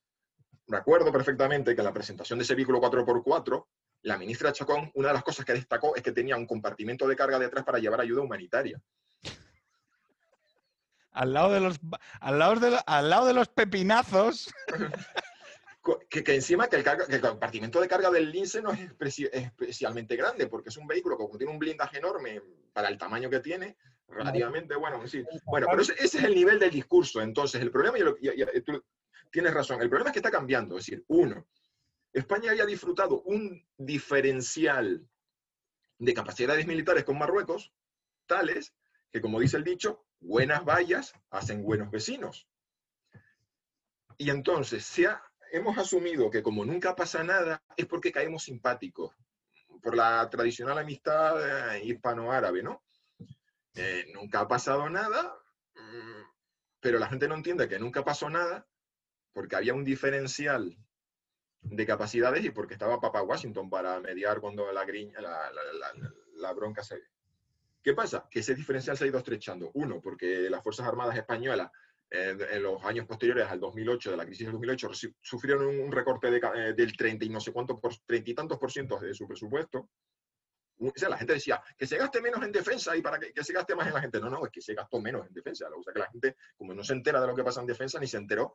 [0.67, 3.65] recuerdo perfectamente que en la presentación de ese vehículo 4x4,
[4.03, 7.15] la ministra Chacón, una de las cosas que destacó es que tenía un compartimento de
[7.17, 8.81] carga detrás para llevar ayuda humanitaria.
[11.11, 11.77] Al lado de los,
[12.21, 14.53] al lado de, al lado de los pepinazos.
[16.09, 18.79] Que, que encima que el, carga- que el compartimento de carga del Lince no es
[18.79, 22.41] especi- especialmente grande, porque es un vehículo que tiene un blindaje enorme
[22.73, 23.77] para el tamaño que tiene,
[24.07, 25.23] relativamente, bueno, sí.
[25.45, 27.21] Bueno, pero ese, ese es el nivel del discurso.
[27.21, 28.83] Entonces, el problema, y lo- y- y- tú
[29.35, 30.77] tienes razón, el problema es que está cambiando.
[30.77, 31.45] Es decir, uno,
[32.13, 35.05] España había disfrutado un diferencial
[35.97, 37.73] de capacidades militares con Marruecos,
[38.27, 38.73] tales
[39.11, 42.47] que, como dice el dicho, buenas vallas hacen buenos vecinos.
[44.17, 45.21] Y entonces, se ha-
[45.51, 49.13] hemos asumido que como nunca pasa nada, es porque caemos simpáticos,
[49.83, 52.85] por la tradicional amistad eh, hispano-árabe, ¿no?
[53.73, 55.35] Eh, nunca ha pasado nada,
[55.75, 56.21] mm,
[56.79, 58.65] pero la gente no entiende que nunca pasó nada
[59.35, 60.75] porque había un diferencial
[61.61, 65.93] de capacidades y porque estaba Papa Washington para mediar cuando la, griña, la, la-
[66.37, 67.01] la- bronca se...
[67.83, 68.27] ¿Qué pasa?
[68.31, 69.71] Que ese diferencial se ha ido estrechando.
[69.73, 71.69] Uno, porque las Fuerzas Armadas Españolas
[72.09, 75.79] eh, en los años posteriores al 2008, de la crisis del 2008, reci- sufrieron un,
[75.81, 78.71] un recorte de eh, del 30 y no sé cuánto, por, 30 y tantos por
[78.71, 79.89] ciento de su presupuesto.
[80.79, 83.43] O sea, la gente decía que se gaste menos en defensa y para que, que
[83.43, 84.19] se gaste más en la gente.
[84.19, 85.67] No, no, es que se gastó menos en defensa.
[85.75, 87.99] O sea, que la gente, como no se entera de lo que pasa en defensa,
[87.99, 88.53] ni se enteró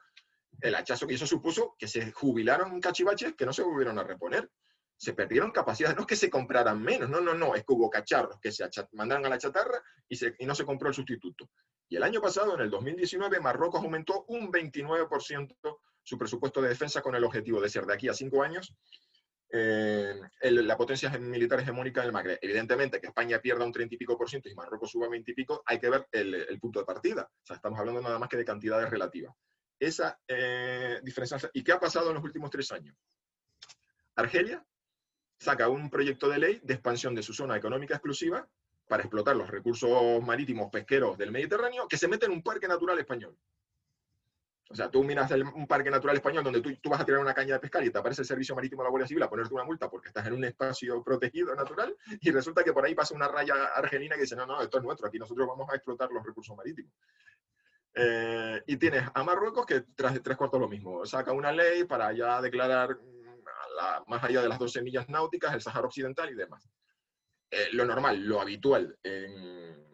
[0.60, 4.50] el hachazo que eso supuso que se jubilaron cachivaches que no se volvieron a reponer.
[4.96, 7.88] se perdieron capacidades, no es que se compraran menos, no, no, no, es que hubo
[7.88, 11.48] cacharros que se mandaron a la chatarra y, no se compró el sustituto.
[11.88, 15.56] Y el año pasado, en el 2019, Marruecos aumentó un 29%
[16.02, 18.74] su presupuesto de defensa con el objetivo de ser de aquí a cinco años
[19.52, 22.38] eh, la potencia militar hegemónica del Magreb.
[22.40, 25.34] Evidentemente, que España pierda un 30 y pico por ciento y Marruecos suba 20 y
[25.34, 27.22] pico, hay que ver el, punto de partida.
[27.22, 29.34] O sea, estamos hablando nada más que de cantidades relativas.
[29.80, 31.50] Esa eh, diferencia.
[31.54, 32.94] ¿Y qué ha pasado en los últimos tres años?
[34.14, 34.64] Argelia
[35.38, 38.46] saca un proyecto de ley de expansión de su zona económica exclusiva
[38.86, 42.98] para explotar los recursos marítimos pesqueros del Mediterráneo, que se mete en un parque natural
[42.98, 43.36] español.
[44.68, 47.54] O sea, tú miras un parque natural español donde tú, vas a tirar una caña
[47.54, 49.64] de pescar y te aparece el Servicio Marítimo de la Guardia Civil a ponerte una
[49.64, 53.26] multa porque estás en un espacio protegido natural y resulta que por ahí pasa una
[53.26, 56.24] raya argelina que dice, no, no, esto es nuestro, aquí nosotros vamos a explotar los
[56.24, 56.92] recursos marítimos.
[57.94, 62.12] Eh, y tienes a Marruecos que tras tres cuartos lo mismo, saca una ley para
[62.12, 66.68] ya declarar mm, más allá de las 12 millas náuticas el Sahara Occidental y demás.
[67.50, 69.90] Eh, lo normal, lo habitual en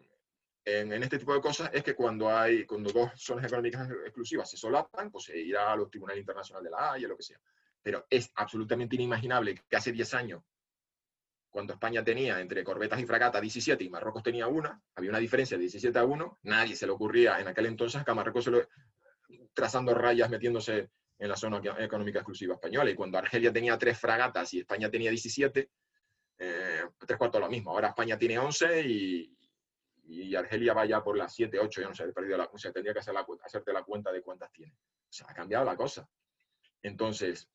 [0.67, 4.57] en, este tipo de cosas es que cuando hay cuando dos zonas económicas exclusivas se
[4.57, 7.39] solapan, pues se irá a los tribunales internacionales de la Haya, lo que sea.
[7.81, 10.43] Pero es absolutamente inimaginable que hace 10 años,
[11.57, 15.57] cuando España tenía entre corbetas y fragatas 17 y Marruecos tenía una, había una diferencia
[15.57, 18.51] de 17 a 1, nadie se le ocurría en aquel entonces que a Marruecos se
[18.51, 18.69] lo,
[19.55, 22.91] trazando rayas, metiéndose en la zona económica exclusiva española.
[22.91, 25.71] Y cuando Argelia tenía tres fragatas y España tenía 17,
[26.37, 27.71] eh, tres cuartos lo mismo.
[27.71, 29.35] Ahora España tiene 11 y,
[30.03, 32.71] y Argelia vaya por las 7, 8, yo no sé, he perdido la, o sea,
[32.71, 34.73] tendría que hacer la, hacerte la cuenta de cuántas tiene.
[34.73, 36.07] O sea, ha cambiado la cosa.
[36.83, 37.49] Entonces,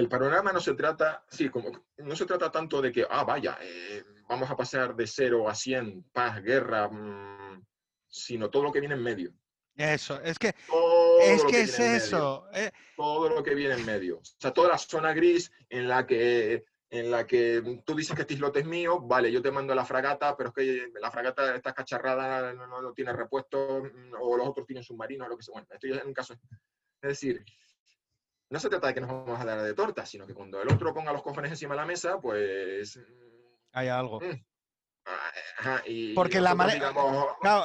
[0.00, 3.58] el panorama no se trata, sí, como, no se trata tanto de que, ah, vaya,
[3.60, 7.62] eh, vamos a pasar de 0 a 100, paz, guerra, mm,
[8.08, 9.32] sino todo lo que viene en medio.
[9.76, 12.46] Eso, es que es que es eso.
[12.52, 12.70] Eh.
[12.96, 14.18] Todo lo que viene en medio.
[14.18, 18.22] O sea, toda la zona gris en la que en la que tú dices que
[18.22, 21.54] este islote es mío, vale, yo te mando la fragata, pero es que la fragata
[21.54, 25.52] está cacharrada, no, tiene repuesto, mm, o los otros tienen submarinos, lo que sea.
[25.52, 26.34] Bueno, esto ya es un caso.
[26.34, 27.44] Es decir,
[28.50, 30.68] no se trata de que nos vamos a dar de torta, sino que cuando el
[30.68, 32.96] otro ponga los cojones encima de la mesa, pues...
[32.96, 34.20] Mm, Hay algo.
[34.20, 34.44] Mm,
[35.58, 36.92] ajá, y, Porque la manera.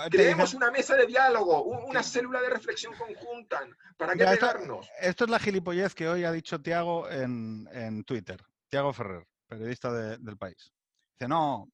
[0.09, 3.67] creemos una mesa de diálogo, una célula de reflexión conjunta.
[3.97, 4.87] ¿Para qué pegarnos?
[5.01, 8.39] Esto, es la gilipollez que hoy ha dicho Tiago en, en Twitter.
[8.69, 10.71] Tiago Ferrer, periodista del país.
[11.13, 11.71] Dice, no,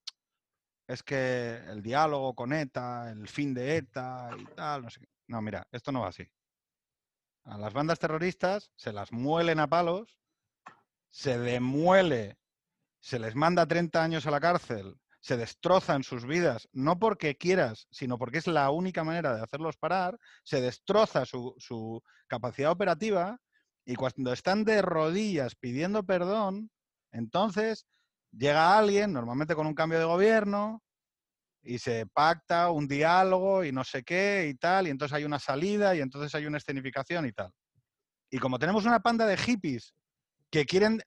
[0.88, 5.08] es que el diálogo con ETA, el fin de ETA y tal, no sé qué.
[5.28, 6.28] No, mira, esto no va así.
[7.44, 10.20] A las bandas terroristas se las muelen a palos,
[11.10, 12.38] se demuele,
[13.00, 17.88] se les manda 30 años a la cárcel, se destrozan sus vidas, no porque quieras,
[17.92, 23.40] sino porque es la única manera de hacerlos parar, se destroza su, su capacidad operativa
[23.86, 26.72] y cuando están de rodillas pidiendo perdón,
[27.12, 27.86] entonces,
[28.32, 30.82] llega alguien, normalmente con un cambio de gobierno,
[31.64, 35.40] y se pacta un diálogo y no sé qué y tal, y entonces hay una
[35.40, 37.52] salida y entonces hay una escenificación y tal.
[38.30, 39.94] Y como tenemos una panda de hippies
[40.50, 41.02] que quieren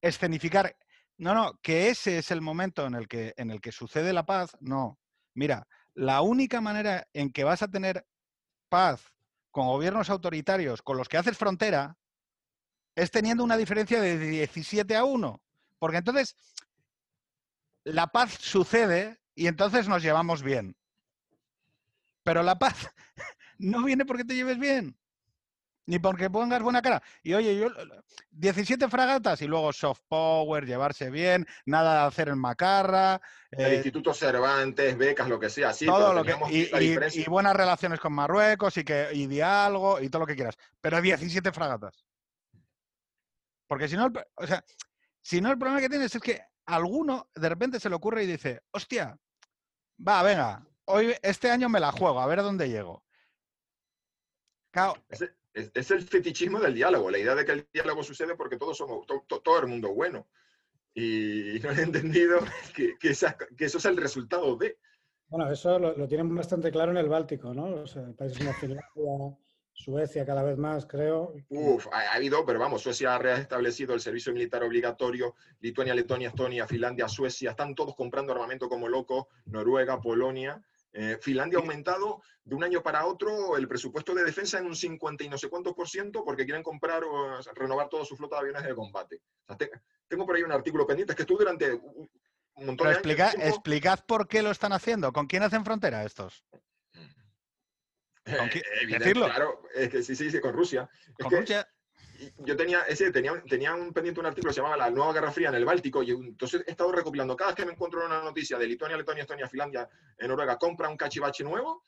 [0.00, 0.76] escenificar,
[1.18, 4.24] no, no, que ese es el momento en el que, en el que sucede la
[4.24, 4.98] paz, no.
[5.34, 8.06] Mira, la única manera en que vas a tener
[8.68, 9.12] paz
[9.50, 11.96] con gobiernos autoritarios con los que haces frontera
[12.94, 15.42] es teniendo una diferencia de 17 a 1.
[15.78, 16.36] Porque entonces
[17.84, 20.76] la paz sucede y entonces nos llevamos bien.
[22.24, 22.90] Pero la paz
[23.58, 24.98] no viene porque te lleves bien,
[25.86, 27.00] ni porque pongas buena cara.
[27.22, 27.68] Y oye, yo
[28.32, 33.20] 17 fragatas y luego soft power, llevarse bien, nada de hacer en macarra.
[33.52, 35.86] El eh, Instituto Cervantes, becas, lo que sea, sí.
[35.86, 40.26] Todo lo que, y, buenas relaciones con Marruecos y, que, y diálogo y todo lo
[40.26, 40.58] que quieras.
[40.80, 42.04] Pero 17 fragatas.
[43.68, 44.64] Porque si no, o sea,
[45.22, 48.26] si no, el problema que tienes es que alguno de repente se le ocurre y
[48.26, 49.16] dice, hostia,
[50.06, 53.02] va, venga, hoy, este año me la juego, a ver a dónde llego.
[55.08, 59.06] Es, el fetichismo del diálogo, la idea de que el diálogo sucede porque todos somos,
[59.06, 60.28] todo el mundo bueno.
[60.94, 62.38] Y no he entendido
[62.74, 64.78] que, que, eso es el resultado de.
[65.28, 67.82] Bueno, eso lo, tienen bastante claro en el Báltico, ¿no?
[67.82, 69.36] O sea, países como Finlandia,
[69.78, 71.34] Suecia cada vez más, creo.
[71.48, 76.66] Uf, ha, habido, pero vamos, Suecia ha reestablecido el servicio militar obligatorio, Lituania, Letonia, Estonia,
[76.66, 80.60] Finlandia, Suecia, están todos comprando armamento como locos, Noruega, Polonia.
[80.92, 84.74] Eh, Finlandia ha aumentado de un año para otro el presupuesto de defensa en un
[84.74, 88.36] 50 y no sé cuántos por ciento porque quieren comprar o renovar toda su flota
[88.36, 89.20] de aviones de combate.
[90.08, 93.34] tengo por ahí un artículo pendiente, es que estuve durante un montón de años.
[93.38, 96.44] Explicad por qué lo están haciendo, ¿con quién hacen frontera estos?
[98.28, 99.26] Eh, decirlo.
[99.26, 100.88] Claro, es que sí, sí, sí, con Rusia.
[101.18, 101.68] Con Rusia.
[102.38, 105.32] yo tenía, ese, tenía, tenía un pendiente un artículo que se llamaba La nueva Guerra
[105.32, 108.22] Fría en el Báltico, y entonces he estado recopilando, cada vez que me encuentro una
[108.22, 109.88] noticia de Lituania, Letonia, Estonia, Finlandia,
[110.18, 111.84] en Noruega, compra un cachivache nuevo,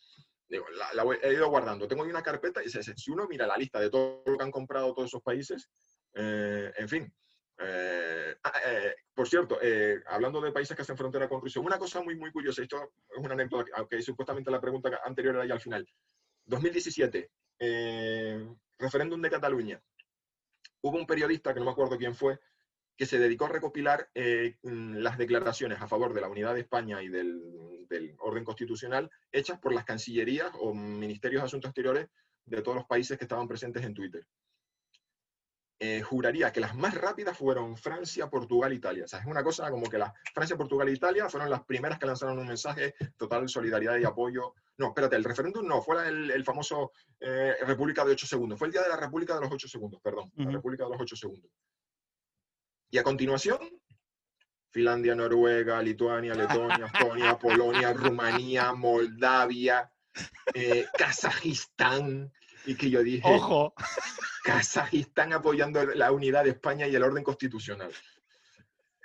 [0.51, 1.87] digo, la, he ido guardando.
[1.87, 4.51] Tengo ahí una carpeta y si uno mira la lista de todo lo que han
[4.51, 5.71] comprado todos esos países,
[6.15, 7.15] eh, en fin.
[7.63, 9.59] Eh, ah, eh, por cierto,
[10.07, 13.19] hablando de países que hacen frontera con Rusia, una cosa muy, muy curiosa, esto es
[13.19, 15.87] una anécdota, aunque supuestamente la pregunta anterior era ya al final.
[16.51, 17.31] 2017,
[18.79, 19.83] referéndum de Cataluña.
[20.83, 22.41] Hubo un periodista, que no me acuerdo quién fue,
[22.97, 27.03] que se dedicó a recopilar mm, las declaraciones a favor de la unidad de España
[27.03, 27.41] y del,
[28.19, 32.09] orden constitucional hechas por las cancillerías o ministerios de asuntos exteriores
[32.45, 34.27] de todos los países que estaban presentes en Twitter.
[35.83, 39.05] Eh, juraría que las más rápidas fueron Francia, Portugal, Italia.
[39.07, 41.99] O sea, es una cosa como que las Francia, Portugal e Italia fueron las primeras
[41.99, 44.53] que lanzaron un mensaje total solidaridad y apoyo.
[44.77, 48.59] No, espérate, el referéndum no, fue el, famoso eh, República de 8 segundos.
[48.59, 50.31] Fue el día de la República de los 8 segundos, perdón.
[50.37, 51.51] La República de los 8 segundos.
[52.91, 53.59] Y a continuación,
[54.71, 59.91] Finlandia, Noruega, Lituania, Letonia, Estonia, Polonia, Rumanía, Moldavia,
[60.53, 62.31] eh, Kazajistán.
[62.67, 63.75] Y que yo dije, ojo,
[64.45, 67.93] Kazajistán apoyando la unidad de España y el orden constitucional.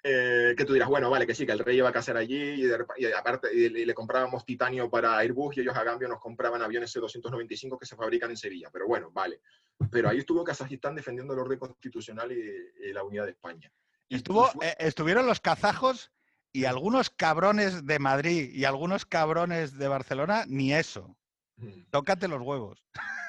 [0.08, 2.64] Eh, que tú dirás, bueno, vale, que sí, que el rey iba a casar allí
[2.64, 7.80] y, aparte le comprábamos titanio para Airbus y ellos a cambio nos compraban aviones C-295
[7.80, 8.70] que se fabrican en Sevilla.
[8.72, 9.42] Pero bueno, vale.
[9.90, 13.72] Pero ahí estuvo Kazajistán defendiendo el orden constitucional y, la unidad de España.
[14.08, 16.12] Y estuvo, eh, estuvieron los kazajos
[16.52, 21.18] y algunos cabrones de Madrid y algunos cabrones de Barcelona, ni eso.
[21.58, 21.90] Mm.
[21.90, 22.86] Tócate los huevos.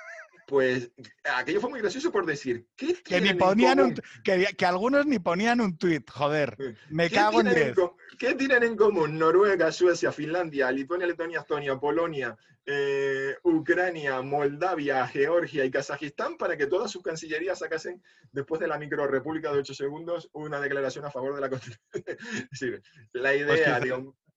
[0.46, 0.92] pues
[1.34, 5.60] aquello fue muy gracioso por decir, ¿qué que, ni ponían que, que, algunos ni ponían
[5.60, 6.56] un tuit, joder,
[6.88, 7.76] me cago en diez.
[8.18, 15.64] ¿Qué tienen en común Noruega, Suecia, Finlandia, Lituania, Letonia, Estonia, Polonia, eh, Ucrania, Moldavia, Georgia
[15.64, 18.02] y Kazajistán para que todas sus cancillerías sacasen,
[18.32, 21.80] después de la micro república de ocho segundos, una declaración a favor de la Constitución?
[22.18, 22.82] es decir,
[23.12, 23.80] la pues idea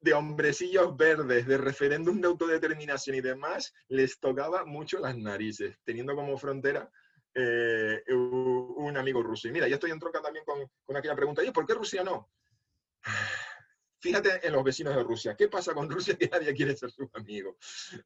[0.02, 6.16] de hombrecillos verdes, de referéndum de autodeterminación y demás, les tocaba mucho las narices, teniendo
[6.16, 6.90] como frontera
[7.34, 9.48] eh, un amigo ruso.
[9.48, 12.30] Y mira, ya estoy en troca también con, aquella pregunta, ¿y por qué Rusia no?
[14.02, 15.36] Fíjate en los vecinos de Rusia.
[15.36, 17.58] ¿Qué pasa con Rusia que nadie quiere ser su amigo?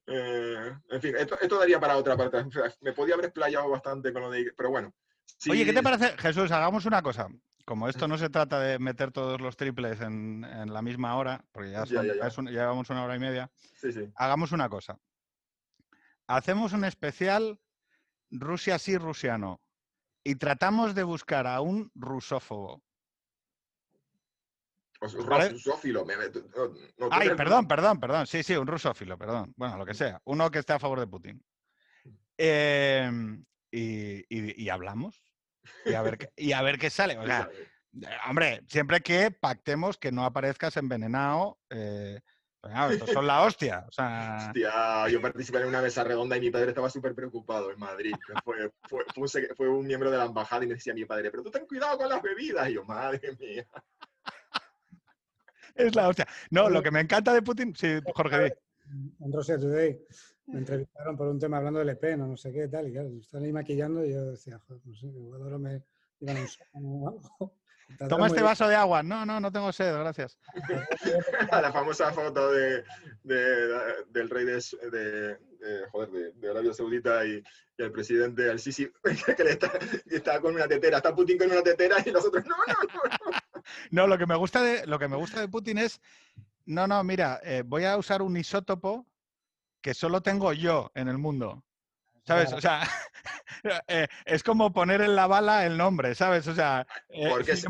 [0.08, 2.44] Eh, en fin, esto, daría para otra parte.
[2.80, 4.52] Me podía haber explayado bastante con lo de...
[4.56, 4.92] Pero bueno.
[5.48, 6.50] Oye, ¿qué te parece, Jesús?
[6.50, 7.28] Hagamos una cosa
[7.64, 10.42] como esto no se trata de meter todos los triples en,
[10.72, 13.50] la misma hora, porque ya, llevamos una hora y media,
[14.16, 14.98] hagamos una cosa.
[16.26, 17.58] Hacemos un especial
[18.30, 19.60] Rusia sí, Rusia no.
[20.24, 22.82] Y tratamos de buscar a un rusófobo.
[25.00, 26.06] rusófilo.
[27.10, 28.26] Ay, perdón, perdón, perdón.
[28.26, 29.52] Sí, sí, un rusófilo, perdón.
[29.56, 30.20] Bueno, lo que sea.
[30.24, 31.44] Uno que esté a favor de Putin.
[32.38, 35.23] Em, y hablamos
[35.84, 37.18] y a ver, qué, y a ver qué sale.
[37.18, 37.48] O sea,
[38.28, 41.58] hombre, siempre que pactemos que no aparezcas envenenado.
[41.70, 42.20] Eh,
[42.90, 43.84] estos son la hostia.
[43.88, 44.46] O sea...
[44.46, 48.14] Hostia, yo participé en una mesa redonda y mi padre estaba súper preocupado en Madrid.
[48.42, 49.04] Fue, fue,
[49.56, 51.98] fue, un, miembro de la embajada y me decía mi padre, pero tú ten cuidado
[51.98, 52.68] con las bebidas.
[52.68, 53.66] Y yo, madre mía.
[55.74, 56.26] Es la hostia.
[56.50, 58.56] No, lo que me encanta de Putin, sí, Jorge.
[59.20, 59.98] En Today
[60.46, 63.08] me entrevistaron por un tema hablando del EP, no, no sé qué tal, y claro,
[63.18, 65.82] están ahí maquillando y yo decía, joder, no sé, igual ahora me
[66.20, 67.54] iban a usar algo.
[68.08, 69.02] Toma este vaso de agua.
[69.02, 70.38] No, no, no tengo sed, gracias.
[71.50, 72.82] La famosa foto de,
[73.22, 75.38] del rey de,
[75.92, 77.42] joder, de, Arabia Saudita y,
[77.76, 78.88] el presidente Al-Sisi,
[79.36, 79.72] que, está,
[80.06, 80.98] está, con una tetera.
[80.98, 83.64] Está Putin con una tetera y nosotros, no, no, no.
[83.90, 86.00] No, lo que me gusta de, lo que me gusta de Putin es,
[86.66, 89.06] no, no, mira, eh, voy a usar un isótopo
[89.84, 91.62] que solo tengo yo en el mundo.
[92.26, 92.54] ¿Sabes?
[92.54, 92.80] O sea,
[93.86, 96.48] eh, es como poner en la bala el nombre, ¿sabes?
[96.48, 97.66] O sea, eh, Porque es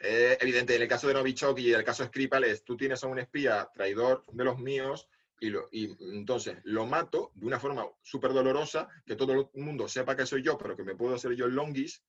[0.00, 2.76] eh, evidente, en el caso de Novichok y en el caso de Skripal es, tú
[2.76, 5.08] tienes a un espía traidor de los míos
[5.38, 9.86] y, lo, y entonces lo mato de una forma súper dolorosa, que todo el mundo
[9.86, 12.02] sepa que soy yo, pero que me puedo hacer yo el longis,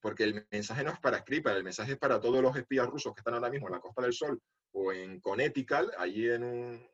[0.00, 3.14] porque el mensaje no es para Skripal, el mensaje es para todos los espías rusos
[3.14, 4.38] que están ahora mismo en la Costa del Sol
[4.72, 6.89] o en Connecticut, allí en un,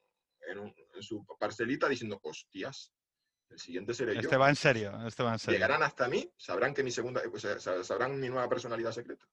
[0.47, 2.93] en, su parcelita diciendo, hostias,
[3.51, 4.21] el siguiente seré yo.
[4.21, 5.57] Este va en serio, este va en serio.
[5.57, 7.23] Llegarán hasta mí, sabrán que mi segunda,
[7.83, 9.27] sabrán mi nueva personalidad secreta.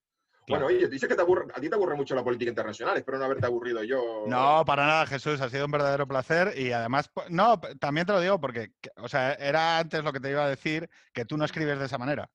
[0.48, 3.18] Bueno, oye, dices que te aburre, a ti te aburre mucho la política internacional, espero
[3.18, 4.26] no haberte aburrido yo.
[4.28, 8.20] No, para nada, Jesús, ha sido un verdadero placer y además, no, también te lo
[8.20, 11.46] digo porque, o sea, era antes lo que te iba a decir, que tú no
[11.46, 12.30] escribes de esa manera.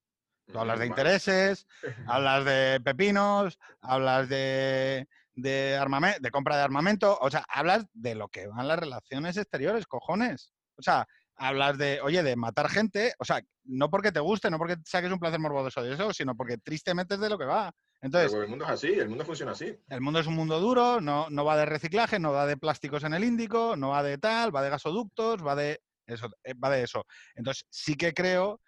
[0.50, 1.66] Tú hablas de intereses,
[2.06, 5.06] hablas de pepinos, hablas de,
[5.39, 9.36] de, armamento, de compra de armamento, o sea, hablas de lo que van las relaciones
[9.36, 10.52] exteriores, cojones.
[10.77, 11.06] O sea,
[11.36, 15.12] hablas de, oye, de matar gente, o sea, no porque te guste, no porque saques
[15.12, 17.73] un placer morboso de eso, sino porque tristemente es de lo que va.
[18.01, 19.77] Entonces, Pero el mundo es así, el mundo funciona así.
[19.89, 23.05] el mundo es un mundo duro, no, no va de reciclaje, no va de plásticos
[23.05, 26.70] en el Índico, no va de tal, va de gasoductos, va de eso, eh, va
[26.70, 27.05] de eso.
[27.35, 28.60] Entonces, sí que creo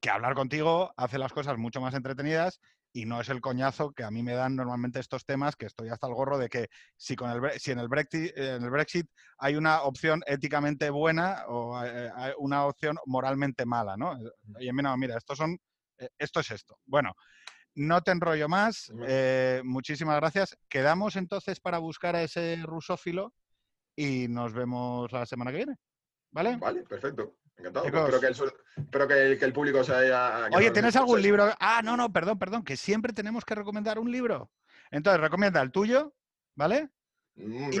[0.00, 2.60] que hablar contigo hace las cosas mucho más entretenidas
[2.94, 5.88] y no es el coñazo que a mí me dan normalmente estos temas, que estoy
[5.88, 9.10] hasta el gorro de que si, con el, si en, el Brexit, en el Brexit
[9.38, 14.16] hay una opción éticamente buena o eh, hay una opción moralmente mala, ¿no?
[14.60, 15.58] Y no, mira, estos son,
[15.98, 16.78] eh, esto es esto.
[16.86, 17.14] Bueno,
[17.74, 18.92] no te enrollo más.
[19.08, 20.56] Eh, muchísimas gracias.
[20.68, 23.34] Quedamos entonces para buscar a ese rusófilo
[23.96, 25.76] y nos vemos la semana que viene.
[26.30, 26.56] ¿Vale?
[26.58, 27.38] Vale, perfecto.
[27.56, 27.86] Encantado.
[27.86, 28.00] Chicos.
[28.00, 30.48] Espero, que el, su- espero que el, que el público se haya...
[30.52, 31.52] Oye, ¿tienes algún libro?
[31.60, 34.50] Ah, no, no, perdón, perdón, que siempre tenemos que recomendar un libro.
[34.90, 36.14] Entonces, recomienda el tuyo,
[36.54, 36.90] ¿vale?
[37.36, 37.78] Mm, Y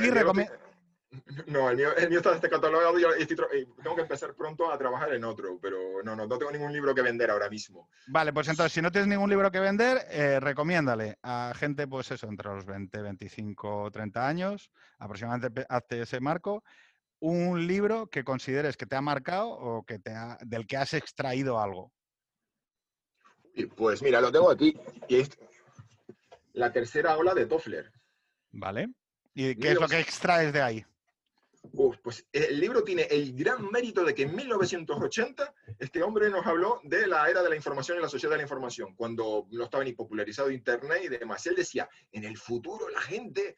[1.46, 4.34] No, el mío, el mío está descatalogado y yo estoy tro- y tengo que empezar
[4.34, 7.48] pronto a trabajar en otro, pero no, no, no tengo ningún libro que vender ahora
[7.48, 7.88] mismo.
[8.08, 12.10] Vale, pues entonces, si no tienes ningún libro que vender, eh, recomiéndale a gente, pues
[12.10, 16.64] eso, entre los 20, 25, 30 años, aproximadamente hazte ese marco,
[17.26, 20.92] un libro que consideres que te ha marcado o que te ha- del que has
[20.92, 21.90] extraído algo.
[23.76, 24.76] Pues mira, lo tengo aquí.
[25.08, 25.30] Y es
[26.52, 27.90] la tercera ola de Toffler.
[28.52, 28.88] ¿Vale?
[29.34, 30.84] ¿Y qué es lo que extraes de ahí?
[31.72, 36.44] Uf, pues el libro tiene el gran mérito de que en 1980 este hombre nos
[36.46, 39.64] habló de la era de la información y la sociedad de la información, cuando no
[39.64, 41.46] estaba ni popularizado Internet y demás.
[41.46, 43.56] Él decía, en el futuro la gente,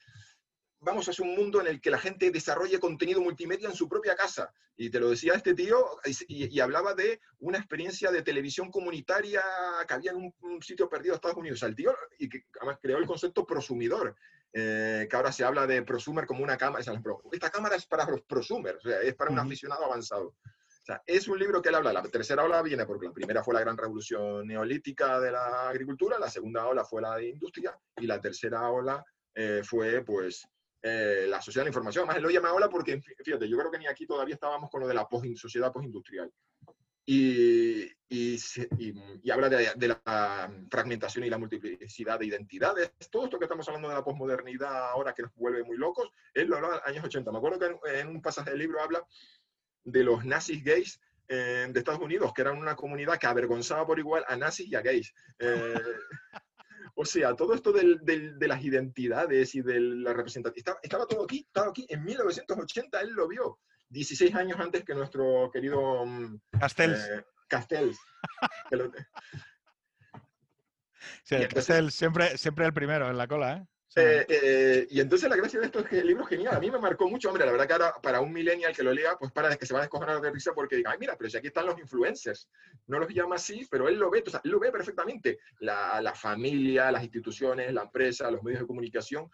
[0.81, 3.89] vamos a hacer un mundo en el que la gente desarrolle contenido multimedia en su
[3.89, 4.53] propia casa.
[4.77, 9.43] Y te lo decía este tío y, y hablaba de una experiencia de televisión comunitaria
[9.89, 11.59] que había en un, un sitio perdido de Estados Unidos.
[11.59, 14.16] O sea, el tío, y que además creó el concepto prosumidor
[14.59, 16.81] eh, que ahora se habla de prosumer como una cámara.
[16.81, 16.98] o sea,
[17.31, 20.28] esta cámara es para los prosumers, o sea, es para un aficionado avanzado.
[20.28, 21.93] O sea, es un libro que él habla.
[21.93, 26.19] La tercera ola viene porque la primera fue la gran revolución neolítica de la agricultura,
[26.19, 29.05] la segunda ola fue la de industria y la tercera ola
[29.35, 30.48] eh, fue, pues,
[30.89, 32.05] eh, la sociedad de la información.
[32.09, 34.89] Además, lo llama ola porque, fíjate, yo creo que ni aquí todavía estábamos con lo
[34.89, 36.31] de la post- sociedad postindustrial.
[37.09, 38.35] Y, y,
[38.79, 42.91] y- y habla de, de la fragmentación y la multiplicidad de identidades.
[43.11, 46.49] Todo esto que estamos hablando de la posmodernidad ahora que nos vuelve muy locos, él
[46.49, 47.31] lo hablaba en años 80.
[47.31, 49.05] Me acuerdo que en, en un pasaje del libro habla
[49.85, 53.99] de los nazis gays eh, de Estados Unidos, que eran una comunidad que avergonzaba por
[53.99, 55.13] igual a nazis y a gays.
[55.39, 55.75] Eh,
[56.98, 61.06] o sea, todo esto del- del- de las identidades y de la representación, estaba, estaba
[61.06, 61.86] todo aquí, estaba aquí.
[61.90, 63.59] En 1980 él lo vio,
[63.90, 66.98] 16 años antes que nuestro querido mm, Castells.
[67.09, 67.98] eh, Castells.
[71.23, 73.66] Sí, entonces- Castells, siempre, siempre el primero en la cola, ¿eh?
[73.98, 76.55] Eh, eh, y entonces la gracia de esto es que el libro es genial.
[76.55, 77.28] A mí me marcó mucho.
[77.28, 79.73] Hombre, la verdad que ahora para un millennial que lo lea, pues para que se
[79.73, 82.48] va a descojonar de risa porque diga, ay, mira, pero si aquí están los influencers.
[82.89, 85.39] No los llama así, pero él lo ve, o sea, él lo ve perfectamente.
[85.60, 89.31] La, la familia, las instituciones, la empresa, los medios de comunicación,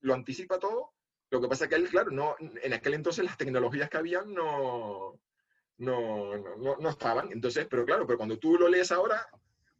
[0.00, 0.92] lo anticipa todo.
[1.30, 4.32] Lo que pasa es que él, claro, no, en aquel entonces las tecnologías que habían
[4.34, 5.18] no,
[5.78, 7.32] no, no, no- no estaban.
[7.32, 9.26] Entonces, pero claro, pero cuando tú lo lees ahora,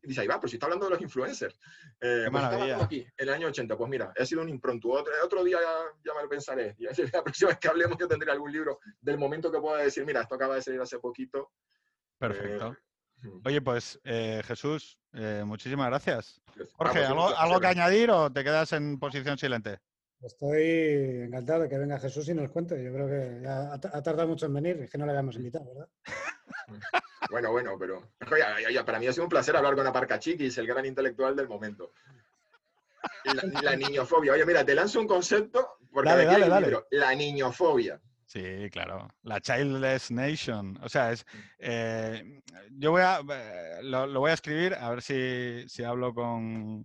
[0.02, 1.54] dices, ahí va, pero si está hablando de los influencers.
[2.00, 2.84] Eh, Qué pues maravilla.
[2.84, 3.76] aquí, en el año 80.
[3.76, 4.88] Pues mira, ha sido un impronto.
[4.90, 6.76] Otro, otro día ya, ya me lo pensaré.
[6.78, 10.04] Y la próxima vez que hablemos yo tendré algún libro del momento que pueda decir,
[10.04, 11.52] mira, esto acaba de salir hace poquito.
[12.18, 12.72] perfecto.
[12.72, 12.76] Eh,
[13.44, 16.40] Oye, pues eh, Jesús, eh, muchísimas gracias.
[16.74, 19.80] Jorge, ¿algo, algo que añadir o te quedas en posición silente?
[20.20, 22.82] Estoy encantado de que venga Jesús y nos cuente.
[22.82, 25.36] Yo creo que ya ha, ha tardado mucho en venir, es que no le habíamos
[25.36, 25.88] invitado, ¿verdad?
[27.30, 27.98] Bueno, bueno, pero
[28.32, 30.86] oye, ya- ya, para mí ha sido un placer hablar con Aparca Chiquis, el gran
[30.86, 31.92] intelectual del momento.
[33.24, 34.32] La, la niñofobia.
[34.32, 35.76] Oye, mira, te lanzo un concepto.
[35.92, 36.66] Porque Dale, aquí hay dale, un dale.
[36.66, 38.00] libro, La niñofobia.
[38.24, 39.08] Sí, claro.
[39.24, 40.78] La Childless Nation.
[40.82, 41.26] O sea, es.
[41.58, 42.40] eh,
[42.72, 43.20] yo voy a.
[43.30, 46.82] eh, Lo, lo voy a escribir, a ver si, si hablo con.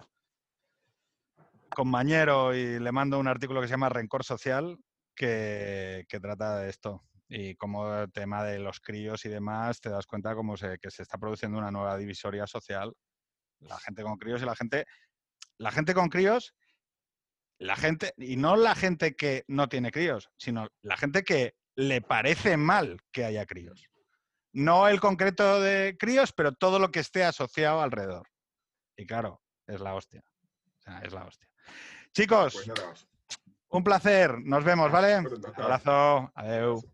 [1.75, 4.77] Con Mañero y le mando un artículo que se llama Rencor Social,
[5.15, 7.03] que, que trata de esto.
[7.27, 11.01] Y como tema de los críos y demás, te das cuenta como se, que se
[11.01, 12.93] está produciendo una nueva divisoria social.
[13.59, 14.85] La gente con críos y la gente.
[15.57, 16.53] La gente con críos
[17.63, 22.01] la gente, y no la gente que no tiene críos, sino la gente que le
[22.01, 23.87] parece mal que haya críos.
[24.51, 28.27] No el concreto de críos, pero todo lo que esté asociado alrededor.
[28.97, 30.23] Y claro, es la hostia.
[30.77, 31.49] O sea, es la hostia.
[32.13, 32.93] Chicos, Pues nada
[33.73, 34.39] un placer.
[34.43, 35.23] Nos vemos, ¿vale?
[35.57, 36.31] Abrazo.
[36.35, 36.85] Adiós.